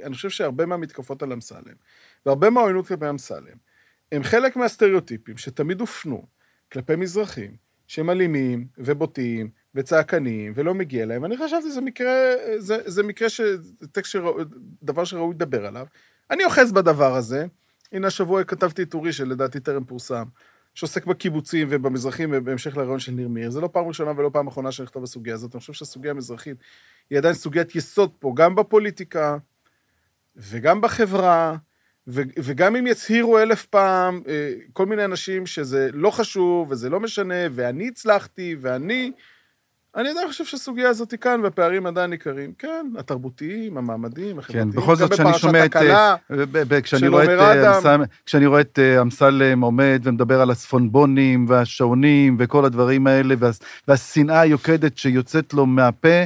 אני 0.04 0.16
חושב 0.16 0.30
שהרבה 0.30 0.66
מהמתקפות 0.66 1.24
על 1.24 1.34
אמסלם, 1.34 1.76
והרבה 2.26 2.50
מהעוינות 2.50 2.88
כלפי 2.88 3.10
אמסלם, 3.10 3.58
הם 4.12 4.24
חלק 4.24 4.56
מהסטריאוטיפים 4.56 5.38
שתמיד 5.38 5.80
הופנו 5.80 6.26
כלפי 6.72 6.96
מזרחים, 6.96 7.56
שהם 7.88 8.10
אלימים 8.10 8.68
ובוטים 8.78 9.50
וצעקניים 9.76 10.54
ולא 10.56 10.74
מגיע 10.74 11.06
להם. 11.06 11.26
אני 11.26 11.38
חשבתי 11.38 11.70
שזה 11.70 11.82
מקרה, 11.82 12.14
זה, 12.58 12.78
זה 12.86 13.04
מקרה 13.04 13.30
ש... 13.30 13.42
טקסט 13.92 14.12
שראוי, 14.12 14.44
דבר 14.84 15.04
שראוי 15.04 15.34
לדבר 15.34 15.66
עליו. 15.66 15.86
אני 16.32 16.46
אוחז 16.46 16.72
בדבר 16.72 17.16
הזה. 17.16 17.46
הנה 17.92 18.08
השבוע 18.08 18.44
כתבתי 18.44 18.86
טורי 18.86 19.14
שלדעתי 19.14 19.60
טרם 19.60 19.84
פורסם, 19.84 20.24
שעוסק 20.74 21.06
בקיבוצים 21.06 21.68
ובמזרחים 21.72 22.46
בהמשך 22.46 22.78
לרעיון 22.78 23.00
של 23.00 23.12
ניר 23.12 23.28
מאיר. 23.28 23.50
זה 23.50 23.62
לא 23.62 23.70
פעם 23.74 23.88
ראשונה 23.88 24.12
ולא 24.18 24.30
פעם 24.34 24.48
אחרונה 24.48 24.72
שאני 24.72 24.84
נכתוב 24.84 25.04
בסוגיה 25.04 25.34
הזאת. 25.34 25.56
אני 25.56 25.60
חושב 25.60 25.74
שהסוגיה 25.74 26.12
המזרחית 26.12 26.58
היא 27.10 27.18
עדיין 27.18 27.34
סוגיית 27.34 27.76
יסוד 27.76 28.12
פה, 28.20 28.34
גם 28.36 28.56
בפוליטיקה 28.56 29.38
וגם 30.36 30.82
בחברה, 30.82 31.56
ו- 32.08 32.22
וגם 32.38 32.76
אם 32.76 32.88
יצהירו 32.88 33.40
אלף 33.40 33.66
פעם 33.66 34.22
אה, 34.28 34.54
כל 34.74 34.86
מיני 34.86 35.06
אנשים 35.06 35.46
שזה 35.46 35.90
לא 35.94 36.12
חשוב 36.12 36.72
וזה 36.72 36.90
לא 36.90 37.00
משנה, 37.00 37.36
ואני 37.52 37.88
הצלחתי, 37.88 38.56
ואני... 38.62 39.12
אני 39.96 40.10
עדיין 40.10 40.28
חושב 40.28 40.46
שהסוגיה 40.46 40.90
הזאת 40.90 41.12
היא 41.12 41.20
כאן, 41.20 41.40
והפערים 41.44 41.86
עדיין 41.86 42.10
ניכרים. 42.10 42.54
כן, 42.58 42.86
התרבותיים, 42.98 43.78
המעמדים, 43.78 44.40
החברתיים. 44.40 44.72
כן, 44.72 44.78
בכל 44.78 44.96
זאת, 44.96 45.14
כשאני 45.14 45.38
שומע 45.38 45.66
את... 45.66 45.76
אה, 45.76 46.16
כשאני 46.82 47.08
רואה 47.08 47.24
את 47.24 47.30
אה. 47.40 47.78
אמסלם- 47.78 48.04
כשאני 48.26 48.46
רואה 48.46 48.62
את 48.62 48.80
אה, 48.80 49.02
אמסלם 49.02 49.62
עומד 49.62 50.02
ומדבר 50.04 50.42
על 50.42 50.52
הצפונבונים 50.52 51.46
והשעונים 51.50 52.36
וכל 52.40 52.66
הדברים 52.66 53.08
האלה, 53.08 53.36
וה- 53.40 53.50
והשנאה 53.88 54.40
היוקדת 54.42 54.98
שיוצאת 54.98 55.54
לו 55.54 55.66
מהפה, 55.66 56.24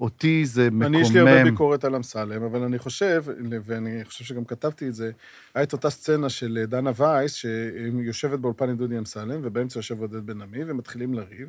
אותי 0.00 0.46
זה 0.46 0.66
מקומם. 0.70 0.82
אני, 0.82 1.00
יש 1.00 1.10
לי 1.10 1.20
הרבה 1.20 1.44
ביקורת 1.44 1.84
על 1.84 1.94
אמסלם, 1.94 2.42
אבל 2.42 2.62
אני 2.62 2.78
חושב, 2.78 3.24
ואני 3.64 4.04
חושב 4.04 4.24
שגם 4.24 4.44
כתבתי 4.44 4.88
את 4.88 4.94
זה, 4.94 5.10
היה 5.54 5.62
את 5.62 5.72
אותה 5.72 5.90
סצנה 5.90 6.28
של 6.28 6.64
דנה 6.68 6.90
וייס, 6.96 7.34
שיושבת 7.34 8.38
באולפן 8.38 8.70
עם 8.70 8.76
דודי 8.76 8.98
אמסלם, 8.98 9.40
ובאמצע 9.42 9.78
יושב 9.78 10.00
עודד 10.00 10.26
בן 10.26 10.40
עמי, 10.42 10.58
ומתחילים 10.66 11.14
לריב, 11.14 11.48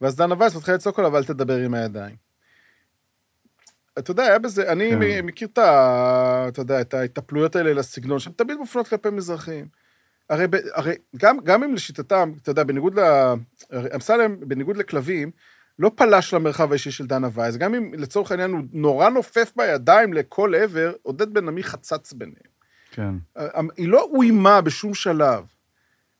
ואז 0.00 0.16
דנה 0.16 0.34
וייס 0.38 0.56
מתחילה 0.56 0.76
לצעוק 0.76 0.98
עליו, 0.98 1.16
אל 1.16 1.24
תדבר 1.24 1.56
עם 1.56 1.74
הידיים. 1.74 2.16
אתה 3.98 4.10
יודע, 4.10 4.22
היה 4.22 4.38
בזה, 4.38 4.72
אני 4.72 4.90
כן. 4.90 5.26
מכיר 5.26 5.48
את 5.52 5.58
ה... 5.58 6.44
אתה 6.48 6.60
יודע, 6.60 6.80
את 6.80 6.94
ההתנפלויות 6.94 7.56
האלה 7.56 7.72
לסגנון, 7.72 8.18
שהן 8.18 8.32
תמיד 8.32 8.56
מופנות 8.56 8.88
כלפי 8.88 9.10
מזרחים. 9.10 9.68
הרי, 10.30 10.46
הרי 10.74 10.94
גם, 11.16 11.38
גם 11.44 11.64
אם 11.64 11.74
לשיטתם, 11.74 12.32
אתה 12.42 12.50
יודע, 12.50 12.64
בניגוד 12.64 12.98
ל... 12.98 13.02
אמסלם, 13.94 14.36
בניגוד 14.40 14.76
לכלבים, 14.76 15.30
לא 15.78 15.90
פלש 15.94 16.34
למרחב 16.34 16.70
האישי 16.70 16.90
של 16.90 17.06
דנה 17.06 17.28
וייס, 17.32 17.56
גם 17.56 17.74
אם 17.74 17.94
לצורך 17.94 18.30
העניין 18.30 18.50
הוא 18.50 18.62
נורא 18.72 19.08
נופף 19.08 19.52
בידיים 19.56 20.12
לכל 20.12 20.54
עבר, 20.54 20.92
עודד 21.02 21.34
בן 21.34 21.48
עמי 21.48 21.62
חצץ 21.62 22.12
ביניהם. 22.12 22.56
כן. 22.90 23.14
היא 23.76 23.88
לא 23.88 24.08
אוימה 24.12 24.60
בשום 24.60 24.94
שלב. 24.94 25.44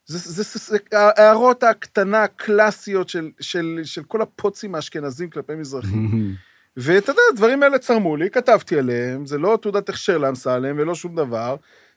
זה, 0.07 0.19
זה, 0.19 0.43
זה, 0.43 0.59
זה 0.59 0.79
ההערות 0.93 1.63
הקטנה 1.63 2.23
הקלאסיות 2.23 3.09
של, 3.09 3.31
של, 3.41 3.81
של 3.85 4.03
כל 4.03 4.23
הפוצים 4.23 4.75
האשכנזים 4.75 5.31
כלפי 5.31 5.55
מזרחים. 5.55 6.35
ואתה 6.77 7.13
יודע, 7.13 7.23
הדברים 7.33 7.63
האלה 7.63 7.79
צרמו 7.79 8.17
לי, 8.17 8.31
כתבתי 8.31 8.79
עליהם, 8.79 9.27
זה 9.27 9.39
לא 9.39 9.59
תעודת 9.63 9.89
הכשר 9.89 10.19
לאמסלם 10.19 10.77
ולא 10.79 10.95
שום 10.95 11.17
דבר. 11.17 11.57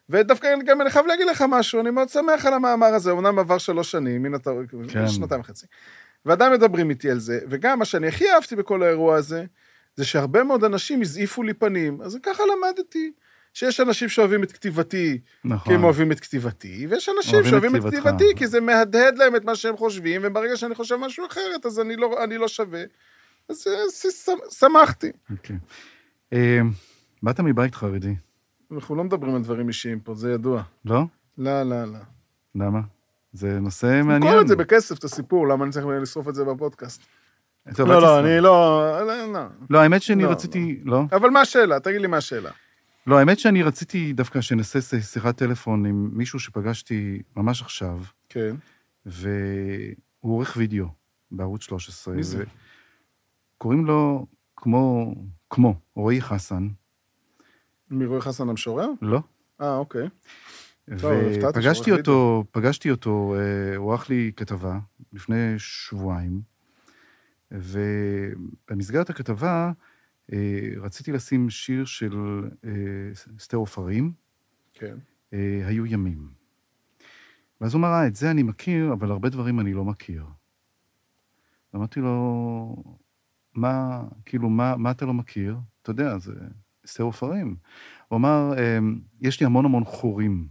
ודווקא 0.10 0.56
גם 0.66 0.82
אני 0.82 0.90
חייב 0.90 1.06
להגיד 1.06 1.28
לך 1.28 1.44
משהו, 1.50 1.82
אני 1.82 1.90
מאוד 1.90 2.10
שמח 2.10 2.46
על 2.46 2.54
המאמר 2.54 2.88
הזה, 2.88 3.12
אמנם 3.12 3.40
עבר 3.40 3.58
שלוש 3.58 3.92
שנים, 3.92 4.26
הנה 4.26 4.38
אתה, 4.38 4.52
כן. 4.94 5.08
שנתיים 5.08 5.42
וחצי. 5.42 5.66
ועדיין 6.26 6.54
מדברים 6.54 6.90
איתי 6.90 7.12
על 7.12 7.20
זה, 7.20 7.40
וגם 7.50 7.80
מה 7.80 7.86
שאני 7.86 8.08
הכי 8.08 8.32
אהבתי 8.32 8.56
בכל 8.56 8.84
האירוע 8.84 9.16
הזה, 9.16 9.46
זה 9.96 10.06
שהרבה 10.06 10.44
מאוד 10.44 10.64
אנשים 10.64 11.02
הזעיפו 11.02 11.44
לי 11.44 11.54
פנים, 11.54 12.02
אז 12.02 12.18
ככה 12.24 12.44
למדתי. 12.44 13.12
שיש 13.54 13.80
אנשים 13.80 14.10
שאוהבים 14.10 14.44
את 14.44 14.52
כתיבתי, 14.52 15.20
נכון. 15.46 15.68
כי 15.68 15.74
הם 15.74 15.84
אוהבים 15.84 16.12
את 16.12 16.20
כתיבתי, 16.20 16.88
ויש 16.90 17.10
אנשים 17.18 17.34
אוהבים 17.34 17.56
את 17.56 17.62
שאוהבים 17.62 17.76
את 17.76 17.82
כתיבתך. 17.82 18.04
כתיבתי, 18.04 18.36
כי 18.36 18.48
זה 18.48 18.62
מהדהד 18.62 19.18
להם 19.18 19.36
את 19.36 19.46
מה 19.46 19.56
שהם 19.56 19.78
חושבים, 19.78 20.22
וברגע 20.24 20.58
שאני 20.58 20.76
חושב 20.76 20.96
משהו 20.96 21.26
אחרת, 21.28 21.66
אז 21.66 21.80
אני 21.80 21.96
לא, 21.96 22.24
אני 22.24 22.38
לא 22.38 22.48
שווה. 22.48 22.84
אז 23.50 23.68
שמחתי. 24.60 25.12
אוקיי. 25.32 25.56
אה, 26.34 26.60
באת 27.24 27.40
מבית 27.40 27.76
חרדי, 27.76 28.16
אנחנו 28.72 28.96
לא 28.96 29.04
מדברים 29.04 29.36
על 29.36 29.42
דברים 29.42 29.68
אישיים 29.68 30.00
פה, 30.00 30.16
זה 30.16 30.32
ידוע. 30.32 30.64
לא? 30.86 31.04
לא, 31.38 31.64
לא, 31.64 31.84
לא. 31.84 32.00
למה? 32.56 32.80
זה 33.34 33.60
נושא 33.60 33.86
מעניין. 33.86 34.24
נמכור 34.24 34.42
את 34.42 34.48
זה 34.48 34.56
בכסף, 34.56 34.98
את 34.98 35.04
הסיפור, 35.04 35.48
למה 35.48 35.64
אני 35.64 35.72
צריך 35.72 35.86
לשרוף 36.02 36.28
את 36.28 36.36
זה 36.36 36.44
בפודקאסט? 36.46 37.02
לא, 37.80 38.02
לא. 38.02 38.20
אני 38.20 38.40
לא... 38.40 39.00
לא, 39.08 39.34
לא. 39.34 39.42
לא, 39.70 39.80
האמת 39.80 40.02
שאני 40.02 40.24
לא, 40.24 40.30
רציתי... 40.30 40.80
לא? 40.84 41.04
אבל 41.12 41.30
מה 41.30 41.42
השאלה? 41.42 41.80
תגיד 41.80 42.02
לי 42.02 42.08
מה 42.08 42.18
השאלה. 42.18 42.52
לא, 43.08 43.20
האמת 43.20 43.40
שאני 43.40 43.64
רציתי 43.64 44.14
דווקא 44.14 44.42
שנעשה 44.42 45.02
שיחת 45.02 45.38
טלפון 45.38 45.86
עם 45.86 46.10
מישהו 46.14 46.40
שפגשתי 46.40 47.22
ממש 47.36 47.62
עכשיו, 47.62 48.00
כן. 48.30 48.56
והוא 49.06 49.34
עורך 50.22 50.54
וידאו 50.58 50.86
בערוץ 51.32 51.64
13. 51.64 52.16
מי 52.16 52.24
זה? 52.24 52.44
קוראים 53.58 53.86
לו 53.86 54.26
כמו, 54.56 55.16
כמו, 55.50 55.76
רועי 55.96 56.22
חסן, 56.22 56.68
מרועי 57.92 58.22
חסן 58.22 58.50
המשורר? 58.50 58.90
לא? 59.02 59.20
אה, 59.62 59.78
אוקיי. 59.78 60.08
ופגשתי 60.88 61.92
אותו, 61.92 62.44
פגשתי 62.52 62.92
אותו, 62.92 63.36
אה, 63.38 63.76
הוא 63.76 63.92
ערך 63.92 64.10
לי 64.10 64.32
כתבה 64.36 64.80
לפני 65.14 65.54
שבועיים, 65.58 66.42
ובמסגרת 67.52 69.10
הכתבה 69.10 69.72
רציתי 70.78 71.12
לשים 71.12 71.50
שיר 71.50 71.86
של 71.86 72.14
אה, 72.66 72.72
אסתר 73.38 73.58
עופרים, 73.58 74.14
כן. 74.74 74.98
אה, 75.34 75.62
היו 75.68 75.86
ימים. 75.86 76.30
ואז 77.62 77.74
הוא 77.74 77.80
אמר, 77.80 77.88
אה, 77.88 78.08
את 78.08 78.16
זה 78.16 78.32
אני 78.32 78.44
מכיר, 78.44 78.94
אבל 78.94 79.12
הרבה 79.12 79.30
דברים 79.30 79.60
אני 79.60 79.74
לא 79.74 79.86
מכיר. 79.86 80.26
אמרתי 81.76 82.00
לו, 82.00 82.84
מה, 83.54 84.04
כאילו, 84.26 84.50
מה, 84.50 84.78
מה 84.78 84.92
אתה 84.92 85.06
לא 85.06 85.14
מכיר? 85.14 85.58
אתה 85.82 85.92
יודע, 85.92 86.18
זה 86.18 86.34
אסתר 86.86 87.04
עופרים. 87.04 87.56
הוא 88.08 88.18
אמר, 88.18 88.54
"אמ, 88.58 89.00
יש 89.22 89.40
לי 89.40 89.46
המון 89.46 89.66
המון 89.66 89.84
חורים. 89.86 90.48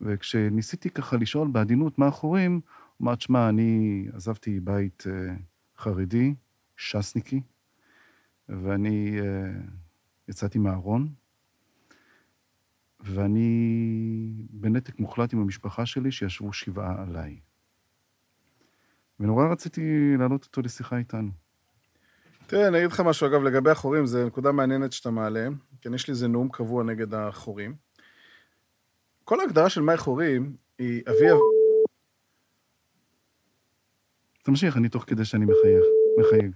וכשניסיתי 0.00 0.90
ככה 0.90 1.16
לשאול 1.16 1.48
בעדינות 1.48 1.98
מה 1.98 2.06
החורים, 2.06 2.52
הוא 2.96 3.04
אמר, 3.04 3.14
תשמע, 3.14 3.48
אני 3.48 4.06
עזבתי 4.12 4.60
בית 4.60 5.04
אה, 5.06 5.34
חרדי, 5.78 6.34
ש"סניקי, 6.76 7.40
ואני 8.50 9.20
אה, 9.20 9.50
יצאתי 10.28 10.58
מהארון, 10.58 11.08
ואני 13.00 14.32
בנתק 14.50 14.98
מוחלט 14.98 15.32
עם 15.32 15.40
המשפחה 15.40 15.86
שלי, 15.86 16.12
שישבו 16.12 16.52
שבעה 16.52 17.02
עליי. 17.02 17.40
ונורא 19.20 19.46
רציתי 19.52 20.14
להעלות 20.18 20.44
אותו 20.44 20.62
לשיחה 20.62 20.96
איתנו. 20.96 21.30
תראה, 22.46 22.68
אני 22.68 22.78
אגיד 22.78 22.92
לך 22.92 23.00
משהו, 23.00 23.26
אגב, 23.26 23.42
לגבי 23.42 23.70
החורים, 23.70 24.06
זו 24.06 24.26
נקודה 24.26 24.52
מעניינת 24.52 24.92
שאתה 24.92 25.10
מעלה, 25.10 25.48
כן, 25.80 25.94
יש 25.94 26.08
לי 26.08 26.12
איזה 26.12 26.28
נאום 26.28 26.48
קבוע 26.48 26.84
נגד 26.84 27.14
החורים. 27.14 27.74
כל 29.24 29.40
ההגדרה 29.40 29.68
של 29.70 29.80
מהי 29.80 29.96
חורים 29.96 30.56
היא 30.78 31.02
אבי... 31.08 31.26
תמשיך, 34.42 34.76
אני 34.76 34.88
תוך 34.88 35.04
כדי 35.06 35.24
שאני 35.24 35.44
מחייך, 35.44 35.84
מחייג. 36.20 36.52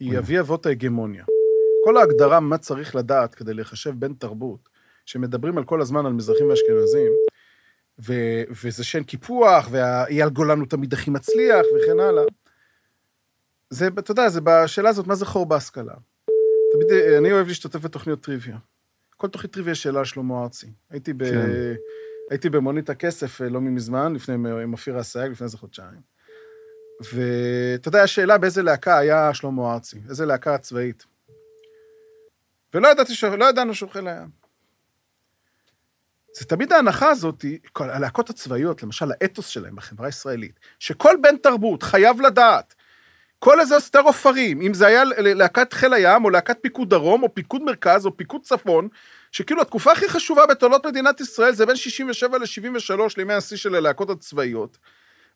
היא 0.00 0.18
אבי 0.18 0.40
אבות 0.40 0.66
ההגמוניה. 0.66 1.24
כל 1.84 1.96
ההגדרה 1.96 2.40
מה 2.40 2.58
צריך 2.58 2.96
לדעת 2.96 3.34
כדי 3.34 3.54
לחשב 3.54 3.90
בין 3.96 4.14
תרבות, 4.18 4.68
שמדברים 5.06 5.58
על 5.58 5.64
כל 5.64 5.80
הזמן 5.80 6.06
על 6.06 6.12
מזרחים 6.12 6.48
ואשכנזים, 6.48 7.12
ו- 8.06 8.42
וזה 8.64 8.84
שאין 8.84 9.04
קיפוח, 9.04 9.68
ואייל 9.70 10.28
גולן 10.28 10.58
הוא 10.58 10.68
תמיד 10.68 10.92
הכי 10.92 11.10
מצליח, 11.10 11.66
וכן 11.76 12.00
הלאה. 12.00 12.24
זה, 13.70 13.88
אתה 13.98 14.10
יודע, 14.10 14.28
זה 14.28 14.40
בשאלה 14.44 14.88
הזאת, 14.88 15.06
מה 15.06 15.14
זה 15.14 15.26
חור 15.26 15.46
בהשכלה? 15.46 15.94
תמיד, 16.72 17.02
אני 17.18 17.32
אוהב 17.32 17.46
להשתתף 17.48 17.80
בתוכניות 17.80 18.20
טריוויה. 18.20 18.58
כל 19.16 19.28
תוכנית 19.28 19.52
טריוויה 19.52 19.72
יש 19.72 19.82
שאלה 19.82 19.98
על 19.98 20.04
שלמה 20.04 20.42
ארצי. 20.42 20.72
הייתי, 20.90 21.12
ב... 21.12 21.24
כן. 21.24 21.74
הייתי 22.30 22.50
במונית 22.50 22.90
הכסף 22.90 23.42
אה, 23.42 23.48
לא 23.48 23.60
מזמן, 23.60 24.14
לפני, 24.14 24.34
עם 24.62 24.72
אופירה 24.72 25.00
אסייג, 25.00 25.32
לפני 25.32 25.44
איזה 25.44 25.58
חודשיים. 25.58 26.17
ואתה 27.00 27.88
יודע, 27.88 28.02
השאלה 28.02 28.38
באיזה 28.38 28.62
להקה 28.62 28.98
היה 28.98 29.34
שלמה 29.34 29.74
ארצי, 29.74 29.98
איזה 30.08 30.26
להקה 30.26 30.58
צבאית. 30.58 31.04
ולא 32.74 32.88
ידעתי, 32.88 33.14
ש... 33.14 33.24
לא 33.24 33.44
ידענו 33.44 33.74
שהוא 33.74 33.90
חיל 33.90 34.08
הים. 34.08 34.28
זה 36.38 36.44
תמיד 36.44 36.72
ההנחה 36.72 37.10
הזאת, 37.10 37.44
הלהקות 37.76 38.30
הצבאיות, 38.30 38.82
למשל 38.82 39.12
האתוס 39.12 39.46
שלהם 39.46 39.76
בחברה 39.76 40.06
הישראלית, 40.06 40.60
שכל 40.78 41.16
בן 41.22 41.36
תרבות 41.36 41.82
חייב 41.82 42.20
לדעת, 42.20 42.74
כל 43.38 43.60
איזה 43.60 43.76
אסתר 43.76 44.00
עופרים, 44.00 44.62
אם 44.62 44.74
זה 44.74 44.86
היה 44.86 45.04
להקת 45.18 45.72
חיל 45.72 45.92
הים, 45.92 46.24
או 46.24 46.30
להקת 46.30 46.58
פיקוד 46.62 46.90
דרום, 46.90 47.22
או 47.22 47.34
פיקוד 47.34 47.62
מרכז, 47.62 48.06
או 48.06 48.16
פיקוד 48.16 48.42
צפון, 48.42 48.88
שכאילו 49.32 49.62
התקופה 49.62 49.92
הכי 49.92 50.08
חשובה 50.08 50.46
בתולדות 50.46 50.86
מדינת 50.86 51.20
ישראל 51.20 51.54
זה 51.54 51.66
בין 51.66 51.76
67 51.76 52.38
ל-73 52.38 53.00
לימי 53.16 53.34
השיא 53.34 53.56
של 53.56 53.74
הלהקות 53.74 54.10
הצבאיות. 54.10 54.78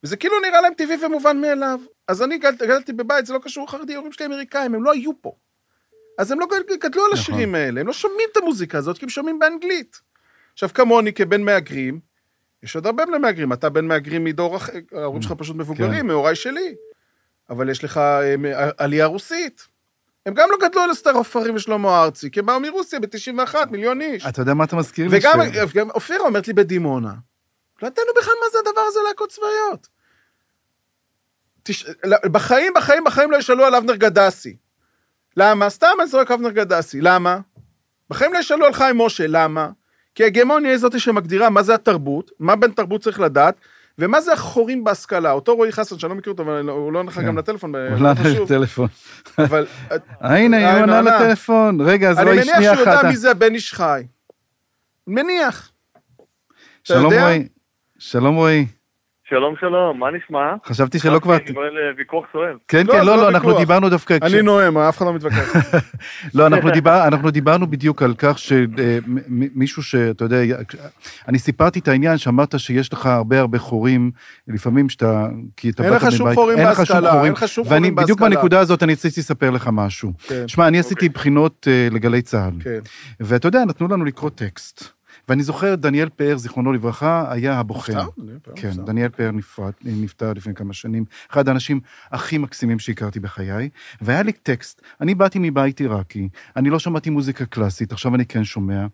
וזה 0.03 0.17
כאילו 0.17 0.41
נראה 0.41 0.61
להם 0.61 0.75
טבעי 0.75 0.97
ומובן 1.07 1.41
מאליו. 1.41 1.81
אז 2.09 2.23
אני 2.23 2.39
גדל, 2.39 2.67
גדלתי 2.67 2.93
בבית, 2.93 3.27
זה 3.27 3.33
לא 3.33 3.39
קשור 3.39 3.65
לחרדי, 3.65 3.95
ההורים 3.95 4.13
שלי 4.13 4.27
אמריקאים, 4.27 4.75
הם 4.75 4.85
לא 4.85 4.93
היו 4.93 5.11
פה. 5.21 5.33
אז 6.19 6.31
הם 6.33 6.41
לא 6.41 6.47
גדלו 6.81 7.05
על 7.05 7.11
נכון. 7.13 7.19
השירים 7.19 7.55
האלה, 7.55 7.81
הם 7.81 7.87
לא 7.87 7.93
שומעים 7.93 8.29
את 8.33 8.37
המוזיקה 8.37 8.79
הזאת, 8.79 8.99
כי 8.99 9.05
הם 9.05 9.09
שומעים 9.09 9.39
באנגלית. 9.39 10.01
עכשיו, 10.53 10.69
כמוני, 10.75 11.13
כבן 11.13 11.43
מהגרים, 11.43 12.01
יש 12.63 12.77
עוד 12.77 12.87
הרבה 12.87 13.07
בני 13.07 13.19
מהגרים, 13.19 13.53
אתה 13.53 13.69
בן 13.69 13.87
מהגרים 13.87 14.25
מדור 14.25 14.57
אחר, 14.57 14.73
ההורים 14.93 15.23
שלך 15.23 15.33
פשוט 15.33 15.57
מבוגרים, 15.57 16.01
כן. 16.01 16.07
מהוריי 16.07 16.37
שלי. 16.37 16.75
אבל 17.51 17.69
יש 17.71 17.85
לך 17.85 17.99
אה, 17.99 18.37
מ- 18.37 18.71
עלייה 18.79 19.07
רוסית. 19.07 19.67
הם 20.27 20.35
גם 20.35 20.49
לא 20.51 20.69
גדלו 20.69 20.81
על 20.81 20.93
אסתר 20.93 21.11
עופרים 21.11 21.55
ושלמה 21.55 22.03
ארצי, 22.03 22.31
כי 22.31 22.41
הם 22.41 22.47
באו 22.47 22.61
מרוסיה 22.61 23.01
ב-91, 23.01 23.55
מיליון 23.71 24.01
איש. 24.01 24.27
אתה 24.27 24.43
יודע 24.43 24.55
מה 24.55 24.65
אתה 24.65 24.77
מזכיר 24.77 25.09
לי? 25.09 25.19
וגם 25.19 25.41
גם 25.75 25.91
אופירה 25.91 26.21
אומרת 26.27 26.47
לי 26.49 26.53
בדימונה, 26.53 27.13
לא 27.83 27.87
ידענו 27.87 28.09
בכלל 28.21 28.35
מה 28.45 28.51
זה 28.53 28.59
הדבר 28.59 28.81
הזה 28.89 29.01
להקות 29.09 29.31
צבאיות. 29.31 29.89
תש... 31.63 31.87
בחיים, 32.25 32.73
בחיים, 32.77 33.05
בחיים 33.05 33.31
לא 33.31 33.37
ישאלו 33.37 33.65
על 33.65 33.75
אבנר 33.75 33.95
גדסי. 33.95 34.57
למה? 35.37 35.71
סתם 35.71 35.87
אני 36.01 36.09
זורק 36.09 36.31
אבנר 36.31 36.51
גדסי. 36.51 37.01
למה? 37.01 37.39
בחיים 38.11 38.33
לא 38.33 38.39
ישאלו 38.39 38.67
על 38.67 38.73
חיים 38.73 38.99
משה. 38.99 39.25
למה? 39.29 39.69
כי 40.15 40.25
ההגמוניה 40.25 40.71
היא 40.71 40.79
זאת 40.79 41.01
שמגדירה 41.01 41.51
מה 41.51 41.63
זה 41.63 41.75
התרבות, 41.75 42.31
מה 42.39 42.57
בן 42.57 42.71
תרבות 42.71 43.01
צריך 43.01 43.21
לדעת, 43.21 43.55
ומה 43.99 44.21
זה 44.21 44.33
החורים 44.33 44.85
בהשכלה? 44.85 45.33
אותו 45.33 45.57
רועי 45.57 45.73
חסן, 45.73 45.99
שאני 45.99 46.11
לא 46.11 46.17
מכיר 46.17 46.33
אותו, 46.33 46.43
אבל 46.43 46.69
הוא 46.69 46.93
לא 46.93 46.99
עונה 46.99 47.11
לך 47.11 47.17
כן. 47.17 47.27
גם 47.27 47.39
לטלפון, 47.39 47.75
הוא 47.75 47.83
לא 47.83 47.97
לא. 47.99 48.09
ענה 48.09 48.41
לטלפון. 48.41 48.89
אבל 49.39 49.67
אה, 49.93 49.97
הנה, 50.23 50.57
היא 50.57 50.67
אה, 50.67 50.81
עונה 50.81 50.97
עונה. 50.99 51.17
לטלפון. 51.17 51.81
רגע, 51.81 52.11
אז 52.11 52.19
אני 52.19 52.25
רועי, 52.25 52.39
מניח 52.39 52.55
שנייה 52.55 52.75
שהוא 52.75 52.81
יודע 52.81 52.95
אחת. 53.01 53.05
מי 53.05 53.17
זה 53.17 53.31
הבן 53.31 53.55
איש 53.55 53.75
חי. 53.75 54.03
מניח. 55.07 55.73
שלום? 56.85 57.13
רועי. 57.13 57.49
שלום 57.99 58.35
רועי. 58.35 58.67
שלום 59.33 59.55
שלום, 59.61 60.01
מה 60.01 60.07
נשמע? 60.11 60.55
חשבתי 60.67 60.99
שלא 60.99 61.19
כבר... 61.19 61.37
אני 61.37 61.53
רואה 61.55 61.67
לוויכוח 61.71 62.25
סוער. 62.33 62.57
כן, 62.69 62.87
לא, 62.87 62.93
כן, 62.93 62.99
לא, 62.99 63.05
לא 63.05 63.17
לא, 63.17 63.29
אנחנו. 63.29 63.59
דיברנו 63.59 63.89
דווקא... 63.89 64.17
אני 64.23 64.43
נואם, 64.43 64.79
אף 64.79 64.97
אחד 64.97 65.07
לא 65.07 65.13
מתווכח. 65.15 65.53
לא, 66.35 66.47
אנחנו, 66.47 66.71
דיבר, 66.71 67.07
אנחנו 67.07 67.31
דיברנו 67.31 67.67
בדיוק 67.71 68.03
על 68.03 68.15
כך 68.19 68.39
שמישהו 68.39 69.83
שאתה 69.83 70.25
יודע, 70.25 70.37
אני 71.29 71.39
סיפרתי 71.39 71.79
את 71.79 71.89
העניין 71.89 72.19
שאמרת 72.19 72.55
שיש 72.61 72.93
לך 72.93 73.07
הרבה 73.07 73.41
הרבה 73.41 73.59
חורים, 73.59 74.11
לפעמים 74.49 74.89
שאתה, 74.89 75.27
כי 75.57 75.71
אתה 75.71 75.83
אין 75.85 75.93
באת 75.93 76.03
לך 76.03 76.13
שום 76.13 76.29
מבית- 76.29 76.59
אין 76.59 76.67
לך 76.69 76.77
שום 76.77 76.97
בהשכלה, 76.97 77.11
חורים. 77.11 77.25
אין 77.25 77.33
לך 77.33 77.49
שום 77.49 77.65
ואני 77.69 77.79
חורים 77.79 77.95
בדיוק 77.95 78.21
בהשכלה. 78.21 78.37
בנקודה 78.37 78.61
הזאת 78.61 78.83
אני 78.83 78.93
רציתי 78.93 79.21
לספר 79.21 79.51
לך 79.51 79.69
משהו. 79.73 80.13
כן, 80.29 80.49
שמע, 80.49 80.69
אני 80.69 80.79
עשיתי 80.79 81.09
בחינות 81.09 81.69
אה, 81.71 81.89
לגלי 81.91 82.23
צה"ל, 82.23 82.63
כן. 82.65 82.79
ואתה 83.21 83.49
יודע, 83.49 83.65
נתנו 83.65 83.89
לנו 83.89 84.05
לקרוא 84.05 84.31
טקסט. 84.31 85.02
ואני 85.29 85.43
זוכר, 85.43 85.75
דניאל 85.75 86.09
פאר, 86.09 86.37
זיכרונו 86.37 86.73
לברכה, 86.73 87.33
היה 87.33 87.59
הבוחן. 87.59 87.99
אני 87.99 88.07
פעם 88.43 88.55
כן. 88.57 88.85
דניאל 88.85 89.09
פאר 89.09 89.31
נפרד, 89.31 89.73
נפטר 89.85 90.33
לפני 90.33 90.55
כמה 90.55 90.73
שנים, 90.73 91.05
אחד 91.31 91.49
האנשים 91.49 91.81
הכי 92.11 92.39
מקסימים 92.39 92.79
שהכרתי 92.79 93.21
בחיי, 93.21 93.69
והיה 94.01 94.23
לי 94.23 94.33
טקסט, 94.33 94.83
אני 95.01 95.15
באתי 95.15 95.39
מבית 95.43 95.81
עיראקי, 95.81 96.29
אני 96.57 96.71
לא 96.71 96.79
שמעתי 96.79 97.11
מוזיקה 97.11 97.47
קלאסית, 97.47 97.93
עכשיו 97.93 98.15
אני 98.15 98.27
כן 98.27 98.45
שומע, 98.45 98.87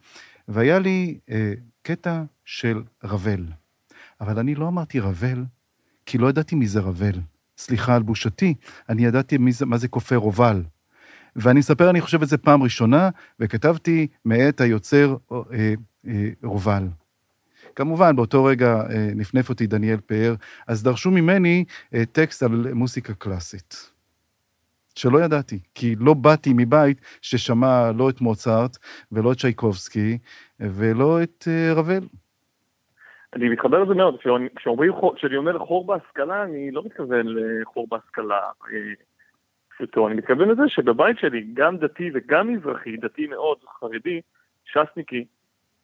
והיה 0.49 0.79
לי 0.79 1.19
אה, 1.31 1.53
קטע 1.83 2.23
של 2.45 2.83
רבל. 3.05 3.45
אבל 4.21 4.39
אני 4.39 4.55
לא 4.55 4.69
אמרתי 4.69 5.01
רבל, 5.01 5.45
כי 6.07 6.19
לא 6.19 6.29
ידעתי 6.29 6.55
מי 6.55 6.67
זה 6.67 6.81
רבל. 6.81 7.21
סליחה 7.59 7.97
על 7.97 8.03
בושתי, 8.03 8.55
אני 8.89 9.05
ידעתי 9.05 9.39
מי 9.39 9.53
זה, 9.53 9.67
מה 9.67 9.79
זה 9.79 9.89
כופר 9.89 10.17
רובל. 10.17 10.63
ואני 11.37 11.59
מספר, 11.59 11.91
אני 11.91 12.01
חושב 12.01 12.23
את 12.23 12.29
זה 12.29 12.39
פעם 12.39 12.63
ראשונה, 12.63 13.11
וכתבתי 13.41 14.07
מאת 14.25 14.61
היוצר 14.61 15.17
אה, 15.33 15.75
רובל. 16.43 16.83
כמובן, 17.75 18.17
באותו 18.17 18.45
רגע 18.45 18.67
אה, 18.67 19.09
נפנף 19.15 19.49
אותי 19.49 19.67
דניאל 19.67 20.01
פאר, 20.07 20.35
אז 20.69 20.83
דרשו 20.83 21.11
ממני 21.11 21.65
אה, 21.95 22.07
טקסט 22.13 22.43
על 22.43 22.67
מוסיקה 22.75 23.15
קלאסית. 23.15 23.93
שלא 24.95 25.19
ידעתי, 25.19 25.59
כי 25.75 25.95
לא 26.01 26.15
באתי 26.15 26.53
מבית 26.57 27.01
ששמע 27.23 27.93
לא 27.93 28.11
את 28.11 28.21
מוצרט 28.21 28.77
ולא 29.13 29.33
את 29.33 29.37
צ'ייקובסקי 29.37 30.19
ולא 30.61 31.23
את 31.23 31.45
אה, 31.49 31.73
רבל. 31.75 32.01
אני 33.35 33.49
מתחבר 33.49 33.85
לזה 33.85 33.95
מאוד, 33.95 34.17
כשאומרים- 34.57 34.93
כשאני 35.17 35.37
אומר 35.37 35.59
חור 35.59 35.87
בהשכלה, 35.87 36.43
אני 36.43 36.71
לא 36.71 36.83
מתכוון 36.85 37.27
לחור 37.29 37.87
בהשכלה 37.91 38.41
אה, 38.73 38.93
פשוטו, 39.75 40.09
אני 40.09 40.15
מתכוון 40.17 40.49
לזה 40.49 40.63
שבבית 40.67 41.19
שלי, 41.19 41.47
גם 41.55 41.77
דתי 41.77 42.11
וגם 42.15 42.53
מזרחי, 42.53 42.97
דתי 42.97 43.27
מאוד, 43.27 43.59
חרדי, 43.81 44.21
ש"סניקי, 44.65 45.25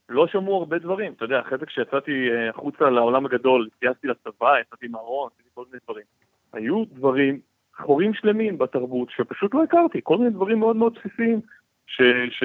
לא 0.09 0.27
שמעו 0.27 0.57
הרבה 0.57 0.79
דברים. 0.79 1.13
אתה 1.13 1.25
יודע, 1.25 1.41
אחרי 1.41 1.59
זה 1.59 1.67
כשיצאתי 1.67 2.29
אה, 2.31 2.51
החוצה 2.51 2.91
לעולם 2.91 3.27
הגדול, 3.27 3.69
התגייסתי 3.75 4.09
לצבא, 4.09 4.59
יצאתי 4.61 4.89
מהארון, 4.89 5.31
עשיתי 5.35 5.49
כל 5.55 5.65
מיני 5.67 5.79
דברים. 5.85 6.05
היו 6.53 6.85
דברים, 6.85 7.41
חורים 7.77 8.15
שלמים 8.15 8.59
בתרבות, 8.59 9.11
שפשוט 9.11 9.55
לא 9.55 9.63
הכרתי, 9.63 10.01
כל 10.03 10.19
מיני 10.19 10.31
דברים 10.31 10.59
מאוד 10.59 10.77
מאוד 10.77 10.95
בסיסיים, 10.99 11.41
ש... 11.87 12.03
ש... 12.31 12.45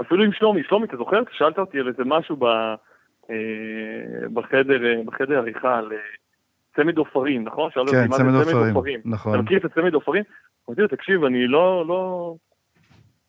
אפילו 0.00 0.24
עם 0.24 0.32
שלומי, 0.32 0.62
שלומי, 0.68 0.86
אתה 0.86 0.96
זוכר? 0.96 1.22
שאלת 1.32 1.58
אותי 1.58 1.80
על 1.80 1.88
איזה 1.88 2.02
משהו 2.06 2.36
ב... 2.36 2.44
אה, 3.30 4.28
בחדר, 4.32 4.84
אה, 4.86 5.02
בחדר 5.04 5.38
עריכה 5.38 5.78
על 5.78 5.92
צמד 6.76 6.98
עופרים, 6.98 7.44
נכון? 7.44 7.70
כן, 7.70 8.08
צמד 8.08 8.34
עופרים, 8.34 8.74
עופרים. 8.74 9.00
אתה 9.00 9.08
נכון. 9.08 9.40
מכיר 9.40 9.58
את 9.58 9.64
הצמד 9.64 9.94
עופרים? 9.94 10.24
אמרתי 10.68 10.82
לו, 10.82 10.88
תקשיב, 10.88 11.24
אני 11.24 11.46
לא, 11.46 11.84
לא, 11.86 12.34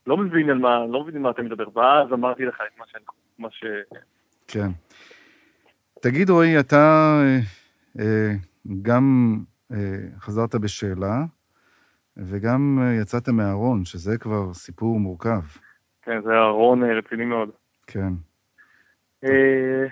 לא 0.07 0.17
מבין 0.17 0.49
על 0.49 0.57
מה, 0.57 0.85
לא 0.89 1.03
מבין 1.03 1.21
מה 1.21 1.31
אתה 1.31 1.41
מדבר. 1.41 1.77
ואז 1.77 2.13
אמרתי 2.13 2.45
לך 2.45 2.61
את 2.73 2.79
מה 2.79 2.85
שאני, 2.87 3.03
מה 3.39 3.47
ש... 3.51 3.63
כן. 4.47 4.67
תגיד, 6.01 6.29
רועי, 6.29 6.59
אתה 6.59 7.13
אה, 7.23 7.39
אה, 7.99 8.31
גם 8.81 9.37
אה, 9.71 9.77
חזרת 10.19 10.55
בשאלה, 10.55 11.23
וגם 12.17 12.79
אה, 12.81 13.01
יצאת 13.01 13.29
מהארון, 13.29 13.85
שזה 13.85 14.17
כבר 14.17 14.53
סיפור 14.53 14.99
מורכב. 14.99 15.41
כן, 16.01 16.21
זה 16.21 16.33
ארון 16.33 16.83
אה, 16.83 16.97
רציני 16.97 17.25
מאוד. 17.25 17.49
כן. 17.87 18.13
אה, 19.23 19.85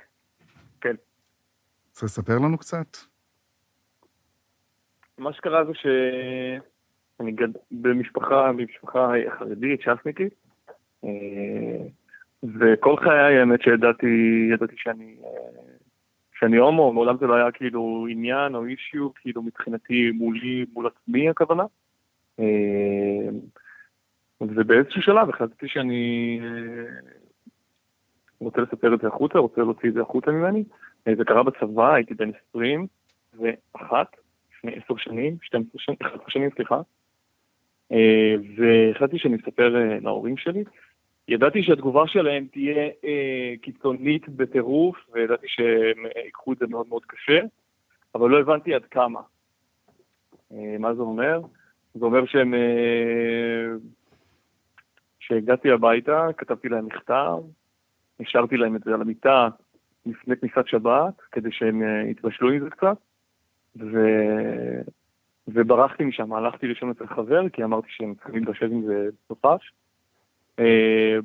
רוצה 1.93 2.05
לספר 2.05 2.39
לנו 2.39 2.57
קצת? 2.57 2.97
מה 5.18 5.34
שקרה 5.34 5.66
זה 5.66 5.72
שאני 7.24 7.32
גד... 7.32 7.49
במשפחה, 7.71 8.51
במשפחה 8.51 9.11
חרדית, 9.39 9.82
ש"סניקית, 9.82 10.34
אה, 11.03 11.88
וכל 12.43 12.97
חיי 12.97 13.39
האמת 13.39 13.61
שידעתי, 13.61 14.49
ידעתי 14.53 14.76
שאני, 14.78 15.15
אה, 15.24 15.61
שאני 16.39 16.57
הומו, 16.57 16.93
מעולם 16.93 17.17
זה 17.17 17.28
לא 17.28 17.34
היה 17.34 17.51
כאילו 17.51 18.07
עניין 18.09 18.55
או 18.55 18.65
אישיו, 18.65 19.13
כאילו 19.13 19.41
מבחינתי 19.41 20.11
מולי, 20.11 20.65
מול 20.74 20.88
עצמי 20.88 21.30
הכוונה. 21.30 21.63
אה, 22.39 23.30
ובאיזשהו 24.41 25.01
שלב 25.01 25.30
החלטתי 25.30 25.67
שאני 25.67 26.39
רוצה 28.39 28.61
לספר 28.61 28.93
את 28.93 29.01
זה 29.01 29.07
החוצה, 29.07 29.39
רוצה 29.39 29.61
להוציא 29.61 29.89
את 29.89 29.93
זה 29.93 30.01
החוצה 30.01 30.32
ממני. 30.32 30.63
זה 31.17 31.26
קרה 31.26 31.43
בצבא, 31.43 31.93
הייתי 31.93 32.13
בן 32.13 32.32
21, 32.49 34.07
לפני 34.51 34.71
עשר 34.76 34.97
שנים, 34.97 35.38
12 35.41 35.71
שנים, 35.78 35.97
11 36.01 36.30
שנים, 36.30 36.49
סליחה. 36.55 36.82
אה, 37.91 38.36
והחלטתי 38.57 39.19
שאני 39.19 39.36
אספר 39.36 39.75
אה, 39.75 39.99
להורים 39.99 40.38
שלי. 40.38 40.63
ידעתי 41.27 41.63
שהתגובה 41.63 42.07
שלהם 42.07 42.47
תהיה 42.51 42.89
אה, 43.03 43.53
קיצונית 43.61 44.29
בטירוף, 44.29 44.97
וידעתי 45.13 45.47
שהם 45.47 46.05
ייקחו 46.25 46.53
את 46.53 46.57
זה 46.57 46.67
מאוד 46.67 46.88
מאוד 46.89 47.05
קשה, 47.05 47.39
אבל 48.15 48.29
לא 48.29 48.39
הבנתי 48.39 48.73
עד 48.73 48.86
כמה. 48.86 49.21
מה 50.79 50.95
זה 50.95 51.01
אומר? 51.01 51.41
זה 51.93 52.05
אומר 52.05 52.25
שהם... 52.25 52.53
כשהגעתי 55.19 55.71
הביתה, 55.71 56.27
כתבתי 56.38 56.69
להם 56.69 56.86
מכתב, 56.86 57.38
השארתי 58.19 58.57
להם 58.57 58.75
את 58.75 58.84
זה 58.84 58.93
על 58.93 59.01
המיטה 59.01 59.47
לפני 60.05 60.38
כניסת 60.38 60.67
שבת, 60.67 61.13
כדי 61.31 61.51
שהם 61.51 61.81
יתבשלו 62.09 62.49
עם 62.49 62.59
זה 62.59 62.69
קצת, 62.69 62.97
ו... 63.79 63.97
וברחתי 65.48 66.04
משם, 66.04 66.34
הלכתי 66.34 66.68
לישון 66.68 66.89
אצל 66.89 67.08
חבר, 67.08 67.50
כי 67.50 67.64
אמרתי 67.64 67.88
שהם 67.89 68.16
צריכים 68.16 68.36
להתבשל 68.36 68.72
עם 68.72 68.86
זה 68.86 69.10
בסופש. 69.30 69.72
אה, 70.60 71.18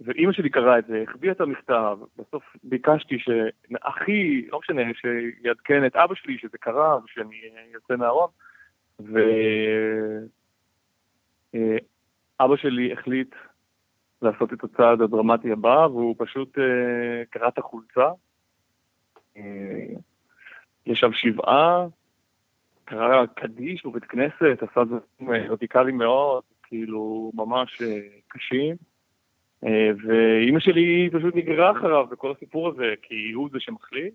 ואימא 0.00 0.32
שלי 0.32 0.50
קראה 0.50 0.78
את 0.78 0.86
זה, 0.86 1.04
החביאה 1.08 1.32
את 1.32 1.40
המכתב, 1.40 1.98
בסוף 2.16 2.56
ביקשתי 2.64 3.18
שאחי, 3.18 4.46
לא 4.46 4.58
משנה, 4.58 4.82
שיעדכן 4.94 5.86
את 5.86 5.96
אבא 5.96 6.14
שלי 6.14 6.38
שזה 6.38 6.58
קרה 6.58 6.98
ושאני 7.04 7.40
אה, 7.44 7.62
יוצא 7.72 7.96
מהארון, 7.96 8.28
ואבא 12.38 12.56
שלי 12.56 12.92
החליט 12.92 13.34
לעשות 14.22 14.52
את 14.52 14.64
הצעד 14.64 15.00
הדרמטי 15.00 15.52
הבא, 15.52 15.86
והוא 15.90 16.14
פשוט 16.18 16.58
אה, 16.58 17.24
קרע 17.30 17.48
את 17.48 17.58
החולצה. 17.58 18.10
אה, 19.36 19.86
ישב 20.86 21.12
שבעה, 21.12 21.86
קרא 22.86 23.26
קדיש 23.26 23.86
בבית 23.86 24.04
כנסת, 24.04 24.62
עשה 24.62 24.84
דברים 24.84 25.32
אה, 25.32 25.48
רדיקליים 25.48 25.98
מאוד, 25.98 26.42
כאילו 26.62 27.32
ממש 27.34 27.82
אה, 27.82 28.00
קשים. 28.28 28.76
אה, 29.66 29.90
ואימא 30.06 30.60
שלי 30.60 31.10
פשוט 31.12 31.34
נגררה 31.36 31.70
אחריו 31.70 32.06
בכל 32.06 32.32
הסיפור 32.32 32.68
הזה, 32.68 32.94
כי 33.02 33.32
הוא 33.32 33.48
זה 33.52 33.60
שמחליט. 33.60 34.14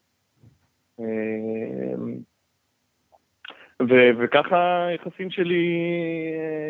ו- 3.89 4.11
וככה 4.19 4.85
היחסים 4.85 5.31
שלי 5.31 5.65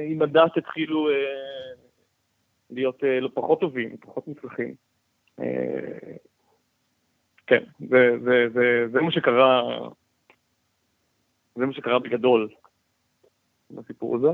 עם 0.08 0.22
הדת 0.22 0.58
התחילו 0.58 1.10
להיות 2.70 3.04
לא 3.22 3.30
פחות 3.34 3.60
טובים, 3.60 3.98
פחות 3.98 4.28
מוצלחים. 4.28 4.74
אה, 5.40 6.16
כן, 7.48 7.64
זה, 7.80 8.18
זה, 8.24 8.48
זה, 8.54 8.88
זה 8.92 9.02
מה 9.02 9.12
שקרה, 9.12 9.62
זה 11.56 11.66
מה 11.66 11.74
שקרה 11.74 12.00
בגדול 12.00 12.50
בסיפור 13.72 14.16
הזה. 14.16 14.28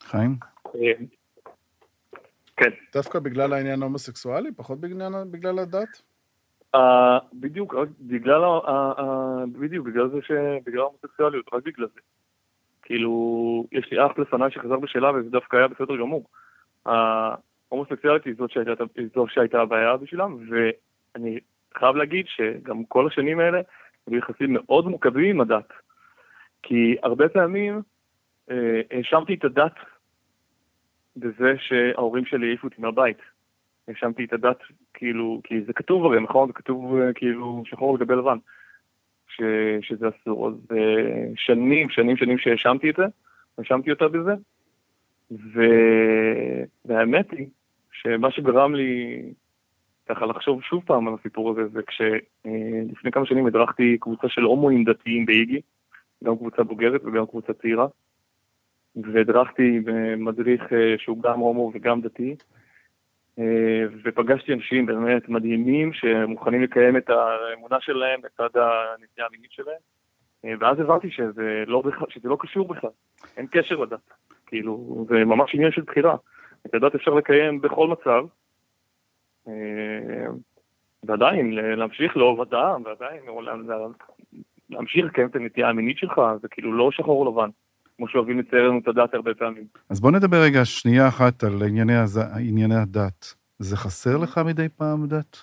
חיים? 0.00 0.36
אה, 0.74 0.92
כן. 2.56 2.70
דווקא 2.92 3.18
בגלל 3.18 3.52
העניין 3.52 3.82
ההומוסקסואלי, 3.82 4.52
פחות 4.56 4.80
בגלל, 4.80 5.12
בגלל 5.30 5.58
הדת? 5.58 6.02
Uh, 6.76 6.78
בדיוק, 7.32 7.74
רק 7.74 7.88
בגלל, 8.00 8.44
ה- 8.44 8.70
ה- 8.70 8.92
ה- 9.00 9.44
בדיוק, 9.52 9.86
בגלל 9.86 10.08
זה 10.08 10.16
ש... 10.22 10.30
בגלל 10.64 10.80
ההומוסקסואליות, 10.80 11.46
רק 11.52 11.62
בגלל 11.64 11.86
זה. 11.94 12.00
כאילו, 12.82 13.66
יש 13.72 13.92
לי 13.92 14.06
אח 14.06 14.18
לפניי 14.18 14.50
שחזר 14.50 14.76
בשאלה 14.78 15.10
וזה 15.12 15.30
דווקא 15.30 15.56
היה 15.56 15.68
בסדר 15.68 15.96
גמור. 15.96 16.28
ההומוסקסואלית 16.86 18.24
היא 18.24 18.34
זאת 18.38 18.50
שהייתה, 18.50 18.84
זאת 19.14 19.30
שהייתה 19.30 19.60
הבעיה 19.60 19.96
בשבילם, 19.96 20.36
ואני 20.50 21.38
חייב 21.78 21.96
להגיד 21.96 22.26
שגם 22.28 22.84
כל 22.84 23.06
השנים 23.06 23.40
האלה 23.40 23.60
היו 24.06 24.18
יחסים 24.18 24.52
מאוד 24.52 24.86
מורכבים 24.86 25.30
עם 25.30 25.40
הדת. 25.40 25.72
כי 26.62 26.96
הרבה 27.02 27.28
פעמים 27.28 27.82
אה, 28.50 28.80
האשמתי 28.90 29.34
את 29.34 29.44
הדת 29.44 29.74
בזה 31.16 31.54
שההורים 31.58 32.24
שלי 32.24 32.46
העיפו 32.46 32.66
אותי 32.66 32.82
מהבית. 32.82 33.18
האשמתי 33.88 34.24
את 34.24 34.32
הדת, 34.32 34.58
כאילו, 34.94 35.40
כי 35.44 35.62
זה 35.62 35.72
כתוב 35.72 36.04
הרי, 36.04 36.20
נכון? 36.20 36.46
זה 36.46 36.52
כתוב 36.52 36.96
אה, 36.96 37.12
כאילו 37.12 37.62
שחור 37.66 37.96
על 37.96 38.18
לבן, 38.18 38.38
ש, 39.28 39.42
שזה 39.80 40.08
אסור. 40.08 40.48
אז 40.48 40.54
אה, 40.76 41.28
שנים, 41.36 41.90
שנים, 41.90 42.16
שנים 42.16 42.38
שהאשמתי 42.38 42.90
את 42.90 42.96
זה, 42.96 43.04
האשמתי 43.58 43.90
אותה 43.90 44.08
בזה, 44.08 44.34
ו... 45.30 45.60
והאמת 46.84 47.30
היא 47.30 47.46
שמה 47.92 48.30
שגרם 48.30 48.74
לי 48.74 49.22
ככה 50.08 50.26
לחשוב 50.26 50.62
שוב 50.62 50.82
פעם 50.86 51.08
על 51.08 51.14
הסיפור 51.20 51.50
הזה, 51.50 51.68
זה 51.68 51.80
כשלפני 51.82 53.10
כמה 53.12 53.26
שנים 53.26 53.46
הדרכתי 53.46 53.98
קבוצה 54.00 54.28
של 54.28 54.42
הומואים 54.42 54.84
דתיים 54.84 55.26
באיגי, 55.26 55.60
גם 56.24 56.36
קבוצה 56.36 56.62
בוגרת 56.62 57.00
וגם 57.04 57.26
קבוצה 57.26 57.52
צעירה, 57.52 57.86
והדרכתי 58.96 59.80
במדריך 59.84 60.72
אה, 60.72 60.94
שהוא 60.98 61.22
גם 61.22 61.38
הומו 61.38 61.70
וגם 61.74 62.00
דתי, 62.00 62.36
אה, 63.38 63.84
ופגשתי 64.04 64.52
אנשים 64.52 64.86
באמת 64.86 65.28
מדהימים 65.28 65.92
שמוכנים 65.92 66.62
לקיים 66.62 66.96
את 66.96 67.10
האמונה 67.10 67.76
שלהם 67.80 68.20
לצד 68.24 68.58
הנטייה 68.60 69.26
המינית 69.26 69.52
שלהם, 69.52 69.80
אה, 70.44 70.54
ואז 70.60 70.80
הבנתי 70.80 71.10
שזה 71.10 71.64
לא, 71.66 71.82
שזה 72.08 72.28
לא 72.28 72.36
קשור 72.40 72.68
בכלל, 72.68 72.90
אין 73.36 73.46
קשר 73.50 73.76
לדת, 73.76 74.10
כאילו, 74.46 75.06
זה 75.08 75.24
ממש 75.24 75.54
עניין 75.54 75.72
של 75.72 75.82
בחירה. 75.82 76.16
את 76.66 76.74
הדת 76.74 76.94
אפשר 76.94 77.14
לקיים 77.14 77.60
בכל 77.60 77.88
מצב, 77.88 78.10
אה, 78.10 78.45
ועדיין 81.04 81.50
להמשיך 81.54 82.16
לאהוב 82.16 82.40
אדם, 82.40 82.82
ועדיין 82.84 83.20
להמשיך 84.70 85.04
לקיים 85.04 85.28
את 85.28 85.36
הנטייה 85.36 85.68
המינית 85.68 85.98
שלך, 85.98 86.20
זה 86.42 86.48
כאילו 86.48 86.72
לא 86.72 86.90
שחור 86.92 87.26
לבן, 87.26 87.50
כמו 87.96 88.08
שאוהבים 88.08 88.38
לצייר 88.38 88.68
לנו 88.68 88.78
את 88.78 88.88
הדת 88.88 89.14
הרבה 89.14 89.34
פעמים. 89.34 89.64
אז 89.90 90.00
בוא 90.00 90.10
נדבר 90.10 90.36
רגע 90.42 90.64
שנייה 90.64 91.08
אחת 91.08 91.44
על 91.44 91.62
ענייני, 91.68 91.96
הז... 91.96 92.20
ענייני 92.38 92.74
הדת. 92.74 93.34
זה 93.58 93.76
חסר 93.76 94.16
לך 94.16 94.40
מדי 94.46 94.68
פעם 94.76 95.06
דת? 95.06 95.36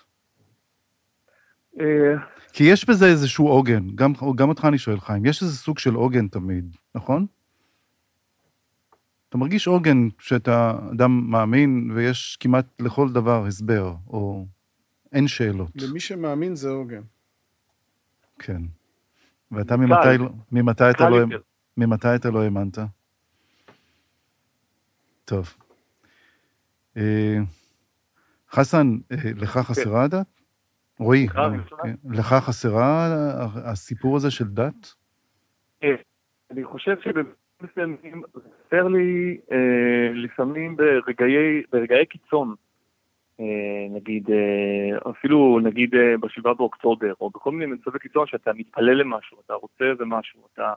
אה, 1.79 2.15
כי 2.53 2.63
יש 2.63 2.89
בזה 2.89 3.05
איזשהו 3.05 3.47
עוגן, 3.47 3.83
גם, 3.95 4.13
גם 4.35 4.49
אותך 4.49 4.65
אני 4.65 4.77
שואל, 4.77 4.99
חיים, 4.99 5.25
יש 5.25 5.41
איזה 5.41 5.57
סוג 5.57 5.79
של 5.79 5.93
עוגן 5.93 6.27
תמיד, 6.27 6.75
נכון? 6.95 7.25
אתה 9.33 9.39
מרגיש 9.39 9.67
עוגן 9.67 10.07
שאתה 10.19 10.73
אדם 10.91 11.31
מאמין 11.31 11.91
ויש 11.95 12.37
כמעט 12.39 12.81
לכל 12.81 13.09
דבר 13.13 13.45
הסבר, 13.45 13.95
או 14.07 14.45
אין 15.11 15.27
שאלות. 15.27 15.71
למי 15.75 15.99
שמאמין 15.99 16.55
זה 16.55 16.69
עוגן. 16.69 17.01
כן. 18.39 18.61
ואתה 19.51 19.77
ממתי, 19.77 20.17
לא- 20.19 20.29
ממתי, 20.51 20.89
אתה 20.89 21.09
לא. 21.09 21.17
ממתי 21.77 22.15
אתה 22.15 22.29
לא 22.29 22.43
האמנת? 22.43 22.77
טוב. 25.25 25.53
אה, 26.97 27.37
חסן, 28.51 28.97
אה, 29.11 29.17
לך 29.35 29.57
חסרה 29.57 30.03
הדת? 30.03 30.41
רועי, 30.99 31.27
לך 31.27 31.37
אה, 31.37 31.49
חסרה? 31.63 32.39
כן. 32.39 32.45
חסרה 32.45 33.09
הסיפור 33.71 34.15
הזה 34.15 34.31
של 34.31 34.47
דת? 34.47 34.93
אה, 35.83 35.89
אני 36.51 36.63
חושב 36.63 36.95
שבמסוימים 37.67 38.23
חסר 38.67 38.87
לי 38.87 39.37
אה, 39.51 40.13
לפעמים 40.13 40.75
ברגעי, 40.75 41.63
ברגעי 41.71 42.05
קיצון, 42.05 42.55
אה, 43.39 43.45
נגיד, 43.89 44.29
אה, 44.31 45.11
אפילו 45.11 45.59
נגיד 45.63 45.95
אה, 45.95 46.17
בשבעה 46.21 46.53
באוקטובר, 46.53 47.13
או 47.21 47.29
בכל 47.29 47.51
מיני 47.51 47.73
מצבי 47.73 47.99
קיצון 47.99 48.27
שאתה 48.27 48.53
מתפלל 48.53 48.93
למשהו, 48.93 49.37
אתה 49.45 49.53
רוצה 49.53 49.85
איזה 49.91 50.05
משהו, 50.05 50.47
אתה... 50.53 50.73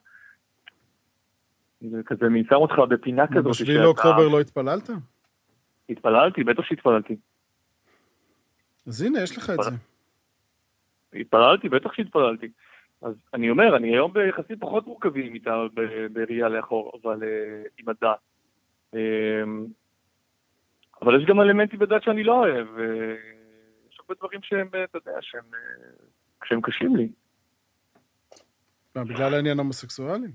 זה 1.81 2.03
כזה 2.07 2.27
שם 2.49 2.55
אותך 2.55 2.75
בפינה 2.89 3.27
כזאת. 3.27 3.47
בשביל 3.47 3.81
לאוקטובר 3.81 4.29
לא 4.29 4.41
התפללת? 4.41 4.91
התפללתי, 5.91 6.45
בטח 6.45 6.63
שהתפללתי. 6.63 7.17
אז 8.87 9.03
הנה, 9.03 9.23
יש 9.23 9.37
לך 9.37 9.51
את 9.51 9.63
זה. 9.63 9.71
התפללתי, 11.21 11.69
בטח 11.69 11.93
שהתפללתי. 11.93 12.49
אז 13.03 13.15
אני 13.35 13.51
אומר, 13.51 13.77
אני 13.77 13.89
היום 13.89 14.13
ביחסים 14.13 14.59
פחות 14.59 14.87
מורכבים 14.87 15.35
איתה 15.35 15.63
בראייה 16.13 16.49
לאחור, 16.49 16.93
אבל 17.03 17.23
אה, 17.23 17.63
עם 17.79 17.89
הדת. 17.89 18.19
אה, 18.95 19.43
אבל 21.03 21.21
יש 21.21 21.29
גם 21.29 21.41
אלמנטים 21.41 21.79
בדת 21.79 22.03
שאני 22.03 22.25
לא 22.25 22.33
אוהב, 22.33 22.67
ויש 22.77 23.99
הרבה 24.01 24.15
דברים 24.19 24.41
שהם, 24.43 24.69
אה, 24.75 24.85
אתה 24.85 24.99
יודע, 24.99 25.19
שהם, 25.21 25.45
אה, 25.55 26.07
שהם 26.45 26.61
קשים 26.61 26.97
לי. 26.97 27.09
מה, 28.95 29.05
בגלל 29.05 29.35
העניין 29.35 29.59
ההומוסקסואלי? 29.59 30.29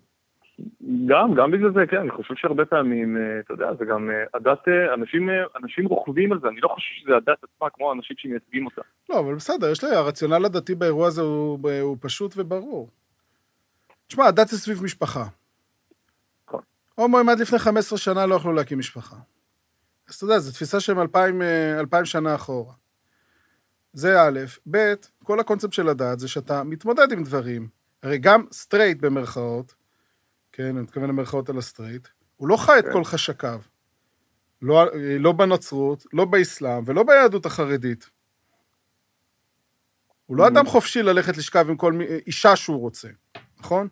גם, 1.06 1.34
גם 1.36 1.52
בגלל 1.52 1.74
זה, 1.74 1.80
כן, 1.90 1.98
אני 1.98 2.12
חושב 2.12 2.34
שהרבה 2.36 2.66
פעמים, 2.66 3.18
אה, 3.18 3.40
אתה 3.40 3.54
יודע, 3.54 3.66
זה 3.80 3.86
גם 3.86 4.10
אה, 4.10 4.24
הדת, 4.34 4.68
אה, 4.68 4.94
אנשים, 4.94 5.30
אנשים 5.64 5.86
רוכבים 5.86 6.32
על 6.32 6.40
זה, 6.42 6.48
אני 6.48 6.62
לא 6.62 6.68
חושב 6.68 6.94
שזה 7.02 7.16
הדת 7.18 7.44
עצמה 7.44 7.70
כמו 7.70 7.90
האנשים 7.90 8.16
שמייצגים 8.20 8.66
אותה. 8.66 8.82
לא, 9.10 9.20
אבל 9.20 9.36
בסדר, 9.36 9.72
יש 9.72 9.84
לי, 9.84 9.96
הרציונל 9.96 10.46
הדתי 10.46 10.76
באירוע 10.76 11.08
הזה 11.08 11.22
הוא, 11.22 11.60
הוא 11.82 11.98
פשוט 12.02 12.34
וברור. 12.38 12.90
תשמע, 14.08 14.26
הדת 14.26 14.48
זה 14.48 14.58
סביב 14.58 14.84
משפחה. 14.84 15.24
נכון. 16.48 16.62
הומואים 16.96 17.30
עד 17.30 17.40
לפני 17.40 17.60
15 17.60 18.00
שנה 18.00 18.26
לא 18.26 18.36
יכלו 18.36 18.54
להקים 18.54 18.80
משפחה. 18.80 19.16
אז 20.10 20.16
אתה 20.16 20.26
יודע, 20.26 20.40
זו 20.40 20.52
תפיסה 20.52 20.80
שהם 20.80 21.00
אלפיים, 21.00 21.42
אה, 21.42 21.80
אלפיים 21.80 22.06
שנה 22.06 22.36
אחורה. 22.36 22.74
זה 23.94 24.22
א', 24.22 24.40
ב', 24.72 24.94
כל 25.24 25.40
הקונספט 25.40 25.74
של 25.74 25.90
הדת 25.90 26.20
זה 26.20 26.28
שאתה 26.28 26.64
מתמודד 26.64 27.12
עם 27.12 27.24
דברים. 27.24 27.68
הרי 28.04 28.18
גם 28.18 28.46
סטרייט 28.52 29.02
במרכאות, 29.02 29.74
כן, 30.52 30.64
אני 30.64 30.82
מתכוון 30.82 31.10
למרכאות 31.10 31.50
על 31.50 31.58
הסטרייט, 31.58 32.08
הוא 32.38 32.48
לא 32.48 32.58
חי 32.58 32.80
את 32.80 32.86
כן. 32.86 32.94
כל 32.94 33.04
חשקיו. 33.04 33.62
לא, 34.62 34.86
לא 35.20 35.32
בנצרות, 35.32 36.06
לא 36.14 36.26
באסלאם 36.26 36.84
ולא 36.86 37.04
ביהדות 37.04 37.46
החרדית. 37.46 38.10
הוא 40.26 40.38
לא 40.38 40.48
אדם 40.48 40.66
חופשי 40.66 41.04
ללכת 41.04 41.38
לשכב 41.38 41.66
עם 41.70 41.76
כל 41.78 42.00
אישה 42.28 42.56
שהוא 42.56 42.80
רוצה, 42.80 43.08
נכון? 43.60 43.88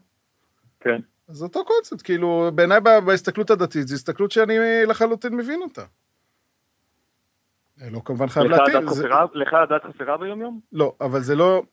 כן. 0.79 0.99
אז 1.27 1.35
זה 1.35 1.45
אותו 1.45 1.65
קונספט, 1.65 2.01
כאילו, 2.05 2.51
בעיניי 2.55 2.79
בהסתכלות 3.05 3.49
הדתית, 3.49 3.87
זו 3.87 3.95
הסתכלות 3.95 4.31
שאני 4.31 4.55
לחלוטין 4.87 5.35
מבין 5.35 5.61
אותה. 5.61 5.85
אה, 7.81 7.89
לא 7.89 8.01
כמובן 8.05 8.27
חייב 8.27 8.45
לך 8.45 8.59
להתאים. 8.59 8.77
הדת 8.87 8.93
זה- 8.95 9.03
חסרה- 9.03 9.25
לך 9.33 9.53
הדת 9.53 9.81
חסרה 9.95 10.17
ביום-יום? 10.17 10.59
לא, 10.71 10.95
אבל 11.01 11.21
זה 11.21 11.35
לא... 11.35 11.63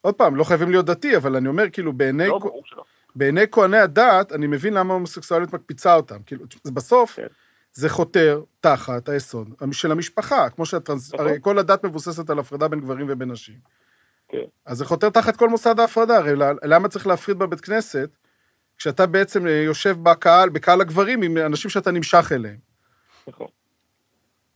עוד 0.00 0.14
פעם, 0.14 0.36
לא 0.36 0.44
חייבים 0.44 0.70
להיות 0.70 0.86
דתי, 0.86 1.16
אבל 1.16 1.36
אני 1.36 1.48
אומר, 1.48 1.70
כאילו, 1.70 1.92
בעיני, 1.92 2.28
לא, 2.28 2.38
ברור 2.38 2.62
שלא. 2.66 2.84
בעיני 3.16 3.44
כהני 3.52 3.78
הדת, 3.78 4.32
אני 4.32 4.46
מבין 4.46 4.74
למה 4.74 4.92
ההומוסקסואליות 4.92 5.52
מקפיצה 5.52 5.94
אותם. 5.94 6.22
כאילו, 6.26 6.44
בסוף, 6.72 7.16
כן. 7.16 7.26
זה 7.72 7.88
חותר 7.88 8.42
תחת 8.60 9.08
היסוד 9.08 9.48
של 9.72 9.92
המשפחה, 9.92 10.50
כמו 10.50 10.66
שהטרנס... 10.66 11.14
נכון. 11.14 11.26
הרי 11.26 11.38
כל 11.40 11.58
הדת 11.58 11.84
מבוססת 11.84 12.30
על 12.30 12.38
הפרדה 12.38 12.68
בין 12.68 12.80
גברים 12.80 13.06
ובין 13.10 13.30
נשים. 13.30 13.54
כן. 14.28 14.44
אז 14.66 14.78
זה 14.78 14.84
חותר 14.84 15.10
תחת 15.10 15.36
כל 15.36 15.48
מוסד 15.48 15.80
ההפרדה, 15.80 16.16
הרי 16.16 16.32
למה 16.62 16.88
צריך 16.88 17.06
להפריד 17.06 17.38
בבית 17.38 17.60
כנסת, 17.60 18.10
כשאתה 18.78 19.06
בעצם 19.06 19.46
אה, 19.46 19.52
יושב 19.52 19.96
בקהל, 20.02 20.48
בקהל 20.48 20.80
הגברים, 20.80 21.22
עם 21.22 21.36
אנשים 21.36 21.70
שאתה 21.70 21.90
נמשך 21.90 22.32
אליהם. 22.32 22.58
נכון. 23.28 23.46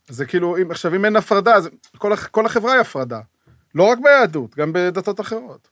זה 0.07 0.25
כאילו, 0.25 0.57
אם, 0.57 0.71
עכשיו, 0.71 0.95
אם 0.95 1.05
אין 1.05 1.15
הפרדה, 1.15 1.55
אז 1.55 1.69
כל, 1.97 2.15
כל 2.15 2.45
החברה 2.45 2.73
היא 2.73 2.81
הפרדה. 2.81 3.19
לא 3.75 3.83
רק 3.83 3.97
ביהדות, 4.03 4.55
גם 4.55 4.73
בדתות 4.73 5.19
אחרות. 5.19 5.70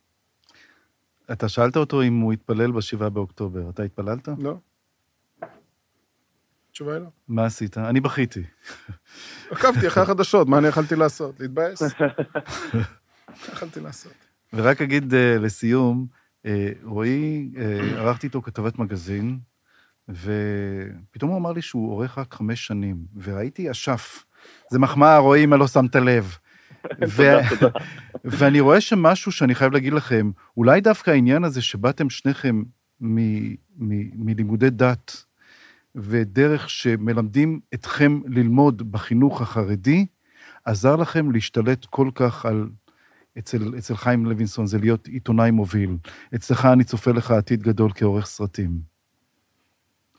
אתה 1.31 1.49
שאלת 1.49 1.77
אותו 1.77 2.01
אם 2.01 2.19
הוא 2.19 2.33
התפלל 2.33 2.71
בשבעה 2.71 3.09
באוקטובר. 3.09 3.69
אתה 3.69 3.83
התפללת? 3.83 4.29
לא. 4.37 4.57
התשובה 6.69 6.93
היא 6.93 7.01
לא. 7.01 7.07
מה 7.27 7.45
עשית? 7.45 7.77
אני 7.77 7.99
בכיתי. 7.99 8.43
עקבתי 9.51 9.87
אחרי 9.87 10.03
החדשות, 10.03 10.47
מה 10.47 10.57
אני 10.57 10.67
יכלתי 10.67 10.95
לעשות? 10.95 11.39
להתבאס? 11.39 11.81
יכלתי 13.53 13.79
לעשות? 13.79 14.13
ורק 14.53 14.81
אגיד 14.81 15.13
אה, 15.13 15.37
לסיום, 15.39 16.07
אה, 16.45 16.71
רועי, 16.83 17.51
אה, 17.57 17.79
ערכתי 17.99 18.27
איתו 18.27 18.41
כתבת 18.41 18.79
מגזין, 18.79 19.39
ופתאום 20.09 21.31
הוא 21.31 21.37
אמר 21.39 21.51
לי 21.51 21.61
שהוא 21.61 21.91
עורך 21.91 22.17
רק 22.17 22.33
חמש 22.33 22.67
שנים, 22.67 22.97
וראיתי 23.21 23.71
אשף. 23.71 24.25
זה 24.71 24.79
מחמאה, 24.79 25.17
רועי, 25.17 25.43
אם 25.43 25.53
לא 25.53 25.67
שמת 25.67 25.95
לב. 25.95 26.37
ואני 28.25 28.59
רואה 28.59 28.81
שמשהו 28.81 29.31
שאני 29.31 29.55
חייב 29.55 29.73
להגיד 29.73 29.93
לכם, 29.93 30.31
אולי 30.57 30.81
דווקא 30.81 31.11
העניין 31.11 31.43
הזה 31.43 31.61
שבאתם 31.61 32.09
שניכם 32.09 32.63
מלימודי 34.15 34.69
דת, 34.69 35.23
ודרך 35.95 36.69
שמלמדים 36.69 37.59
אתכם 37.73 38.21
ללמוד 38.25 38.91
בחינוך 38.91 39.41
החרדי, 39.41 40.05
עזר 40.65 40.95
לכם 40.95 41.31
להשתלט 41.31 41.85
כל 41.85 42.09
כך 42.15 42.45
על... 42.45 42.69
אצל, 43.37 43.73
אצל 43.77 43.95
חיים 43.95 44.25
לוינסון 44.25 44.65
זה 44.65 44.77
להיות 44.77 45.07
עיתונאי 45.07 45.51
מוביל. 45.51 45.97
אצלך 46.35 46.65
אני 46.65 46.83
צופה 46.83 47.11
לך 47.11 47.31
עתיד 47.31 47.63
גדול 47.63 47.91
כעורך 47.95 48.25
סרטים. 48.25 48.79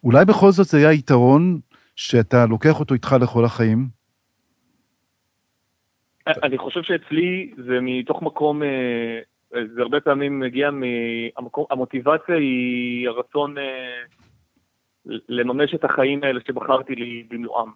אולי 0.05 0.25
בכל 0.25 0.53
זאת 0.53 0.67
זה 0.67 0.79
היה 0.79 0.93
יתרון 0.93 1.61
שאתה 1.97 2.47
לוקח 2.47 2.81
אותו 2.81 2.95
איתך 2.95 3.17
לכל 3.21 3.45
החיים? 3.45 3.89
אני 6.43 6.59
חושב 6.59 6.83
שאצלי 6.83 7.55
זה 7.57 7.78
מתוך 7.83 8.22
מקום, 8.22 8.62
אה, 8.62 9.20
זה 9.74 9.83
הרבה 9.83 10.01
פעמים 10.01 10.41
מגיע 10.41 10.70
מהמקום, 10.70 11.64
המוטיבציה 11.70 12.35
היא 12.35 13.09
הרצון 13.09 13.59
אה, 13.59 14.03
לממש 15.07 15.74
את 15.74 15.85
החיים 15.85 16.24
האלה 16.24 16.41
שבחרתי 16.47 16.95
לי 16.95 17.24
במלואם. 17.28 17.70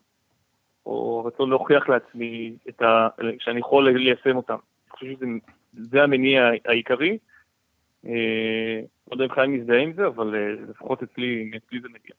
או 0.87 1.23
הרצון 1.25 1.51
להוכיח 1.51 1.89
לעצמי 1.89 2.57
ה... 2.83 3.09
שאני 3.39 3.61
יכול 3.61 3.91
ליישם 3.91 4.37
אותם. 4.37 4.55
אני 4.55 4.91
חושב 4.91 5.07
שזה 5.77 6.03
המניע 6.03 6.51
העיקרי. 6.65 7.19
אה, 8.07 8.81
לא 9.11 9.15
יודע 9.15 9.25
אם 9.25 9.31
חיים 9.31 9.53
מזדהה 9.53 9.81
עם 9.81 9.93
זה, 9.93 10.07
אבל 10.07 10.57
לפחות 10.69 11.03
אצלי, 11.03 11.51
אצלי 11.57 11.81
זה 11.81 11.89
מגיע. 11.89 12.15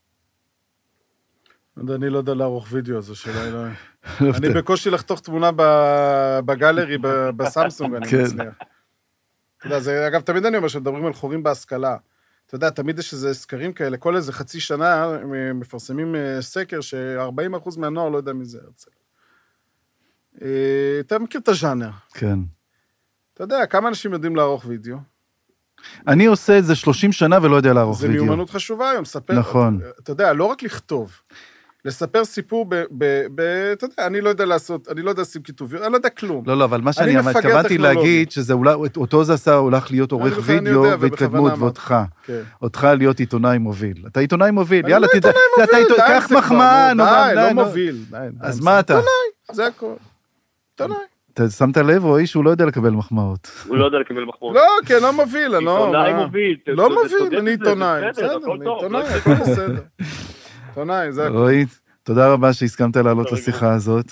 אני 1.78 2.10
לא 2.10 2.18
יודע 2.18 2.34
לערוך 2.34 2.68
וידאו, 2.72 3.00
השאלה 3.12 3.42
היא 3.42 3.54
לא... 3.54 3.66
אני 4.38 4.50
בקושי 4.50 4.90
לחתוך 4.90 5.20
תמונה 5.20 5.52
בגלרי, 6.46 6.98
בסמסונג, 7.38 7.96
אני 7.96 8.08
כן. 8.08 8.24
מצליח. 8.24 8.54
אתה 9.58 9.68
יודע, 9.68 9.80
זה, 9.80 10.08
אגב, 10.08 10.22
תמיד 10.22 10.46
אני 10.46 10.58
אומר 10.58 10.68
שמדברים 10.68 11.06
על 11.06 11.14
חורים 11.14 11.44
בהשכלה. 11.44 11.98
אתה 12.48 12.56
יודע, 12.56 12.70
תמיד 12.70 13.00
יש 13.00 13.14
איזה 13.14 13.34
סקרים 13.34 13.74
כאלה, 13.74 13.98
כל 13.98 14.16
איזה 14.16 14.34
חצי 14.34 14.60
שנה 14.60 15.18
מפרסמים 15.54 16.16
אה, 16.16 16.42
סקר 16.42 16.82
ש-40% 16.82 17.80
מהנוער 17.80 18.10
לא 18.10 18.18
יודע 18.18 18.34
מי 18.34 18.46
זה 18.46 18.60
הרצל. 18.66 18.92
אה, 20.42 21.00
אתה 21.00 21.20
מכיר 21.20 21.42
את 21.42 21.48
הז'אנר. 21.48 21.90
כן. 22.14 22.40
אתה 23.34 23.44
יודע, 23.44 23.66
כמה 23.66 23.90
אנשים 23.90 24.14
יודעים 24.14 24.36
לערוך 24.36 24.66
וידאו? 24.68 24.98
אני 26.08 26.26
עושה 26.26 26.60
את 26.60 26.66
זה 26.66 26.76
30 26.76 27.12
שנה 27.12 27.38
ולא 27.42 27.56
יודע 27.56 27.74
לערוך 27.74 28.00
זה 28.00 28.08
וידאו. 28.08 28.24
מיומנות 28.24 28.50
חשובה 28.50 28.90
היום, 28.90 29.06
ספר. 29.06 29.34
נכון. 29.34 29.80
אתה 30.00 30.12
יודע, 30.12 30.34
לא 30.34 30.44
רק 30.44 30.64
לכתוב, 30.64 31.12
לספר 31.86 32.26
סיפור 32.26 32.66
ב... 32.70 32.76
ב, 32.92 33.06
ב 33.36 33.42
אתה 33.74 33.86
יודע, 33.86 34.08
אני 34.08 34.22
לא 34.22 34.30
יודע 34.30 34.46
לעשות, 34.46 34.88
אני 34.92 35.02
לא 35.02 35.10
יודע 35.10 35.22
לשים 35.22 35.42
כיתוביות, 35.42 35.84
אני 35.84 35.92
לא 35.92 35.98
יודע 35.98 36.10
כלום. 36.10 36.44
לא, 36.48 36.58
לא, 36.58 36.64
אבל 36.64 36.82
מה 36.82 36.94
שאני 36.94 37.12
אני 37.12 37.20
אמר- 37.20 37.30
מפגר 37.32 37.40
התכוונתי. 37.40 37.78
להגיד, 37.78 38.32
שזה 38.32 38.54
אולי, 38.54 38.74
אותו 38.98 39.24
זה 39.24 39.34
עשה, 39.34 39.56
הולך 39.56 39.92
להיות 39.92 40.12
עורך 40.12 40.34
אני 40.34 40.42
וידאו 40.60 40.84
והתקדמות, 41.00 41.52
אמרתי. 41.52 41.62
ואותך. 41.64 41.96
כן. 42.26 42.42
אותך 42.62 42.88
להיות 42.98 43.20
עיתונאי 43.20 43.58
מוביל. 43.58 44.04
אתה 44.08 44.20
עיתונאי 44.20 44.52
מוביל, 44.52 44.86
אני 44.86 44.92
יאללה, 44.92 45.08
לא 45.14 45.20
תדע, 45.20 45.30
אתה 45.30 45.38
די, 45.72 45.78
עיתונאי, 45.78 46.02
עם 46.06 46.20
קח 46.20 46.28
זה 46.28 46.28
כבר, 46.28 46.40
מחמאה, 46.40 46.94
נו, 46.94 47.04
די, 47.04 47.12
די, 47.36 47.36
לא. 47.36 47.54
מוביל. 47.54 47.96
די, 48.12 48.18
די, 48.32 48.38
אז 48.48 48.60
מה. 48.60 48.80
אתה? 48.80 49.00
זה 49.52 49.68
הכל. 49.68 49.94
עיתונאי. 50.72 50.98
אתה 51.34 51.50
שמת 51.50 51.78
לב, 51.78 52.06
רועי, 52.06 52.28
שהוא 52.28 52.46
לא 52.46 52.50
יודע 52.50 52.66
לקבל 52.66 52.90
מחמאות. 52.90 53.52
הוא 53.68 53.78
לא 53.78 53.86
יודע 53.86 53.98
לקבל 54.00 54.24
מחמאות. 54.26 54.56
לא, 54.56 54.62
כן, 54.86 54.98
לא 55.02 55.14
מוביל, 55.14 55.56
אני 55.56 55.66
לא... 55.66 55.86
עיתונאי? 55.86 56.14
מוביל. 56.14 56.58
לא 56.68 56.90
מוביל, 56.90 57.40
אני 57.40 57.52
עיתונאי. 57.52 58.02
בסדר, 58.10 58.36
אני 58.36 58.70
עיתונאי, 58.70 58.90
לא 58.92 58.98
הכל 59.00 59.34
בסדר. 59.34 59.82
עיתונאי, 60.76 61.12
זה 61.12 61.26
הכל. 61.28 61.38
רועי, 61.38 61.66
תודה 62.04 62.34
רבה 62.34 62.54
שהסכמת 62.54 62.98
לעלות 62.98 63.32
לשיחה 63.32 63.74
הזאת, 63.74 64.12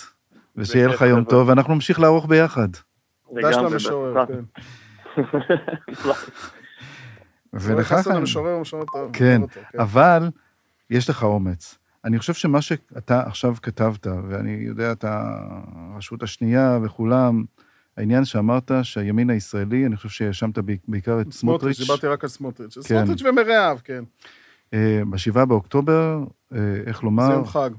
ושיהיה 0.56 0.88
לך 0.88 1.00
יום. 1.00 1.24
טוב, 1.24 1.48
ואנחנו 1.48 1.74
נמשיך 1.74 2.00
לערוך 2.00 2.26
ביחד. 2.26 2.68
דש 2.72 2.84
לגמרי, 3.32 3.72
למשורר, 3.72 4.14
בהצלחה. 4.14 4.32
כן. 4.32 5.22
ולך, 7.52 7.86
חסן 7.86 8.02
חיים. 8.02 8.16
המשורר 8.16 8.52
הוא 8.52 8.60
משורר 8.60 8.84
טוב. 8.92 9.10
כן, 9.12 9.42
אבל 9.78 10.30
יש 10.90 11.10
לך 11.10 11.22
אומץ. 11.22 11.78
אני 12.04 12.18
חושב 12.18 12.34
שמה 12.34 12.62
שאתה 12.62 13.22
עכשיו 13.26 13.54
כתבת, 13.62 14.06
ואני 14.28 14.50
יודע, 14.50 14.92
אתה 14.92 15.38
הרשות 15.92 16.22
השנייה 16.22 16.78
וכולם, 16.82 17.44
העניין 17.96 18.24
שאמרת 18.24 18.70
שהימין 18.82 19.30
הישראלי, 19.30 19.86
אני 19.86 19.96
חושב 19.96 20.08
שהאשמת 20.08 20.58
בעיקר 20.58 21.20
את 21.20 21.32
סמוטריץ', 21.32 21.34
סמוטריץ', 21.34 21.78
דיברתי 21.78 22.06
רק 22.06 22.24
על 22.24 22.30
סמוטריץ'. 22.30 22.74
כן. 22.74 22.82
סמוטריץ' 22.82 23.22
ומרעיו, 23.22 23.78
כן. 23.84 24.04
אה, 24.74 25.02
בשבעה 25.10 25.44
באוקטובר, 25.44 26.18
אה, 26.54 26.58
איך 26.86 26.96
זה 26.96 27.02
לומר, 27.02 27.32
יום 27.32 27.44
חג. 27.46 27.70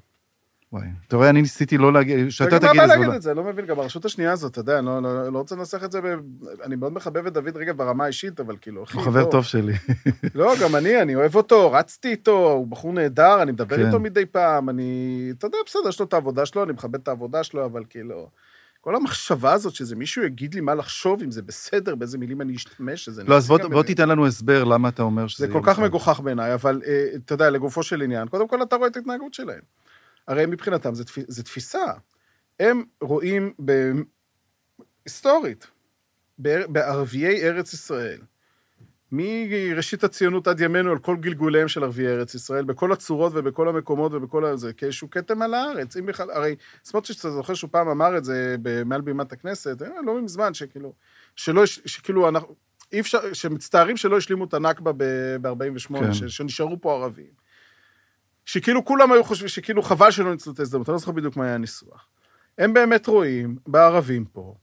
וואי, 0.73 0.87
אתה 1.07 1.15
רואה, 1.15 1.29
אני 1.29 1.41
ניסיתי 1.41 1.77
לא 1.77 1.93
להגיד, 1.93 2.29
שאתה 2.29 2.59
תגיד 2.59 2.69
את 2.69 2.75
זה, 2.75 2.85
להגיד 2.87 3.05
אולי- 3.05 3.17
את 3.17 3.21
זה? 3.21 3.33
לא 3.33 3.43
מבין, 3.43 3.65
גם 3.65 3.79
הרשות 3.79 4.05
השנייה 4.05 4.31
הזאת, 4.31 4.51
אתה 4.51 4.59
יודע, 4.59 4.77
אני 4.79 4.85
לא- 4.85 5.01
לא 5.01 5.29
לא 5.33 5.37
רוצה 5.39 5.55
לנסח 5.55 5.83
את 5.83 5.91
זה, 5.91 6.01
ב- 6.01 6.17
אני 6.63 6.75
מאוד 6.75 6.93
מחבב 6.93 7.25
את 7.25 7.33
דוד 7.33 7.57
רגב 7.57 7.77
ברמה 7.77 8.03
האישית, 8.03 8.39
אבל 8.39 8.55
כאילו, 8.61 8.83
אחי, 8.83 8.97
הוא 8.97 9.05
חבר. 9.05 9.31
טוב 9.31 9.43
שלי. 9.43 9.73
לא, 10.35 10.53
גם 10.63 10.75
אני, 10.75 11.01
אני 11.01 11.15
אוהב 11.15 11.35
אותו, 11.35 11.71
רצתי 11.71 12.07
איתו, 12.07 12.51
הוא 12.51 12.67
בחור 12.67 12.93
נהדר, 12.93 13.41
אני 13.41 13.51
מדבר 13.51 13.77
כן. 13.77 13.85
איתו 13.87 13.99
מדי 13.99 14.25
פעם, 14.25 14.69
אני... 14.69 14.89
אתה 15.37 15.47
יודע, 15.47 15.57
בסדר, 15.65 15.89
יש 15.89 15.99
לו 15.99 16.05
את 16.05 16.13
העבודה 16.13 16.45
שלו, 16.45 16.63
אני 16.63 16.71
מכבד 16.71 16.99
את 17.01 17.07
העבודה 17.07 17.43
שלו, 17.43 17.65
אבל 17.65 17.83
כאילו... 17.89 18.29
כל 18.85 18.95
המחשבה 18.95 19.53
הזאת 19.53 19.75
שזה 19.75 19.95
מישהו 19.95 20.23
יגיד 20.23 20.53
לי 20.53 20.61
מה 20.61 20.75
לחשוב, 20.75 21.21
אם 21.23 21.31
זה 21.31 21.41
בסדר, 21.41 21.95
באיזה 21.95 22.17
מילים 22.17 22.41
אני 22.41 22.55
אשתמש, 22.55 23.05
שזה... 23.05 23.23
לא, 23.23 23.37
אז 23.37 23.47
בוא- 23.47 23.57
בוא. 23.57 23.83
תיתן 23.83 24.09
לנו 24.09 24.27
הסבר 24.27 24.63
למה 24.63 24.89
אתה 24.89 25.01
אומר 25.03 25.27
שזה 25.27 25.47
זה 25.47 25.53
כל 25.53 25.59
כך. 25.63 25.79
מגוחך 25.79 26.19
בעיניי, 26.19 26.53
אבל 26.53 26.81
אה, 26.85 27.07
אתה 27.15 27.33
יודע, 27.33 27.49
לגופו 27.49 27.83
של 27.83 28.01
עניין, 28.01 28.27
קודם 28.27 28.47
כל 28.47 28.63
אתה 28.63 28.75
רואה 28.75 28.87
את 28.87 28.95
ההתנהגות 28.95 29.33
שלהם. 29.33 29.61
הרי 30.27 30.45
מבחינתם 30.45 30.93
זה, 30.95 31.03
תפ- 31.03 31.25
זה 31.27 31.43
תפיסה. 31.43 31.83
הם 32.59 32.83
רואים 33.01 33.53
ב... 33.65 33.91
היסטורית, 35.05 35.67
בער- 36.37 36.67
בערביי 36.67 37.43
ארץ 37.43 37.73
ישראל, 37.73 38.19
מראשית 39.11 40.03
הציונות 40.03 40.47
עד 40.47 40.59
ימינו, 40.59 40.91
על 40.91 40.99
כל 40.99 41.15
גלגוליהם 41.15 41.67
של 41.67 41.83
ערביי 41.83 42.07
ארץ 42.07 42.35
ישראל, 42.35 42.63
בכל 42.63 42.91
הצורות 42.91 43.31
ובכל 43.35 43.69
המקומות 43.69 44.13
ובכל 44.13 44.45
הזה, 44.45 44.73
כאיזשהו 44.73 45.09
כתם 45.09 45.41
על 45.41 45.53
הארץ. 45.53 45.97
אם 45.97 46.05
בכלל, 46.05 46.31
הרי 46.31 46.55
סמוטריץ', 46.83 47.19
אתה 47.19 47.31
זוכר 47.31 47.53
שהוא 47.53 47.69
פעם 47.71 47.87
אמר 47.87 48.17
את 48.17 48.25
זה 48.25 48.55
מעל 48.85 49.01
בימת 49.01 49.31
הכנסת, 49.31 49.81
אה, 49.81 49.87
לא 50.05 50.21
מזמן, 50.21 50.53
שכאילו, 50.53 50.93
שלא, 51.35 51.65
שכאילו, 51.65 52.29
אנחנו, 52.29 52.55
אי 52.91 52.99
אפשר, 52.99 53.33
שמצטערים 53.33 53.97
שלא 53.97 54.17
השלימו 54.17 54.45
את 54.45 54.53
הנכבה 54.53 54.91
ב-48, 54.97 55.99
כן. 55.99 56.13
כן. 56.19 56.29
שנשארו 56.29 56.81
פה 56.81 56.93
ערבים. 56.93 57.45
שכאילו 58.45 58.85
כולם 58.85 59.11
היו 59.11 59.23
חושבים, 59.23 59.47
שכאילו 59.49 59.81
חבל 59.81 60.11
שלא 60.11 60.31
ניצלו 60.31 60.53
את 60.53 60.59
ההזדמנות, 60.59 60.89
אני 60.89 60.93
לא 60.93 60.99
זוכר 60.99 61.11
בדיוק 61.11 61.37
מה 61.37 61.45
היה 61.45 61.55
הניסוח. 61.55 62.07
הם 62.57 62.73
באמת 62.73 63.07
רואים 63.07 63.57
בערבים 63.67 64.25
פה 64.25 64.55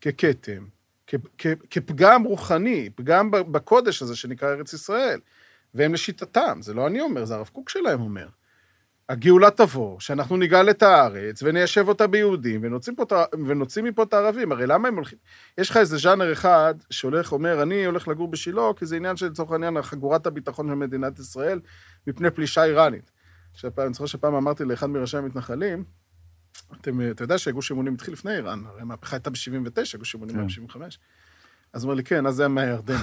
ככתם, 0.00 0.64
כפגם 1.70 2.24
רוחני, 2.24 2.90
פגם 2.94 3.30
בקודש 3.30 4.02
הזה 4.02 4.16
שנקרא 4.16 4.48
ארץ 4.48 4.72
ישראל. 4.72 5.20
והם 5.74 5.94
לשיטתם, 5.94 6.58
זה 6.62 6.74
לא 6.74 6.86
אני 6.86 7.00
אומר, 7.00 7.24
זה 7.24 7.34
הרב 7.34 7.48
קוק 7.52 7.68
שלהם 7.68 8.00
אומר. 8.00 8.28
הגאולה 9.08 9.50
תבוא, 9.50 10.00
שאנחנו 10.00 10.36
נגאל 10.36 10.70
את 10.70 10.82
הארץ 10.82 11.42
וניישב 11.42 11.88
אותה 11.88 12.06
ביהודים 12.06 12.60
ונוציא, 12.64 12.92
פה, 12.96 13.24
ונוציא 13.46 13.82
מפה 13.82 14.02
את 14.02 14.14
הערבים. 14.14 14.52
הרי 14.52 14.66
למה 14.66 14.88
הם 14.88 14.94
הולכים... 14.94 15.18
יש 15.58 15.70
לך 15.70 15.76
איזה 15.76 15.96
ז'אנר 15.96 16.32
אחד 16.32 16.74
שהולך, 16.90 17.32
אומר, 17.32 17.62
אני 17.62 17.84
הולך 17.84 18.08
לגור 18.08 18.28
בשילה, 18.28 18.62
כי 18.76 18.86
זה 18.86 18.96
עניין 18.96 19.16
של, 19.16 19.26
לצורך 19.26 19.50
העניין, 19.50 19.82
חגורת 19.82 20.26
הביטחון 20.26 20.68
של 20.68 20.74
מדינת 20.74 21.18
ישראל 21.18 21.60
מפני 22.06 22.30
פלישה 22.30 22.64
איראנית. 22.64 23.10
שפעם, 23.54 23.86
אני 23.86 23.94
זוכר 23.94 24.06
שפעם 24.06 24.34
אמרתי 24.34 24.64
לאחד 24.64 24.86
מראשי 24.86 25.16
המתנחלים, 25.16 25.84
אתם, 26.72 27.10
אתה 27.10 27.24
יודע 27.24 27.38
שגוש 27.38 27.72
אמונים 27.72 27.94
התחיל 27.94 28.14
לפני 28.14 28.36
איראן, 28.36 28.62
הרי 28.66 28.80
המהפכה 28.80 29.16
הייתה 29.16 29.30
ב-79, 29.30 29.96
גוש 29.98 30.14
אמונים 30.14 30.36
כן. 30.36 30.40
היה 30.40 30.48
ב-75. 30.48 30.96
אז 31.72 31.82
הוא 31.82 31.88
אומר 31.88 31.94
לי, 31.94 32.04
כן, 32.04 32.26
אז 32.26 32.34
זה 32.34 32.42
היה 32.42 32.48
מהירדן. 32.48 32.96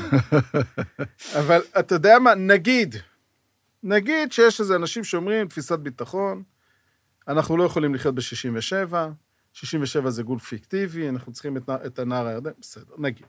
אבל 1.39 1.61
אתה 1.79 1.95
יודע 1.95 2.19
מה, 2.19 2.35
נגיד, 2.35 2.95
נגיד 3.83 4.31
שיש 4.31 4.59
איזה 4.59 4.75
אנשים 4.75 5.03
שאומרים, 5.03 5.47
תפיסת 5.47 5.79
ביטחון, 5.79 6.43
אנחנו 7.27 7.57
לא 7.57 7.63
יכולים 7.63 7.95
לחיות 7.95 8.15
ב-67, 8.15 8.93
67 9.53 10.09
זה 10.09 10.23
גבול 10.23 10.39
פיקטיבי, 10.39 11.09
אנחנו 11.09 11.31
צריכים 11.31 11.57
את, 11.57 11.69
את 11.85 11.99
הנער 11.99 12.27
הירדן, 12.27 12.51
בסדר, 12.61 12.93
נגיד. 12.97 13.25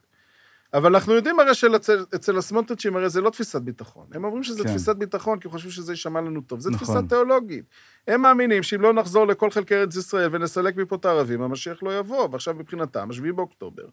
אבל 0.77 0.95
אנחנו 0.95 1.12
יודעים 1.12 1.41
הרי 1.41 1.55
שאצל 1.55 2.39
הסמוטריצ'ים 2.39 2.97
הרי 2.97 3.11
זה 3.11 3.20
לא 3.20 3.31
תפיסת 3.31 3.61
ביטחון. 3.61 4.07
הם 4.12 4.24
אומרים 4.24 4.43
שזה 4.43 4.62
כן. 4.62 4.68
תפיסת 4.68 4.97
ביטחון, 4.97 5.39
כי 5.39 5.49
הם 5.49 5.53
חושבים 5.53 5.72
שזה 5.72 5.93
יישמע 5.93 6.20
לנו 6.20 6.41
טוב. 6.41 6.61
זו 6.61 6.70
נכון. 6.70 6.87
תפיסה 6.87 7.09
תיאולוגית. 7.09 7.64
הם 8.09 8.22
מאמינים 8.22 8.62
שאם 8.62 8.81
לא 8.81 8.93
נחזור 8.93 9.27
לכל 9.27 9.51
חלקי 9.51 9.74
ארץ 9.74 9.97
ישראל 9.97 10.29
ונסלק 10.33 10.77
מפה 10.77 10.97
את 10.97 11.05
הערבים, 11.05 11.43
המשיח 11.43 11.83
לא 11.83 11.99
יבוא. 11.99 12.29
ועכשיו 12.33 12.55
מבחינתם, 12.55 13.11
השביעי 13.11 13.33
באוקטובר, 13.33 13.85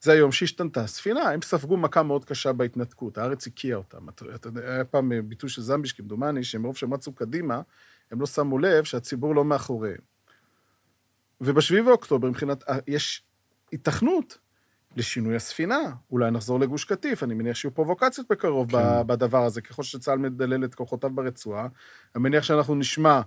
זה 0.00 0.12
היום 0.12 0.32
שהשתנתה 0.32 0.80
הספינה. 0.80 1.30
הם 1.30 1.42
ספגו 1.42 1.76
מכה 1.76 2.02
מאוד 2.02 2.24
קשה 2.24 2.52
בהתנתקות, 2.52 3.18
הארץ 3.18 3.46
הקיאה 3.46 3.76
אותם. 3.76 4.06
היה 4.56 4.84
פעם 4.84 5.12
ביטוי 5.24 5.50
של 5.50 5.62
זמביש, 5.62 5.92
כמדומני, 5.92 6.44
שמרוב 6.44 6.76
שהם 6.76 6.94
רצו 6.94 7.12
קדימה, 7.12 7.60
הם 8.10 8.20
לא 8.20 8.26
שמו 8.26 8.58
לב 8.58 8.84
שהציבור 8.84 9.34
לא 9.34 9.44
מאחוריהם. 9.44 10.00
ובשביעי 11.40 11.82
באוקטובר, 11.82 12.28
מבחינת, 12.28 12.64
יש 12.86 13.22
היתכנות 13.72 14.38
לשינוי 14.96 15.36
הספינה. 15.36 15.78
אולי 16.10 16.30
נחזור 16.30 16.60
לגוש 16.60 16.84
קטיף, 16.84 17.22
אני 17.22 17.34
מניח 17.34 17.56
שיהיו 17.56 17.74
פרובוקציות 17.74 18.26
בקרוב 18.30 18.70
כן. 18.70 19.06
בדבר 19.06 19.44
הזה, 19.44 19.60
ככל 19.60 19.82
שצה"ל 19.82 20.18
מדלל 20.18 20.64
את 20.64 20.74
כוחותיו 20.74 21.10
ברצועה. 21.10 21.68
אני 22.14 22.22
מניח 22.22 22.44
שאנחנו 22.44 22.74
נשמע 22.74 23.20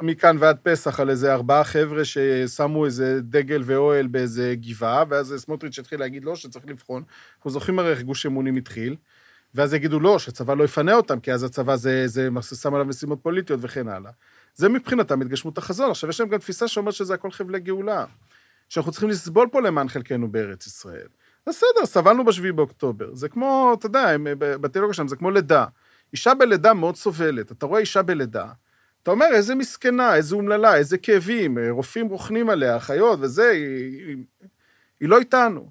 מכאן 0.00 0.36
ועד 0.40 0.56
פסח 0.62 1.00
על 1.00 1.10
איזה 1.10 1.34
ארבעה 1.34 1.64
חבר'ה 1.64 2.04
ששמו 2.04 2.84
איזה 2.84 3.20
דגל 3.22 3.62
ואוהל 3.64 4.06
באיזה 4.06 4.54
גבעה, 4.60 5.04
ואז 5.08 5.34
סמוטריץ' 5.36 5.78
התחיל 5.78 6.00
להגיד 6.00 6.24
לא, 6.24 6.36
שצריך 6.36 6.64
לבחון. 6.68 7.02
אנחנו 7.36 7.50
זוכרים 7.50 7.78
הרי 7.78 7.90
איך 7.90 8.02
גוש 8.02 8.26
אמונים 8.26 8.56
התחיל, 8.56 8.96
ואז 9.54 9.74
יגידו 9.74 10.00
לא, 10.00 10.18
שהצבא 10.18 10.54
לא 10.54 10.64
יפנה 10.64 10.94
אותם, 10.94 11.20
כי 11.20 11.32
אז 11.32 11.42
הצבא 11.42 11.76
זה, 11.76 12.06
זה 12.06 12.28
שם 12.62 12.74
עליו 12.74 12.86
משימות 12.86 13.18
פוליטיות 13.22 13.60
וכן 13.62 13.88
הלאה. 13.88 14.10
זה 14.54 14.68
מבחינתם 14.68 15.20
התגשמות 15.20 15.58
החזון. 15.58 15.90
עכשיו, 15.90 16.10
יש 16.10 16.20
להם 16.20 16.28
גם 16.28 16.38
תפיסה 16.38 16.68
שאומרת 16.68 16.94
שזה 16.94 17.14
הכל 17.14 17.30
חבלי 17.30 17.60
גאולה. 17.60 18.04
שאנחנו 18.68 18.90
צריכים 18.92 19.08
לסבול 19.08 19.48
פה 19.52 19.60
למען 19.60 19.88
חלקנו 19.88 20.28
בארץ 20.32 20.66
ישראל. 20.66 21.06
בסדר, 21.48 21.84
סבלנו 21.86 22.24
בשביעי 22.24 22.52
באוקטובר. 22.52 23.14
זה 23.14 23.28
כמו, 23.28 23.74
אתה 23.78 23.86
יודע, 23.86 24.08
הם- 24.08 24.26
ב- 24.38 24.54
בתיאולוגיה 24.56 24.94
שלהם, 24.94 25.08
זה 25.08 25.16
כמו 25.16 25.30
לידה. 25.30 25.66
אישה 26.12 26.34
בלידה 26.34 26.74
מאוד 26.74 26.96
סובלת. 26.96 27.52
אתה 27.52 27.66
רואה 27.66 27.80
אישה 27.80 28.02
בלידה, 28.02 28.46
אתה 29.02 29.10
אומר, 29.10 29.26
איזה 29.32 29.54
מסכנה, 29.54 30.14
איזה 30.16 30.34
אומללה, 30.36 30.76
איזה 30.76 30.98
כאבים, 30.98 31.58
רופאים 31.70 32.08
רוכנים 32.08 32.50
עליה, 32.50 32.76
אחיות 32.76 33.18
וזה, 33.22 33.50
היא, 33.50 34.06
היא, 34.08 34.16
היא 35.00 35.08
לא 35.08 35.18
איתנו. 35.18 35.70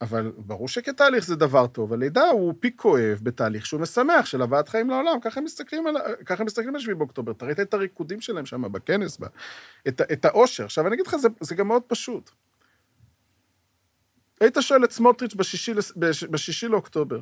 אבל 0.00 0.32
ברור 0.36 0.68
שכתהליך 0.68 1.24
זה 1.24 1.36
דבר 1.36 1.66
טוב, 1.66 1.92
הלידה 1.92 2.28
הוא 2.28 2.54
פיק 2.60 2.80
כואב 2.80 3.18
בתהליך 3.22 3.66
שהוא 3.66 3.80
משמח 3.80 4.26
של 4.26 4.42
הבאת 4.42 4.68
חיים 4.68 4.90
לעולם, 4.90 5.20
ככה 5.20 5.40
הם 5.40 5.44
מסתכלים 5.44 5.86
על, 5.86 5.96
ככה 6.24 6.42
הם 6.42 6.46
מסתכלים 6.46 6.74
על 6.74 6.80
7 6.80 6.94
באוקטובר. 6.94 7.32
אתה 7.32 7.46
ראית 7.46 7.60
את 7.60 7.74
הריקודים 7.74 8.20
שלהם 8.20 8.46
שם 8.46 8.72
בכנס, 8.72 9.20
ב, 9.20 9.24
את, 9.88 10.00
את 10.12 10.24
האושר. 10.24 10.64
עכשיו, 10.64 10.86
אני 10.86 10.94
אגיד 10.94 11.06
לך, 11.06 11.16
זה, 11.16 11.28
זה 11.40 11.54
גם 11.54 11.68
מאוד 11.68 11.82
פשוט. 11.82 12.30
היית 14.40 14.56
שואל 14.60 14.84
את 14.84 14.90
סמוטריץ' 14.90 15.34
בשישי, 15.34 15.72
בשישי 16.30 16.68
לאוקטובר, 16.68 17.20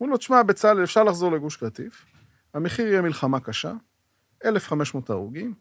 אומרים 0.00 0.12
לו, 0.12 0.16
תשמע, 0.16 0.42
בצלאל, 0.42 0.84
אפשר 0.84 1.04
לחזור 1.04 1.32
לגוש 1.32 1.56
קטיף, 1.56 2.06
המחיר 2.54 2.86
יהיה 2.86 3.02
מלחמה 3.02 3.40
קשה, 3.40 3.72
1,500 4.44 5.10
הרוגים, 5.10 5.54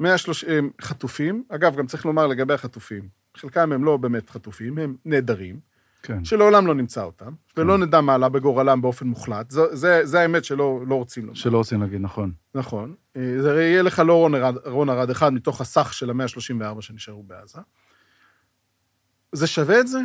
130 0.00 0.70
חטופים, 0.80 1.44
אגב, 1.48 1.76
גם 1.76 1.86
צריך 1.86 2.06
לומר 2.06 2.26
לגבי 2.26 2.54
החטופים, 2.54 3.19
חלקם 3.36 3.72
הם 3.72 3.84
לא 3.84 3.96
באמת 3.96 4.30
חטופים, 4.30 4.78
הם 4.78 4.96
נעדרים, 5.04 5.60
כן. 6.02 6.24
שלעולם 6.24 6.66
לא 6.66 6.74
נמצא 6.74 7.02
אותם, 7.02 7.32
ולא 7.56 7.78
נדע 7.78 8.00
מה 8.00 8.14
עלה 8.14 8.28
בגורלם 8.28 8.82
באופן 8.82 9.06
מוחלט. 9.06 9.50
זה, 9.50 9.76
זה, 9.76 10.00
זה 10.04 10.20
האמת 10.20 10.44
שלא 10.44 10.80
לא 10.88 10.94
רוצים 10.94 11.22
לומר. 11.22 11.34
שלא 11.34 11.58
רוצים 11.58 11.80
להגיד, 11.80 12.00
נכון. 12.00 12.32
נכון. 12.54 12.94
אה, 13.16 13.36
זה 13.40 13.50
הרי 13.50 13.62
יהיה 13.62 13.82
לך 13.82 14.02
לא 14.06 14.12
רון 14.14 14.34
ארד, 14.34 14.54
רון 14.66 14.90
ארד 14.90 15.10
אחד 15.10 15.32
מתוך 15.32 15.60
הסך 15.60 15.94
של 15.94 16.10
ה-134 16.10 16.80
שנשארו 16.80 17.22
בעזה. 17.22 17.58
זה 19.32 19.46
שווה 19.46 19.80
את 19.80 19.88
זה? 19.88 19.98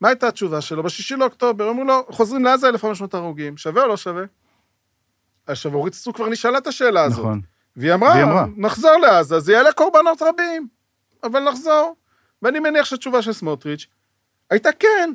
מה 0.00 0.08
הייתה 0.08 0.28
התשובה 0.28 0.60
שלו? 0.60 0.82
בשישי 0.82 1.16
לאוקטובר, 1.16 1.70
אמרו 1.70 1.84
לו, 1.84 2.06
חוזרים 2.08 2.44
לעזה 2.44 2.68
1,500 2.68 3.14
הרוגים, 3.14 3.56
שווה 3.56 3.82
או 3.82 3.88
לא 3.88 3.96
שווה? 3.96 4.24
עכשיו, 5.46 5.74
אורית 5.74 5.94
סטרוק 5.94 6.16
כבר 6.16 6.28
נשאלה 6.28 6.58
את 6.58 6.66
השאלה 6.66 7.04
הזאת. 7.04 7.18
נכון. 7.18 7.40
והיא 7.76 7.94
אמרה, 7.94 8.10
והיא 8.10 8.24
אמרה. 8.24 8.46
נחזור 8.56 8.96
לעזה, 9.02 9.40
זה 9.40 9.52
יעלה 9.52 9.72
קורבנות 9.72 10.22
רבים, 10.22 10.68
אבל 11.22 11.40
נחזור. 11.40 11.96
ואני 12.42 12.60
מניח 12.60 12.84
שהתשובה 12.84 13.22
של 13.22 13.32
סמוטריץ' 13.32 13.86
הייתה 14.50 14.72
כן, 14.72 15.10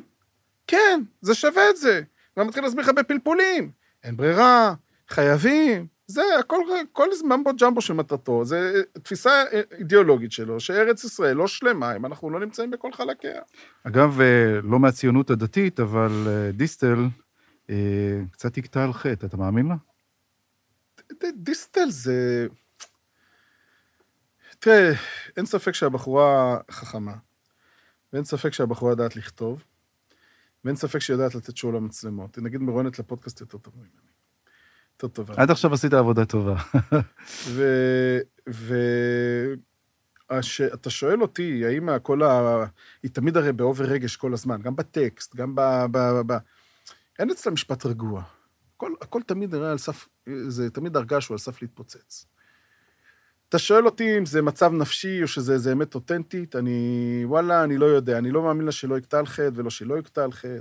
כן, 0.66 1.02
זה 1.20 1.34
שווה 1.34 1.70
את 1.70 1.76
זה. 1.76 2.02
ואני 2.36 2.48
מתחיל 2.48 2.64
להסביר 2.64 2.82
לך 2.82 2.88
בפלפולים. 2.88 3.70
אין 4.04 4.16
ברירה, 4.16 4.74
חייבים, 5.08 5.86
זה 6.06 6.22
הכל, 6.38 6.56
כל 6.92 7.08
ממבו 7.24 7.50
ג'מבו 7.60 7.80
של 7.80 7.94
מטרתו, 7.94 8.44
זה 8.44 8.82
תפיסה 9.02 9.44
אידיאולוגית 9.78 10.32
שלו, 10.32 10.60
שארץ 10.60 11.04
ישראל 11.04 11.36
לא 11.36 11.46
שלמה 11.46 11.96
אם 11.96 12.06
אנחנו 12.06 12.30
לא 12.30 12.40
נמצאים 12.40 12.70
בכל 12.70 12.92
חלקיה. 12.92 13.40
אגב, 13.84 14.20
אה, 14.20 14.60
לא 14.62 14.78
מהציונות 14.78 15.30
הדתית, 15.30 15.80
אבל 15.80 16.10
אה, 16.26 16.52
דיסטל 16.52 16.98
אה, 17.70 18.20
קצת 18.30 18.58
יקטע 18.58 18.84
על 18.84 18.92
חטא, 18.92 19.26
אתה 19.26 19.36
מאמין 19.36 19.66
לה? 19.66 19.74
דיסטל 21.34 21.90
זה... 21.90 22.46
תראה, 24.66 24.92
אין 25.36 25.46
ספק 25.46 25.74
שהבחורה 25.74 26.58
חכמה, 26.70 27.14
ואין 28.12 28.24
ספק 28.24 28.52
שהבחורה 28.52 28.92
יודעת 28.92 29.16
לכתוב, 29.16 29.64
ואין 30.64 30.76
ספק 30.76 30.98
שהיא 30.98 31.14
יודעת 31.14 31.34
לתת 31.34 31.56
שואו 31.56 31.72
למצלמות. 31.72 32.36
היא 32.36 32.44
נגיד 32.44 32.60
מרואיינת 32.60 32.98
לפודקאסט 32.98 33.40
יותר 33.40 33.58
טוב 33.58 33.74
ממני. 33.76 33.90
יותר 34.92 35.08
טובה. 35.08 35.34
עד 35.36 35.50
עכשיו 35.50 35.74
עשית 35.74 35.92
עבודה 35.92 36.24
טובה. 36.24 36.56
ו... 37.54 37.64
ו... 38.48 38.74
הש... 40.30 40.60
אתה 40.60 40.90
שואל 40.90 41.22
אותי, 41.22 41.66
האם 41.66 41.98
כל 42.02 42.22
ה... 42.22 42.64
היא 43.02 43.10
תמיד 43.10 43.36
הרי 43.36 43.52
באובר 43.52 43.84
רגש 43.84 44.16
כל 44.16 44.32
הזמן, 44.34 44.62
גם 44.62 44.76
בטקסט, 44.76 45.36
גם 45.36 45.54
ב... 45.54 45.60
ב... 45.90 45.98
ב... 46.26 46.36
אין 47.18 47.30
אצלה 47.30 47.52
משפט 47.52 47.86
רגוע. 47.86 48.22
הכל, 48.76 48.92
הכל 49.00 49.22
תמיד 49.26 49.54
נראה 49.54 49.70
על 49.70 49.78
סף, 49.78 50.08
זה 50.48 50.70
תמיד 50.70 50.96
הרגש 50.96 51.24
שהוא 51.24 51.34
על 51.34 51.38
סף 51.38 51.62
להתפוצץ. 51.62 52.26
אתה 53.48 53.58
שואל 53.58 53.86
אותי 53.86 54.18
אם 54.18 54.26
זה 54.26 54.42
מצב 54.42 54.72
נפשי 54.72 55.22
או 55.22 55.28
שזה 55.28 55.52
איזה 55.52 55.72
אמת 55.72 55.94
אותנטית, 55.94 56.56
אני, 56.56 57.22
וואלה, 57.24 57.64
אני 57.64 57.78
לא 57.78 57.86
יודע, 57.86 58.18
אני 58.18 58.30
לא 58.30 58.42
מאמין 58.42 58.66
לה 58.66 58.72
שלא 58.72 58.98
יקטע 58.98 59.18
על 59.18 59.26
חטא 59.26 59.50
ולא 59.54 59.70
שלא 59.70 59.98
יקטע 59.98 60.24
על 60.24 60.32
חטא. 60.32 60.60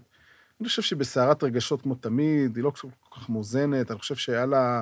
אני 0.59 0.67
חושב 0.67 0.81
שהיא 0.81 0.99
בסערת 0.99 1.43
רגשות 1.43 1.81
כמו 1.81 1.95
תמיד, 1.95 2.55
היא 2.55 2.63
לא 2.63 2.69
כל 2.69 2.87
כך 3.15 3.29
מאוזנת, 3.29 3.91
אני 3.91 3.99
חושב 3.99 4.15
שהיה 4.15 4.45
לה 4.45 4.81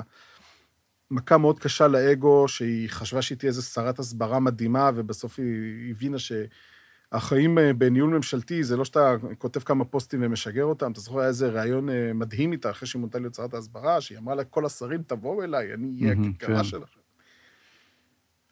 מכה 1.10 1.38
מאוד 1.38 1.58
קשה 1.58 1.88
לאגו, 1.88 2.48
שהיא 2.48 2.88
חשבה 2.90 3.22
שהיא 3.22 3.38
תהיה 3.38 3.48
איזו 3.48 3.62
שרת 3.62 3.98
הסברה 3.98 4.40
מדהימה, 4.40 4.90
ובסוף 4.94 5.38
היא 5.38 5.90
הבינה 5.90 6.16
שהחיים 6.18 7.58
אה, 7.58 7.72
בניהול 7.72 8.10
ממשלתי 8.10 8.64
זה 8.64 8.76
לא 8.76 8.84
שאתה 8.84 9.14
כותב 9.38 9.60
כמה 9.60 9.84
פוסטים 9.84 10.20
ומשגר 10.22 10.64
אותם, 10.64 10.92
אתה 10.92 11.00
זוכר, 11.00 11.18
היה 11.18 11.28
איזה 11.28 11.48
ראיון 11.48 11.88
אה, 11.88 12.12
מדהים 12.14 12.52
איתה 12.52 12.70
אחרי 12.70 12.88
שהיא 12.88 13.00
מונתה 13.00 13.18
להיות 13.18 13.34
שרת 13.34 13.54
ההסברה, 13.54 14.00
שהיא 14.00 14.18
אמרה 14.18 14.34
לכל 14.34 14.66
השרים, 14.66 15.02
תבואו 15.02 15.42
אליי, 15.44 15.74
אני 15.74 16.00
אהיה 16.02 16.12
הכיכרה 16.12 16.56
כן. 16.58 16.64
שלכם. 16.64 17.03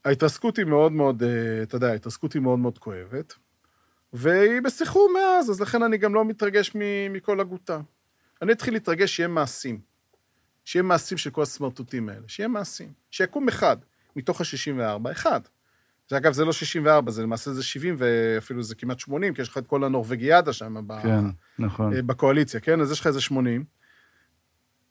ההתרסקות 0.05 0.57
היא 0.57 0.67
מאוד 0.67 0.93
מאוד, 0.93 1.23
אה, 1.23 1.63
אתה 1.63 1.77
יודע, 1.77 1.89
ההתרסקות 1.89 2.33
היא 2.33 2.43
מאוד 2.43 2.59
מאוד 2.59 2.79
כואבת, 2.79 3.35
והיא 4.13 4.61
בסחרור 4.63 5.11
מאז, 5.15 5.51
אז 5.51 5.61
לכן 5.61 5.83
אני 5.83 5.99
גם 5.99 6.15
לא 6.15 6.25
מתרגש 6.25 6.73
מכל 7.11 7.41
הגותה. 7.41 7.81
אני 8.43 8.53
אתחיל 8.53 8.75
להתרגש 8.75 9.17
שיהיה 9.17 9.29
מעשים. 9.29 9.81
שיהיה 10.65 10.83
מעשים 10.83 11.19
של 11.19 11.31
כל 11.31 11.43
הסמרטוטים 11.43 12.09
האלה. 12.09 12.23
שיהיה 12.27 12.49
מעשים. 12.49 12.93
שיקום 13.11 13.49
אחד 13.49 13.77
מתוך 14.17 14.41
ה-64, 14.41 15.13
אחד. 15.13 15.41
זה, 16.09 16.17
אגב, 16.17 16.33
זה 16.33 16.45
לא 16.45 16.53
64, 16.53 17.11
זה 17.11 17.23
למעשה 17.23 17.53
זה 17.53 17.63
70, 17.63 17.97
ואפילו 17.99 18.63
זה 18.63 18.75
כמעט 18.75 18.99
80, 18.99 19.35
כי 19.35 19.43
יש 19.43 19.49
לך 19.49 19.59
את 19.59 19.67
כל 19.67 19.85
הנורבגיאדה 19.85 20.53
שם 20.53 20.85
ב- 20.87 21.03
כן, 21.03 21.25
נכון. 21.59 21.95
אה, 21.97 22.03
בקואליציה, 22.03 22.61
כן? 22.61 22.81
אז 22.81 22.93
יש 22.93 23.01
לך 23.01 23.07
איזה 23.07 23.21
80. 23.21 23.65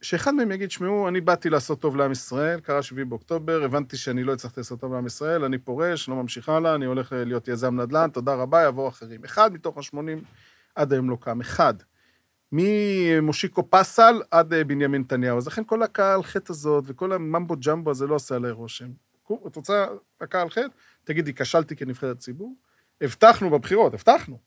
שאחד 0.02 0.34
מהם 0.34 0.52
יגיד, 0.52 0.72
שמעו, 0.72 1.08
אני 1.08 1.22
באתי 1.22 1.50
לעשות 1.50 1.82
טוב 1.82 1.96
לעם 1.96 2.12
ישראל, 2.12 2.60
קרה 2.60 2.82
7 2.82 3.04
באוקטובר, 3.04 3.64
הבנתי 3.64 3.98
שאני 3.98 4.24
לא 4.24 4.34
הצלחתי 4.34 4.60
לעשות 4.60 4.80
טוב 4.80 4.94
לעם 4.94 5.06
ישראל, 5.06 5.44
אני 5.44 5.58
פורש, 5.58 6.10
לא 6.10 6.16
ממשיך 6.16 6.50
הלאה, 6.50 6.76
אני 6.76 6.86
הולך 6.86 7.14
אה, 7.14 7.24
להיות 7.24 7.48
יזם 7.48 7.82
נדל"ן, 7.82 8.10
תודה 8.10 8.34
רבה, 8.34 8.68
יבואו 8.68 8.88
אחרים. 8.88 9.24
אחד 9.24 9.54
מתוך 9.54 9.78
ה-80 9.78 9.98
עד 10.76 10.94
היום 10.94 11.10
לא 11.10 11.18
קם, 11.22 11.42
אחד. 11.42 11.74
ממושיקו 12.52 13.70
פסל 13.70 14.22
עד 14.32 14.54
אה, 14.54 14.64
בנימין 14.64 15.02
נתניהו. 15.02 15.38
אז 15.38 15.48
לכן 15.48 15.64
כל 15.64 15.84
הקהל 15.84 16.24
חטא 16.24 16.52
הזאת 16.52 16.84
וכל 16.88 17.12
הממבו 17.12 17.56
ג'מבו 17.66 17.92
הזה 17.92 18.08
לא 18.08 18.16
עושה 18.16 18.36
עליי 18.36 18.52
רושם. 18.52 18.90
את 19.48 19.56
רוצה 19.56 19.86
הקהל 20.22 20.50
חטא? 20.50 20.68
תגידי, 21.04 21.34
כשלתי 21.34 21.76
כנבחרת 21.76 22.18
ציבור? 22.20 22.56
הבטחנו 23.02 23.50
בבחירות, 23.50 23.94
הבטחנו. 23.94 24.40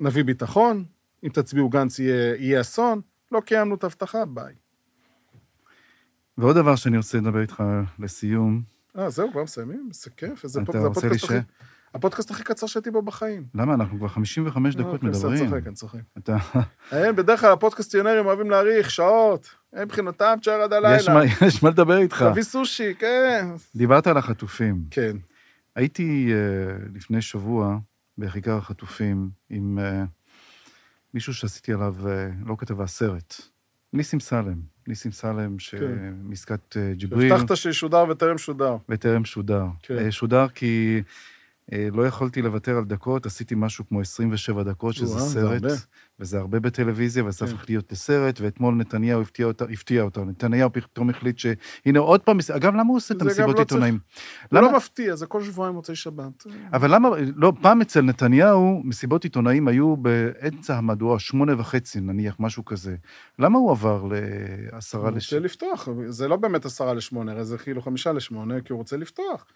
נביא 0.00 0.24
ביטחון, 0.24 0.84
אם 1.24 1.28
תצביעו 1.28 1.68
גנץ 1.68 1.98
יהיה, 1.98 2.36
יהיה 2.36 2.60
אסון, 2.60 3.00
לא 3.32 3.40
קיימנו 3.40 3.74
את 3.74 3.84
ההבטחה, 3.84 4.24
ביי. 4.24 4.54
ועוד 6.38 6.56
דבר 6.56 6.76
שאני 6.76 6.96
רוצה 6.96 7.18
לדבר 7.18 7.40
איתך 7.40 7.62
לסיום, 7.98 8.62
אה, 8.98 9.10
זהו, 9.10 9.30
כבר 9.32 9.42
מסיימים? 9.42 9.88
איזה 9.88 10.10
כיף, 10.16 10.44
איזה 10.44 10.60
אתה 10.60 10.72
פוד- 10.72 10.80
זה 10.82 10.88
רוצה 10.88 11.08
להישאר? 11.08 11.38
הפודקאסט 11.94 12.30
הכי 12.30 12.44
קצר 12.44 12.66
שהייתי 12.66 12.90
בו 12.90 13.02
בחיים. 13.02 13.46
למה? 13.54 13.74
אנחנו 13.74 13.98
כבר 13.98 14.08
55 14.08 14.74
דקות 14.76 15.04
אה, 15.04 15.08
מדברים. 15.08 15.32
אני 15.42 15.48
צוחק, 15.50 15.66
אני 15.66 15.74
צוחק. 15.74 15.98
אתה... 16.18 16.36
אין, 16.92 17.16
בדרך 17.16 17.40
כלל 17.40 17.52
הפודקאסטיונרים 17.52 18.26
אוהבים 18.26 18.50
להאריך 18.50 18.90
שעות. 18.90 19.48
הם 19.72 19.82
מבחינתם 19.84 20.34
תשאר 20.40 20.60
עד 20.62 20.72
הלילה. 20.72 20.96
יש 20.96 21.08
מה- 21.08 21.24
יש 21.46 21.62
מה 21.62 21.70
לדבר 21.70 21.98
איתך. 21.98 22.24
תביא 22.32 22.42
סושי, 22.42 22.94
כן. 22.94 23.46
דיברת 23.76 24.06
על 24.06 24.16
החטופים. 24.16 24.84
כן. 24.90 25.16
הייתי 25.76 26.32
אה, 26.32 26.76
לפני 26.94 27.22
שבוע 27.22 27.78
בכיכר 28.18 28.56
החטופים 28.56 29.30
עם 29.50 29.78
אה, 29.78 30.04
מישהו 31.16 31.34
שעשיתי 31.34 31.72
עליו, 31.72 31.94
אה, 32.08 32.28
לא 32.46 32.54
כתבה, 32.58 32.86
סרט. 32.86 33.40
ניסים 33.92 34.20
סלם. 34.20 34.60
ניסים 34.88 35.12
סלם, 35.12 35.58
שמעסקת 35.58 36.76
אה, 36.76 36.92
ג'יבריל, 36.94 37.32
הבטחת 37.32 37.56
שישודר 37.56 38.04
וטרם 38.08 38.38
שודר. 38.38 38.76
וטרם 38.88 39.24
שודר. 39.24 39.64
כן. 39.82 39.98
אה, 39.98 40.12
שודר 40.12 40.48
כי 40.48 41.02
לא 41.92 42.06
יכולתי 42.06 42.42
לוותר 42.42 42.76
על 42.76 42.84
דקות, 42.84 43.26
עשיתי 43.26 43.54
משהו 43.58 43.84
כמו 43.88 44.00
27 44.00 44.62
דקות, 44.62 44.94
שזה 44.94 45.06
זה 45.06 45.18
סרט, 45.20 45.62
הרבה. 45.64 45.74
וזה 46.20 46.38
הרבה 46.38 46.60
בטלוויזיה, 46.60 47.24
וזה 47.24 47.46
כן. 47.46 47.52
הפך 47.52 47.64
להיות 47.68 47.92
לסרט, 47.92 48.40
ואתמול 48.40 48.74
נתניהו 48.74 49.20
הפתיע 49.22 49.46
אותה, 49.46 49.64
הפתיע 49.64 50.02
אותה. 50.02 50.24
נתניהו 50.24 50.72
פתאום 50.72 51.10
החליט 51.10 51.38
שהנה 51.38 51.98
עוד 51.98 52.20
פעם, 52.20 52.38
אגב, 52.56 52.72
למה 52.74 52.88
הוא 52.88 52.96
עושה 52.96 53.14
את 53.14 53.18
זה 53.20 53.24
המסיבות 53.24 53.54
לא 53.56 53.60
עיתונאים? 53.60 53.98
זה 54.14 54.58
למה- 54.58 54.70
לא 54.70 54.76
מפתיע, 54.76 55.16
זה 55.16 55.26
כל 55.26 55.42
שבועיים 55.42 55.74
מוצאי 55.74 55.94
שבת. 55.94 56.46
אבל 56.72 56.94
למה, 56.94 57.08
לא, 57.36 57.52
פעם 57.62 57.80
אצל 57.80 58.00
נתניהו, 58.00 58.80
מסיבות 58.84 59.24
עיתונאים 59.24 59.68
היו 59.68 59.96
באמצע 59.96 60.76
המהדורה, 60.76 61.18
שמונה 61.18 61.60
וחצי 61.60 62.00
נניח, 62.00 62.36
משהו 62.38 62.64
כזה. 62.64 62.96
למה 63.38 63.58
הוא 63.58 63.70
עבר 63.70 64.08
לעשרה 64.72 65.08
הוא 65.08 65.16
לש... 65.16 65.32
רוצה 65.34 65.44
לפתוח, 65.44 65.88
זה 66.08 66.28
לא 66.28 66.36
באמת 66.36 66.64
עשרה 66.64 66.94
לשמונה, 66.94 67.32
הרי 67.32 67.44
זה 67.44 67.58
כאילו 67.58 67.82
חמישה 67.82 68.12
לשמונה, 68.12 68.60
כי 68.60 68.72
הוא 68.72 68.78
רוצה 68.78 68.96
לפתוח. 68.96 69.46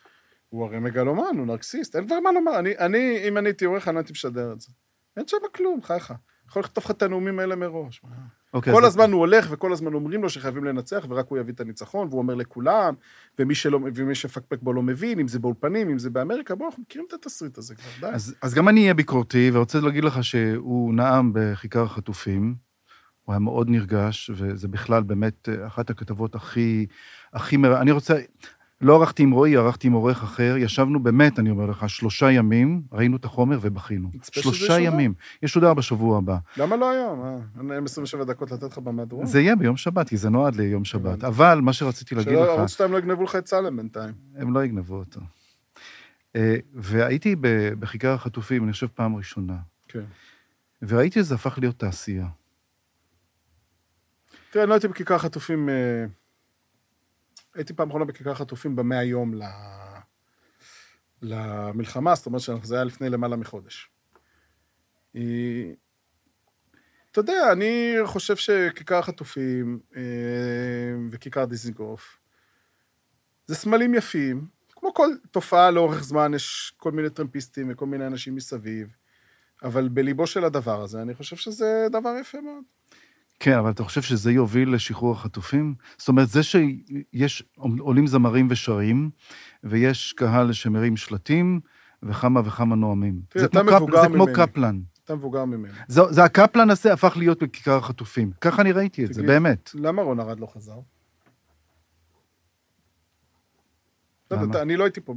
הוא 0.50 0.64
הרי 0.64 0.80
מגלומן, 0.80 1.38
הוא 1.38 1.46
נרקסיסט, 1.46 1.96
אין 1.96 2.06
דבר 2.06 2.20
מה 2.20 2.32
לומר. 2.32 2.58
אני, 2.58 2.78
אני, 2.78 3.28
אם 3.28 3.38
אני 3.38 3.48
הייתי 3.48 3.64
עורך, 3.64 3.88
אני 3.88 3.98
הייתי 3.98 4.12
משדר 4.12 4.52
את 4.52 4.60
זה. 4.60 4.68
אין 5.16 5.26
שם 5.26 5.36
כלום, 5.54 5.82
חייך. 5.82 6.14
יכול 6.48 6.60
לכתוב 6.62 6.84
לך 6.84 6.90
את 6.90 7.02
הנאומים 7.02 7.38
האלה 7.38 7.56
מראש. 7.56 8.00
מה? 8.04 8.16
אוקיי, 8.54 8.72
כל 8.72 8.84
הזמן 8.84 9.12
הוא 9.12 9.20
הולך, 9.20 9.46
וכל 9.50 9.72
הזמן 9.72 9.94
אומרים 9.94 10.22
לו 10.22 10.30
שחייבים 10.30 10.64
לנצח, 10.64 11.06
ורק 11.08 11.26
הוא 11.28 11.38
יביא 11.38 11.54
את 11.54 11.60
הניצחון, 11.60 12.08
והוא 12.08 12.18
אומר 12.18 12.34
לכולם, 12.34 12.94
ומי, 13.38 13.54
שלא, 13.54 13.80
ומי 13.94 14.14
שפקפק 14.14 14.58
בו 14.62 14.72
לא 14.72 14.82
מבין, 14.82 15.18
אם 15.18 15.28
זה 15.28 15.38
באולפנים, 15.38 15.88
אם 15.90 15.98
זה 15.98 16.10
באמריקה, 16.10 16.54
בואו, 16.54 16.68
אנחנו 16.68 16.82
מכירים 16.82 17.06
את 17.08 17.12
התסריט 17.12 17.58
הזה 17.58 17.74
כבר, 17.74 17.90
די. 18.00 18.14
אז, 18.14 18.34
אז 18.42 18.54
גם 18.54 18.68
אני 18.68 18.80
אהיה 18.80 18.94
ביקורתי, 18.94 19.50
ורוצה 19.52 19.80
להגיד 19.80 20.04
לך 20.04 20.24
שהוא 20.24 20.94
נאם 20.94 21.32
בכיכר 21.32 21.82
החטופים, 21.82 22.54
הוא 23.24 23.32
היה 23.32 23.38
מאוד 23.38 23.70
נרגש, 23.70 24.30
וזה 24.34 24.68
בכלל 24.68 25.02
באמת 25.02 25.48
אה, 25.48 25.66
אחת 25.66 25.90
הכתבות 25.90 26.34
הכי... 26.34 26.86
הכי 27.32 27.56
מר... 27.56 27.80
אני 27.80 27.90
רוצה... 27.90 28.14
לא 28.80 29.00
ערכתי 29.00 29.22
עם 29.22 29.30
רועי, 29.30 29.56
ערכתי 29.56 29.86
עם 29.86 29.92
עורך 29.92 30.22
אחר, 30.22 30.54
ישבנו 30.58 31.02
באמת, 31.02 31.38
אני 31.38 31.50
אומר 31.50 31.66
לך, 31.66 31.88
שלושה 31.88 32.30
ימים, 32.30 32.82
ראינו 32.92 33.16
את 33.16 33.24
החומר 33.24 33.58
ובכינו. 33.62 34.10
שלושה. 34.32 34.80
ימים. 34.80 35.14
ישודר 35.42 35.74
בשבוע 35.74 36.18
הבא. 36.18 36.36
למה 36.56 36.76
לא 36.76 36.90
היום? 36.90 37.24
אה, 37.70 37.76
אין 37.76 37.84
27 37.84 38.24
דקות 38.24 38.50
לתת 38.50 38.72
לך 38.72 38.78
במהדורה? 38.78 39.26
זה 39.26 39.40
יהיה 39.40 39.56
ביום 39.56 39.76
שבת, 39.76 40.08
כי 40.08 40.16
זה 40.16 40.30
נועד 40.30 40.56
ליום 40.56 40.84
שבת. 40.84 41.24
אבל 41.24 41.60
מה 41.62 41.72
שרציתי 41.72 42.14
להגיד 42.14 42.32
לך... 42.32 42.48
ערוץ 42.48 42.70
2 42.70 42.92
לא 42.92 42.98
יגנבו 42.98 43.24
לך 43.24 43.36
את 43.36 43.46
סלם 43.46 43.76
בינתיים. 43.76 44.14
הם 44.36 44.54
לא 44.54 44.64
יגנבו 44.64 44.94
אותו. 44.94 45.20
אה, 46.36 46.56
והייתי 46.74 47.36
בכיכר 47.78 48.12
החטופים, 48.12 48.64
אני 48.64 48.72
חושב 48.72 48.86
פעם 48.86 49.16
ראשונה, 49.16 49.56
כן. 49.88 50.04
וראיתי 50.82 51.20
שזה 51.20 51.34
הפך 51.34 51.58
להיות 51.58 51.78
תעשייה. 51.78 52.26
תראה, 54.50 54.64
אני 54.64 54.68
לא 54.68 54.74
הייתי 54.74 54.88
בכיכר 54.88 55.14
החטופים... 55.14 55.68
אה, 57.60 57.62
הייתי 57.62 57.72
פעם 57.74 57.88
אחרונה 57.88 58.04
בכיכר 58.04 58.30
החטופים 58.30 58.76
במאה 58.76 59.02
יום 59.04 59.34
ל... 59.34 59.42
למלחמה, 61.22 62.14
זאת 62.14 62.26
אומרת 62.26 62.40
שזה 62.40 62.74
היה 62.74 62.84
לפני 62.84 63.08
למעלה 63.10 63.36
מחודש. 63.36 63.90
היא- 65.14 65.74
אתה 67.10 67.20
יודע, 67.20 67.52
אני 67.52 67.94
חושב 68.04 68.36
שכיכר 68.36 68.98
החטופים 68.98 69.80
אה, 69.96 70.02
וכיכר 71.10 71.44
דיזינגוף 71.44 72.18
זה 73.46 73.54
סמלים 73.54 73.94
יפים. 73.94 74.46
כמו 74.72 74.94
כל 74.94 75.08
תופעה 75.30 75.70
לאורך 75.70 76.02
זמן, 76.04 76.34
יש 76.34 76.74
כל 76.76 76.92
מיני 76.92 77.10
טרמפיסטים 77.10 77.68
וכל 77.72 77.86
מיני 77.86 78.06
אנשים 78.06 78.34
מסביב, 78.34 78.88
אבל 79.62 79.88
בליבו 79.88 80.26
של 80.26 80.44
הדבר 80.44 80.82
הזה, 80.82 81.02
אני 81.02 81.14
חושב 81.14 81.36
שזה 81.36 81.86
דבר 81.92 82.16
יפה 82.20 82.40
מאוד. 82.40 82.64
כן, 83.40 83.58
אבל 83.58 83.70
אתה 83.70 83.84
חושב 83.84 84.02
שזה 84.02 84.32
יוביל 84.32 84.74
לשחרור 84.74 85.12
החטופים? 85.12 85.74
זאת 85.98 86.08
אומרת, 86.08 86.28
זה 86.28 86.42
שיש, 86.42 87.42
עולים 87.58 88.06
זמרים 88.06 88.48
ושרים, 88.50 89.10
ויש 89.64 90.12
קהל 90.12 90.52
שמרים 90.52 90.96
שלטים, 90.96 91.60
וכמה 92.02 92.40
וכמה 92.44 92.76
נואמים. 92.76 93.20
תראה, 93.28 93.44
זה 93.44 93.48
אתה 93.50 93.62
מבוגר 93.62 94.02
זה 94.02 94.06
כמו 94.08 94.24
ממני. 94.24 94.36
קפלן. 94.36 94.80
אתה 95.04 95.14
מבוגר 95.14 95.44
ממנו. 95.44 95.72
זה, 95.88 96.02
זה 96.10 96.24
הקפלן 96.24 96.70
הזה 96.70 96.92
הפך 96.92 97.16
להיות 97.16 97.42
בכיכר 97.42 97.76
החטופים. 97.76 98.30
ככה 98.40 98.62
אני 98.62 98.72
ראיתי 98.72 99.04
את 99.04 99.14
זה, 99.14 99.22
באמת. 99.22 99.70
למה 99.74 100.02
רון 100.02 100.20
ארד 100.20 100.40
לא 100.40 100.46
חזר? 100.46 100.78
לא 104.30 104.36
למה? 104.36 104.62
אני 104.62 104.76
לא 104.76 104.84
הייתי 104.84 105.00
פה, 105.00 105.14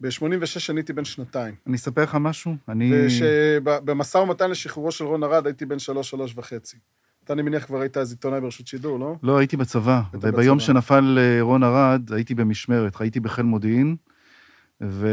ב-86 0.00 0.70
אני 0.70 0.80
הייתי 0.80 0.92
בן 0.92 1.04
שנתיים. 1.04 1.54
אני 1.66 1.76
אספר 1.76 2.02
לך 2.02 2.16
משהו? 2.20 2.56
אני... 2.68 3.06
ושבמשא 3.06 4.18
ומתן 4.18 4.50
לשחרורו 4.50 4.92
של 4.92 5.04
רון 5.04 5.24
ארד 5.24 5.46
הייתי 5.46 5.66
בן 5.66 5.78
שלוש, 5.78 6.10
שלוש 6.10 6.34
וחצי. 6.36 6.76
אתה, 7.26 7.32
אני 7.32 7.42
מניח, 7.42 7.64
כבר 7.64 7.80
היית 7.80 7.96
אז 7.96 8.12
עיתונאי 8.12 8.40
ברשות 8.40 8.66
שידור, 8.66 8.98
לא? 8.98 9.16
לא, 9.22 9.38
הייתי 9.38 9.56
בצבא, 9.56 10.02
וביום 10.14 10.58
בצבא. 10.58 10.66
שנפל 10.66 11.18
אה, 11.20 11.38
רון 11.42 11.62
ארד, 11.62 12.12
הייתי 12.12 12.34
במשמרת, 12.34 13.00
הייתי 13.00 13.20
בחיל 13.20 13.44
מודיעין, 13.44 13.96
ו... 14.80 15.08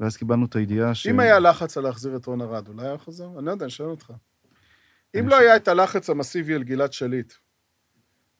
ואז 0.00 0.16
קיבלנו 0.16 0.46
את 0.46 0.56
הידיעה 0.56 0.94
ש... 0.94 1.06
אם 1.06 1.20
היה 1.20 1.38
לחץ 1.38 1.76
על 1.78 1.84
להחזיר 1.84 2.16
את 2.16 2.26
רון 2.26 2.40
ארד, 2.40 2.68
אולי 2.68 2.86
היה 2.86 2.98
חוזר? 2.98 3.28
אני 3.38 3.46
לא 3.46 3.50
יודע, 3.50 3.64
אני 3.64 3.70
שואל 3.70 3.88
אותך. 3.88 4.12
אם 5.18 5.28
לא 5.28 5.36
ש- 5.36 5.40
היה 5.40 5.56
את 5.56 5.68
הלחץ 5.68 6.10
המסיבי 6.10 6.54
על 6.54 6.62
גלעד 6.62 6.92
שליט, 6.92 7.32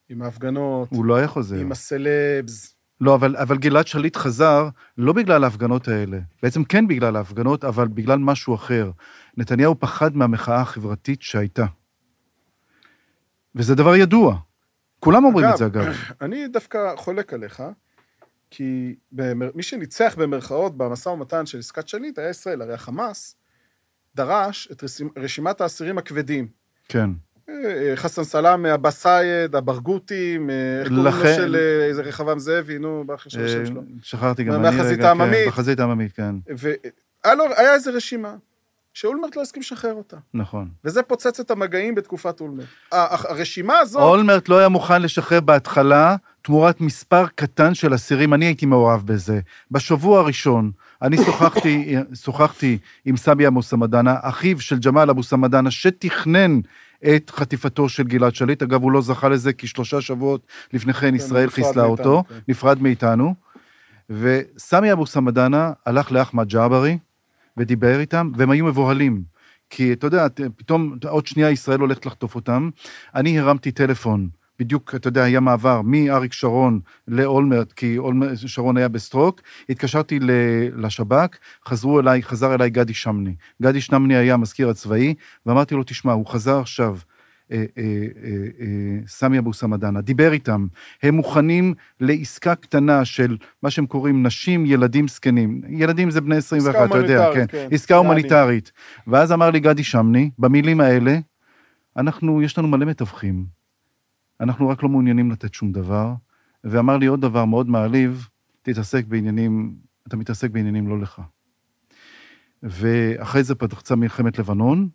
עם 0.09 0.21
ההפגנות, 0.21 0.89
הוא 0.91 1.05
לא 1.05 1.15
היה 1.15 1.27
חוזר. 1.27 1.55
עם 1.55 1.71
הסלבס, 1.71 2.75
לא, 3.01 3.15
אבל, 3.15 3.35
אבל 3.35 3.57
גלעד 3.57 3.87
שליט 3.87 4.15
חזר 4.15 4.69
לא 4.97 5.13
בגלל 5.13 5.43
ההפגנות 5.43 5.87
האלה. 5.87 6.19
בעצם 6.43 6.63
כן 6.63 6.87
בגלל 6.87 7.15
ההפגנות, 7.15 7.63
אבל 7.63 7.87
בגלל 7.87 8.19
משהו 8.19 8.55
אחר. 8.55 8.91
נתניהו 9.37 9.79
פחד 9.79 10.15
מהמחאה 10.17 10.61
החברתית 10.61 11.21
שהייתה. 11.21 11.65
וזה 13.57 13.75
דבר 13.75 13.95
ידוע. 13.95 14.35
כולם 14.99 15.25
אומרים 15.25 15.45
אגב, 15.45 15.53
את 15.53 15.57
זה, 15.57 15.65
אגב. 15.65 15.95
אני 16.21 16.47
דווקא 16.47 16.95
חולק 16.95 17.33
עליך, 17.33 17.63
כי 18.49 18.95
במר... 19.11 19.49
מי 19.55 19.63
שניצח 19.63 20.15
במרכאות 20.17 20.77
במשא 20.77 21.09
ומתן 21.09 21.45
של 21.45 21.59
עסקת 21.59 21.87
שליט 21.87 22.19
היה 22.19 22.29
ישראל, 22.29 22.61
הרי 22.61 22.73
החמאס 22.73 23.35
דרש 24.15 24.67
את 24.71 24.83
רשימ... 24.83 25.09
רשימת 25.17 25.61
האסירים 25.61 25.97
הכבדים. 25.97 26.47
כן. 26.89 27.09
אה, 27.49 27.53
אה, 27.89 27.95
חסן 27.95 28.23
סלאמה, 28.23 28.73
עבאס 28.73 29.01
סייד, 29.01 29.55
הברגותים, 29.55 30.49
אה, 30.49 30.79
איך 30.79 30.87
קוראים 30.87 31.05
לו 31.05 31.35
של 31.35 31.55
איזה 31.89 32.01
רחבעם 32.01 32.39
זאבי, 32.39 32.79
נו, 32.79 33.03
באחר 33.05 33.29
של 33.29 33.45
השם 33.45 33.65
שלו. 33.65 33.81
שכחתי 34.01 34.43
גם 34.43 34.53
אני 34.53 34.67
רגע. 34.67 34.71
כן, 34.71 35.47
בחזית 35.47 35.79
העממית, 35.79 36.13
כן, 36.13 36.35
והיה 37.25 37.73
איזו 37.73 37.91
רשימה, 37.93 38.35
שאולמרט 38.97 39.35
לא 39.35 39.41
הסכים 39.41 39.61
לשחרר 39.61 39.93
אותה. 39.93 40.17
נכון. 40.33 40.69
וזה 40.85 41.03
פוצץ 41.03 41.39
את 41.39 41.51
המגעים 41.51 41.95
בתקופת 41.95 42.41
אולמרט. 42.41 42.67
הרשימה 42.91 43.77
הזאת... 43.79 44.01
אולמרט 44.01 44.49
לא 44.49 44.57
היה 44.57 44.69
מוכן 44.69 45.01
לשחרר 45.01 45.39
בהתחלה 45.39 46.15
תמורת 46.41 46.81
מספר 46.81 47.27
קטן 47.35 47.73
של 47.73 47.95
אסירים, 47.95 48.33
אני 48.33 48.45
הייתי 48.45 48.65
מעורב 48.65 49.03
בזה. 49.05 49.39
בשבוע 49.71 50.19
הראשון, 50.19 50.71
אני 51.01 51.17
שוחחתי, 51.25 51.95
שוחחתי 52.13 52.77
עם 53.05 53.17
סמי 53.17 53.47
אבו 53.47 53.63
סמדאנה, 53.63 54.15
אחיו 54.21 54.59
של 54.59 54.79
ג'מאל 54.79 55.09
אבו 55.09 55.23
סמדאנה, 55.23 55.71
שתכנן 55.71 56.59
את 57.15 57.29
חטיפתו 57.29 57.89
של 57.89 58.03
גלעד 58.03 58.35
שליט. 58.35 58.63
אגב, 58.63 58.83
הוא 58.83 58.91
לא 58.91 59.01
זכה 59.01 59.29
לזה, 59.29 59.53
כי 59.53 59.67
שלושה 59.67 60.01
שבועות 60.01 60.47
לפני 60.73 60.93
כן 60.93 61.15
ישראל 61.15 61.45
נפרד 61.45 61.65
חיסלה 61.65 61.83
אותו, 61.83 62.23
כן. 62.29 62.35
נפרד 62.47 62.81
מאיתנו. 62.81 63.35
וסמי 64.09 64.91
אבו 64.91 65.05
סמדאנה 65.05 65.71
הלך 65.85 66.11
לאחמד 66.11 66.47
ג'עברי 66.47 66.97
ודיבר 67.57 67.99
איתם, 67.99 68.31
והם 68.35 68.51
היו 68.51 68.65
מבוהלים. 68.65 69.23
כי 69.69 69.93
אתה 69.93 70.07
יודע, 70.07 70.27
פתאום 70.57 70.97
עוד 71.09 71.27
שנייה 71.27 71.51
ישראל 71.51 71.79
הולכת 71.79 72.05
לחטוף 72.05 72.35
אותם. 72.35 72.69
אני 73.15 73.39
הרמתי 73.39 73.71
טלפון, 73.71 74.29
בדיוק, 74.59 74.95
אתה 74.95 75.07
יודע, 75.07 75.23
היה 75.23 75.39
מעבר 75.39 75.81
מאריק 75.81 76.33
שרון 76.33 76.79
לאולמרט, 77.07 77.71
כי 77.71 77.97
אולמרט, 77.97 78.37
שרון 78.45 78.77
היה 78.77 78.87
ב 78.87 78.94
stroke, 78.94 79.41
התקשרתי 79.69 80.19
לשב"כ, 80.75 81.37
חזרו 81.67 81.99
אליי, 81.99 82.23
חזר 82.23 82.55
אליי 82.55 82.69
גדי 82.69 82.93
שמני. 82.93 83.35
גדי 83.61 83.81
שמני 83.81 84.15
היה 84.15 84.33
המזכיר 84.33 84.69
הצבאי, 84.69 85.13
ואמרתי 85.45 85.75
לו, 85.75 85.83
תשמע, 85.83 86.11
הוא 86.11 86.27
חזר 86.27 86.59
עכשיו. 86.59 86.97
אה, 87.51 87.65
אה, 87.77 87.83
אה, 88.59 89.07
סמי 89.07 89.39
אבו 89.39 89.53
סמדאנה, 89.53 90.01
דיבר 90.01 90.31
איתם, 90.31 90.67
הם 91.03 91.15
מוכנים 91.15 91.73
לעסקה 91.99 92.55
קטנה 92.55 93.05
של 93.05 93.37
מה 93.63 93.69
שהם 93.69 93.85
קוראים 93.85 94.25
נשים, 94.25 94.65
ילדים 94.65 95.07
זקנים. 95.07 95.61
ילדים 95.69 96.11
זה 96.11 96.21
בני 96.21 96.35
21, 96.35 96.89
אתה 96.89 96.97
יודע, 96.97 97.29
כן. 97.33 97.45
כן. 97.47 97.67
עסקה. 97.71 97.95
הומניטרית. 97.95 98.71
ואז 99.07 99.31
אמר 99.31 99.49
לי 99.51 99.59
גדי 99.59 99.83
שמני, 99.83 100.29
במילים 100.39 100.81
האלה, 100.81 101.19
אנחנו, 101.97 102.41
יש 102.41 102.57
לנו 102.57 102.67
מלא 102.67 102.85
מתווכים, 102.85 103.45
אנחנו 104.41 104.69
רק 104.69 104.83
לא 104.83 104.89
מעוניינים 104.89 105.31
לתת 105.31 105.53
שום 105.53 105.71
דבר, 105.71 106.13
ואמר 106.63 106.97
לי 106.97 107.05
עוד 107.05 107.21
דבר 107.21 107.45
מאוד 107.45 107.69
מעליב, 107.69 108.27
תתעסק 108.61 109.05
בעניינים, 109.05 109.75
אתה 110.07 110.17
מתעסק 110.17 110.49
בעניינים 110.49 110.87
לא 110.87 110.99
לך. 110.99 111.21
ואחרי 112.63 113.43
זה 113.43 113.55
פתחצה 113.55 113.95
מלחמת 113.95 114.39
לבנון, 114.39 114.89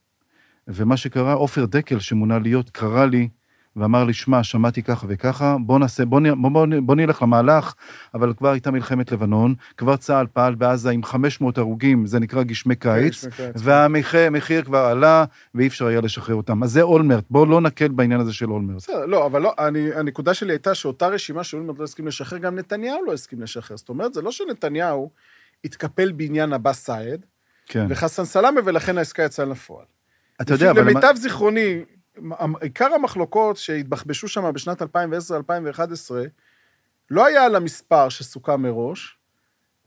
ומה 0.69 0.97
שקרה, 0.97 1.33
עופר 1.33 1.65
דקל, 1.65 1.99
שמונה 1.99 2.39
להיות, 2.39 2.71
קרא 2.71 3.05
לי 3.05 3.29
ואמר 3.77 4.05
לי, 4.05 4.13
שמע, 4.13 4.43
שמעתי 4.43 4.83
ככה 4.83 5.07
וככה, 5.11 5.57
בוא 5.61 5.79
נעשה, 5.79 6.05
בוא, 6.05 6.21
בוא, 6.37 6.51
בוא, 6.51 6.67
בוא 6.83 6.95
נלך 6.95 7.23
למהלך, 7.23 7.75
אבל 8.15 8.35
כבר 8.35 8.49
הייתה 8.51 8.71
מלחמת 8.71 9.13
לבנון, 9.13 9.55
כבר 9.77 9.97
צה"ל 9.97 10.27
פעל 10.33 10.55
בעזה 10.55 10.91
עם 10.91 11.03
500 11.03 11.59
הרוגים, 11.59 12.07
זה 12.07 12.21
נקרא 12.21 12.43
גשמי 12.43 12.77
קיץ, 12.77 13.25
קיץ, 13.25 13.55
והמחיר 13.55 14.21
המחיר 14.21 14.63
כבר 14.63 14.79
עלה, 14.79 15.25
ואי 15.55 15.67
אפשר 15.67 15.87
היה 15.87 16.01
לשחרר 16.01 16.35
אותם. 16.35 16.63
אז 16.63 16.71
זה 16.73 16.83
אולמרט, 16.83 17.25
בואו 17.31 17.47
לא 17.47 17.61
נקל 17.61 17.89
בעניין 17.89 18.21
הזה 18.21 18.33
של 18.33 18.51
אולמרט. 18.51 18.77
בסדר, 18.77 19.07
לא, 19.07 19.27
אבל 19.27 19.43
לא, 19.43 19.55
אני, 19.59 19.95
הנקודה 19.95 20.35
שלי 20.35 20.53
הייתה 20.53 20.75
שאותה 20.75 21.07
רשימה 21.07 21.45
שאולמרט 21.45 21.79
לא 21.79 21.85
הסכים 21.85 22.07
לשחרר, 22.07 22.39
גם 22.39 22.59
נתניהו 22.59 23.05
לא 23.05 23.13
הסכים 23.13 23.41
לשחרר. 23.41 23.77
זאת 23.77 23.89
אומרת, 23.89 24.15
זה 24.15 24.23
לא 24.23 24.33
שנתניהו 24.33 25.11
התקפל 25.65 26.13
בעניין 26.13 26.53
עבאס 26.53 26.85
סייד 26.85 27.27
כן. 27.67 27.87
וחסן 27.89 28.25
סלאמה, 28.25 28.61
ולכן 28.65 28.99
העסקה 28.99 29.23
יצאה 29.23 29.47
לפועל. 29.47 29.85
אתה 30.41 30.55
יודע, 30.55 30.71
אבל... 30.71 30.81
למיטב 30.81 31.15
זיכרוני, 31.17 31.85
עיקר 32.61 32.95
המחלוקות 32.95 33.57
שהתבחבשו 33.57 34.29
שם 34.29 34.53
בשנת 34.55 34.83
2010-2011, 34.83 34.85
לא 37.11 37.27
היה 37.27 37.45
על 37.45 37.57
המספר 37.57 38.09
שסוכם 38.09 38.63
מראש, 38.63 39.19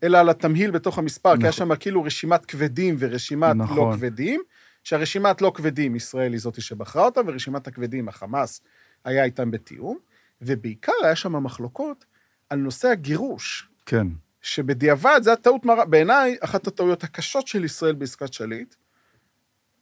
אלא 0.04 0.18
על 0.18 0.30
התמהיל 0.30 0.72
בתוך 0.72 0.98
המספר, 0.98 1.38
כי 1.38 1.43
היה 1.43 1.50
נכון. 1.50 1.68
שם 1.68 1.76
כאילו 1.76 2.04
רשימת 2.04 2.46
כבדים 2.46 2.96
ורשימת 3.00 3.56
לא 3.56 3.64
נכון. 3.64 3.98
כבדים, 3.98 4.41
שהרשימת 4.84 5.41
לא 5.41 5.52
כבדים, 5.56 5.96
ישראל 5.96 6.32
היא 6.32 6.39
זאתי 6.39 6.62
שבחרה 6.62 7.06
אותם, 7.06 7.22
ורשימת 7.28 7.68
הכבדים, 7.68 8.08
החמאס, 8.08 8.62
היה 9.06 9.24
איתם 9.24 9.52
בתיאום, 9.52 9.98
ובעיקר 10.41 10.93
היה 11.04 11.16
שם 11.16 11.43
מחלוקות 11.43 12.06
על 12.50 12.60
נושא 12.60 12.88
הגירוש, 12.88 13.70
כן. 13.86 14.08
שבדיעבד 14.41 15.20
זו 15.24 15.32
הטעות 15.32 15.66
מרה, 15.66 15.86
בעיניי, 15.86 16.38
אחת 16.41 16.68
הטעויות 16.68 17.04
הקשות 17.04 17.48
של 17.48 17.64
ישראל 17.64 17.93
בעסקת 17.93 18.34
שליט, 18.34 18.76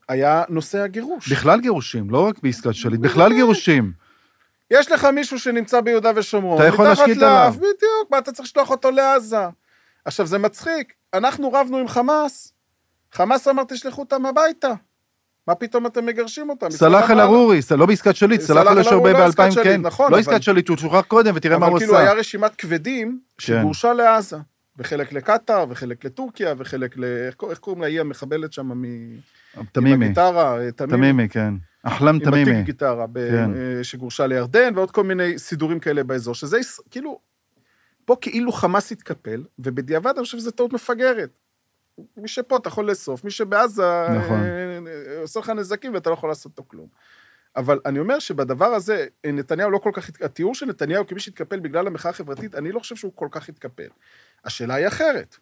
היה 0.09 0.43
נושא 0.49 0.79
הגירוש. 0.79 1.31
בכלל 1.31 1.59
גירושים, 1.59 2.09
לא 2.09 2.27
רק 2.27 2.35
בעסקת 2.43 2.73
שליט, 2.73 2.99
בכלל 2.99 3.33
גירושים. 3.33 3.91
יש 4.71 4.91
לך 4.91 5.05
מישהו 5.05 5.39
שנמצא 5.39 5.81
ביהודה 5.81 6.11
ושומרון, 6.15 6.57
אתה 6.57 6.67
יכול 6.67 6.85
להשקיט 6.85 7.17
עליו. 7.17 7.53
בדיוק, 7.57 8.11
מה 8.11 8.17
אתה 8.17 8.31
צריך 8.31 8.49
לשלוח 8.49 8.69
אותו 8.69 8.91
לעזה? 8.91 9.37
עכשיו, 10.05 10.25
זה 10.27 10.37
מצחיק, 10.37 10.93
אנחנו 11.13 11.53
רבנו 11.53 11.77
עם 11.77 11.87
חמאס, 11.87 12.53
חמאס 13.11 13.47
אמר, 13.47 13.63
תשלחו 13.63 14.01
אותם 14.01 14.25
הביתה. 14.25 14.73
מה 15.47 15.55
פתאום 15.55 15.85
אתם 15.85 16.05
מגרשים 16.05 16.49
אותם? 16.49 16.69
סלאח 16.69 17.11
אל-ערורי, 17.11 17.59
לא 17.77 17.85
בעסקת 17.85 18.15
שליט, 18.15 18.41
סלאח 18.41 18.67
אל-ערורי 18.67 19.13
לא 19.13 19.17
עסקת 19.17 19.39
ב-2000, 19.39 19.51
שליט, 19.51 19.65
כן. 19.67 19.81
נכון, 19.81 20.11
לא 20.11 20.17
עסקת 20.17 20.43
שליט, 20.43 20.69
הוא 20.69 20.77
שוחרר 20.77 21.01
קודם, 21.01 21.33
ותראה 21.35 21.57
מה 21.57 21.65
הוא 21.65 21.77
אבל 21.77 21.79
כאילו. 21.79 21.97
היה 21.97 22.13
רשימת 22.13 22.55
כבדים 22.55 23.19
שגורשה 23.37 23.93
לעזה, 23.93 24.37
וחלק 24.77 25.13
לקטאר, 25.13 25.65
וחלק 25.69 26.05
לטורקיה, 26.05 26.53
וחלק 26.57 26.97
ל... 26.97 27.03
איך 27.49 27.59
קוראים 27.59 27.81
לה? 27.81 27.87
היא 27.87 28.01
המחבלת 28.01 28.53
שם 28.53 28.71
מ... 28.71 28.85
עם 29.57 29.65
תמימי, 29.71 30.05
הגיטרה, 30.05 30.57
אה, 30.61 30.71
תמימי. 30.71 30.97
תמימי, 30.97 31.29
כן. 31.29 31.53
אחלם 31.83 32.07
עם 32.15 32.19
תמימי. 32.19 32.51
התיק 32.51 32.65
גיטרה, 32.65 33.05
כן. 33.13 33.49
אה, 33.55 33.83
שגורשה 33.83 34.27
לירדן, 34.27 34.73
ועוד 34.75 34.91
כל 34.91 35.03
מיני 35.03 35.39
סידורים 35.39 35.79
כאלה 35.79 36.03
באזור, 36.03 36.35
שזה 36.35 36.57
כאילו, 36.91 37.19
פה 38.05 38.15
כאילו 38.21 38.51
חמאס 38.51 38.91
התקפל, 38.91 39.43
ובדיעבד 39.59 40.13
אני 40.15 40.23
חושב 40.25 40.37
שזו 40.37 40.51
טעות 40.51 40.73
מפגרת. 40.73 41.29
מי 42.17 42.27
שפה 42.27 42.57
אתה 42.57 42.67
יכול 42.67 42.89
לאסוף, 42.89 43.23
מי 43.23 43.31
שבעזה 43.31 43.83
נכון. 44.09 44.39
אה, 44.43 44.79
אה, 45.15 45.21
עושה 45.21 45.39
לך 45.39 45.49
נזקים 45.49 45.93
ואתה 45.93 46.09
לא 46.09 46.13
יכול 46.13 46.29
לעשות 46.29 46.51
איתו 46.51 46.63
כלום. 46.67 46.87
אבל 47.55 47.79
אני 47.85 47.99
אומר 47.99 48.19
שבדבר 48.19 48.65
הזה, 48.65 49.05
נתניהו 49.25 49.71
לא 49.71 49.77
כל 49.77 49.89
כך, 49.93 50.09
הת- 50.09 50.21
התיאור 50.21 50.55
של 50.55 50.65
נתניהו 50.65 51.07
כמי 51.07 51.19
שהתקפל 51.19 51.59
בגלל 51.59 51.87
המחאה 51.87 52.09
החברתית, 52.11 52.55
אני 52.55 52.71
לא 52.71 52.79
חושב 52.79 52.95
שהוא 52.95 53.11
כל 53.15 53.27
כך 53.31 53.49
התקפל. 53.49 53.87
השאלה 54.45 54.73
היא 54.75 54.87
אחרת. 54.87 55.37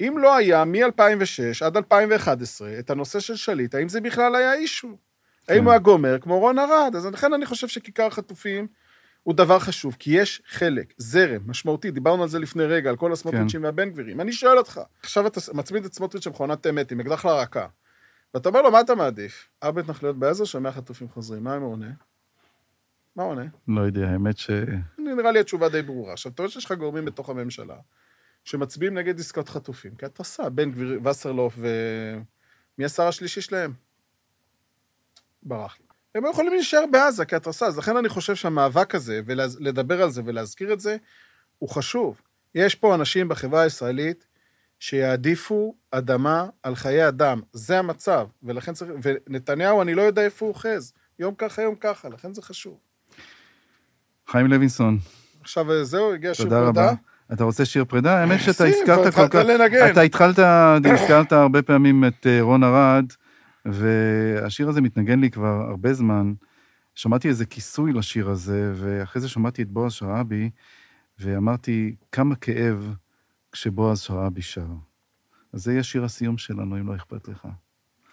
אם 0.00 0.18
לא 0.18 0.36
היה 0.36 0.64
מ-2006 0.64 1.64
עד 1.64 1.76
2011 1.76 2.78
את 2.78 2.90
הנושא 2.90 3.20
של 3.20 3.36
שליט, 3.36 3.74
האם 3.74 3.88
זה 3.88 4.00
בכלל 4.00 4.34
היה 4.34 4.54
אישו? 4.54 4.96
האם 5.48 5.64
הוא 5.64 5.70
היה 5.70 5.78
גומר 5.78 6.18
כמו 6.18 6.38
רון 6.38 6.58
ארד? 6.58 6.96
אז 6.96 7.06
לכן 7.06 7.32
אני 7.32 7.46
חושב 7.46 7.68
שכיכר 7.68 8.06
החטופים 8.06 8.66
הוא 9.22 9.34
דבר 9.34 9.58
חשוב, 9.58 9.96
כי 9.98 10.10
יש 10.10 10.42
חלק, 10.48 10.94
זרם, 10.96 11.40
משמעותי, 11.46 11.90
דיברנו 11.90 12.22
על 12.22 12.28
זה 12.28 12.38
לפני 12.38 12.64
רגע, 12.64 12.90
על 12.90 12.96
כל 12.96 13.12
הסמוטריצ'ים 13.12 13.64
והבן 13.64 13.90
גבירים. 13.90 14.20
אני 14.20 14.32
שואל 14.32 14.58
אותך, 14.58 14.80
עכשיו 15.02 15.26
אתה 15.26 15.40
מצמיד 15.54 15.84
את 15.84 15.94
סמוטריץ' 15.94 16.26
למכונת 16.26 16.66
אמת 16.66 16.92
עם 16.92 17.00
אקדח 17.00 17.24
לרקה, 17.24 17.66
ואתה 18.34 18.48
אומר 18.48 18.62
לו, 18.62 18.70
מה 18.70 18.80
אתה 18.80 18.94
מעדיף? 18.94 19.48
ארבע 19.62 19.80
התנחלויות 19.80 20.18
בעזה, 20.18 20.46
שומע 20.46 20.72
חטופים 20.72 21.08
חוזרים, 21.08 21.44
מה 21.44 21.54
הוא 21.54 21.72
עונה? 21.72 21.90
מה 23.16 23.22
עונה? 23.22 23.44
לא 23.68 23.80
יודע, 23.80 24.08
האמת 24.08 24.38
ש... 24.38 24.50
נראה 24.98 25.32
לי 25.32 25.40
התשובה 25.40 25.68
די 25.68 25.82
ברורה. 25.82 26.12
עכשיו, 26.12 26.32
אתה 26.32 26.42
רואה 26.42 26.52
שיש 26.52 26.64
לך 26.64 26.72
גורמים 26.72 27.04
בתוך 27.04 27.30
הממשלה 27.30 27.76
שמצביעים 28.46 28.94
נגד 28.98 29.20
עסקאות 29.20 29.48
חטופים, 29.48 29.94
כי 29.94 30.06
אתה 30.06 30.14
עושה, 30.18 30.48
בן 30.48 30.70
גביר, 30.70 31.00
וסרלוף 31.04 31.54
ו... 31.58 31.68
מי 32.78 32.84
השר 32.84 33.02
השלישי 33.02 33.40
שלהם? 33.40 33.72
ברח. 35.42 35.78
הם 36.14 36.24
לא 36.24 36.28
יכולים 36.28 36.52
להישאר 36.52 36.84
בעזה 36.92 37.24
כהתרסה, 37.24 37.66
אז 37.66 37.78
לכן 37.78 37.96
אני 37.96 38.08
חושב 38.08 38.34
שהמאבק 38.34 38.94
הזה, 38.94 39.20
ולדבר 39.26 40.02
על 40.02 40.10
זה 40.10 40.22
ולהזכיר 40.24 40.72
את 40.72 40.80
זה, 40.80 40.96
הוא 41.58 41.68
חשוב. 41.68 42.20
יש 42.54 42.74
פה 42.74 42.94
אנשים 42.94 43.28
בחברה 43.28 43.62
הישראלית 43.62 44.26
שיעדיפו 44.78 45.74
אדמה 45.90 46.46
על 46.62 46.74
חיי 46.74 47.08
אדם. 47.08 47.40
זה 47.52 47.78
המצב, 47.78 48.28
ולכן 48.42 48.74
צריך... 48.74 48.90
ונתניהו, 49.02 49.82
אני 49.82 49.94
לא 49.94 50.02
יודע 50.02 50.22
איפה 50.22 50.46
הוא 50.46 50.54
אוחז. 50.54 50.92
יום 51.18 51.34
ככה, 51.34 51.62
יום 51.62 51.74
ככה, 51.74 52.08
לכן 52.08 52.34
זה 52.34 52.42
חשוב. 52.42 52.78
חיים 54.28 54.46
לוינסון, 54.46 54.98
עכשיו, 55.40 55.84
זהו, 55.84 56.12
הגיע 56.12 56.34
שיר 56.34 56.44
תודה. 56.44 56.60
רבה. 56.60 56.92
אתה 57.32 57.44
רוצה 57.44 57.64
שיר 57.64 57.84
פרידה? 57.84 58.18
האמת 58.18 58.40
שאתה 58.40 58.64
הזכרת 58.64 59.14
כל 59.14 59.28
כך... 59.28 59.34
לנגן. 59.34 59.90
אתה 59.92 60.00
התחלת, 60.00 60.38
הזכרת 60.84 61.32
הרבה 61.32 61.62
פעמים 61.62 62.04
את 62.04 62.26
אה, 62.26 62.42
רון 62.42 62.64
ארד, 62.64 63.04
והשיר 63.64 64.68
הזה 64.68 64.80
מתנגן 64.80 65.20
לי 65.20 65.30
כבר 65.30 65.64
הרבה 65.68 65.92
זמן. 65.92 66.32
שמעתי 66.94 67.28
איזה 67.28 67.46
כיסוי 67.46 67.92
לשיר 67.92 68.30
הזה, 68.30 68.72
ואחרי 68.74 69.22
זה 69.22 69.28
שמעתי 69.28 69.62
את 69.62 69.68
בועז 69.68 69.92
שרעבי, 69.92 70.50
ואמרתי, 71.18 71.96
כמה 72.12 72.36
כאב 72.36 72.94
כשבועז 73.52 74.00
שרעבי 74.00 74.42
שר. 74.42 74.66
אז 75.52 75.64
זה 75.64 75.72
יהיה 75.72 75.82
שיר 75.82 76.04
הסיום 76.04 76.38
שלנו, 76.38 76.78
אם 76.78 76.88
לא 76.88 76.96
אכפת 76.96 77.28
לך. 77.28 77.48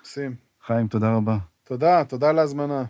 שים. 0.04 0.36
חיים, 0.66 0.88
תודה 0.88 1.16
רבה. 1.16 1.38
תודה, 1.64 2.04
תודה 2.04 2.30
על 2.30 2.40
ההזמנה. 2.40 2.84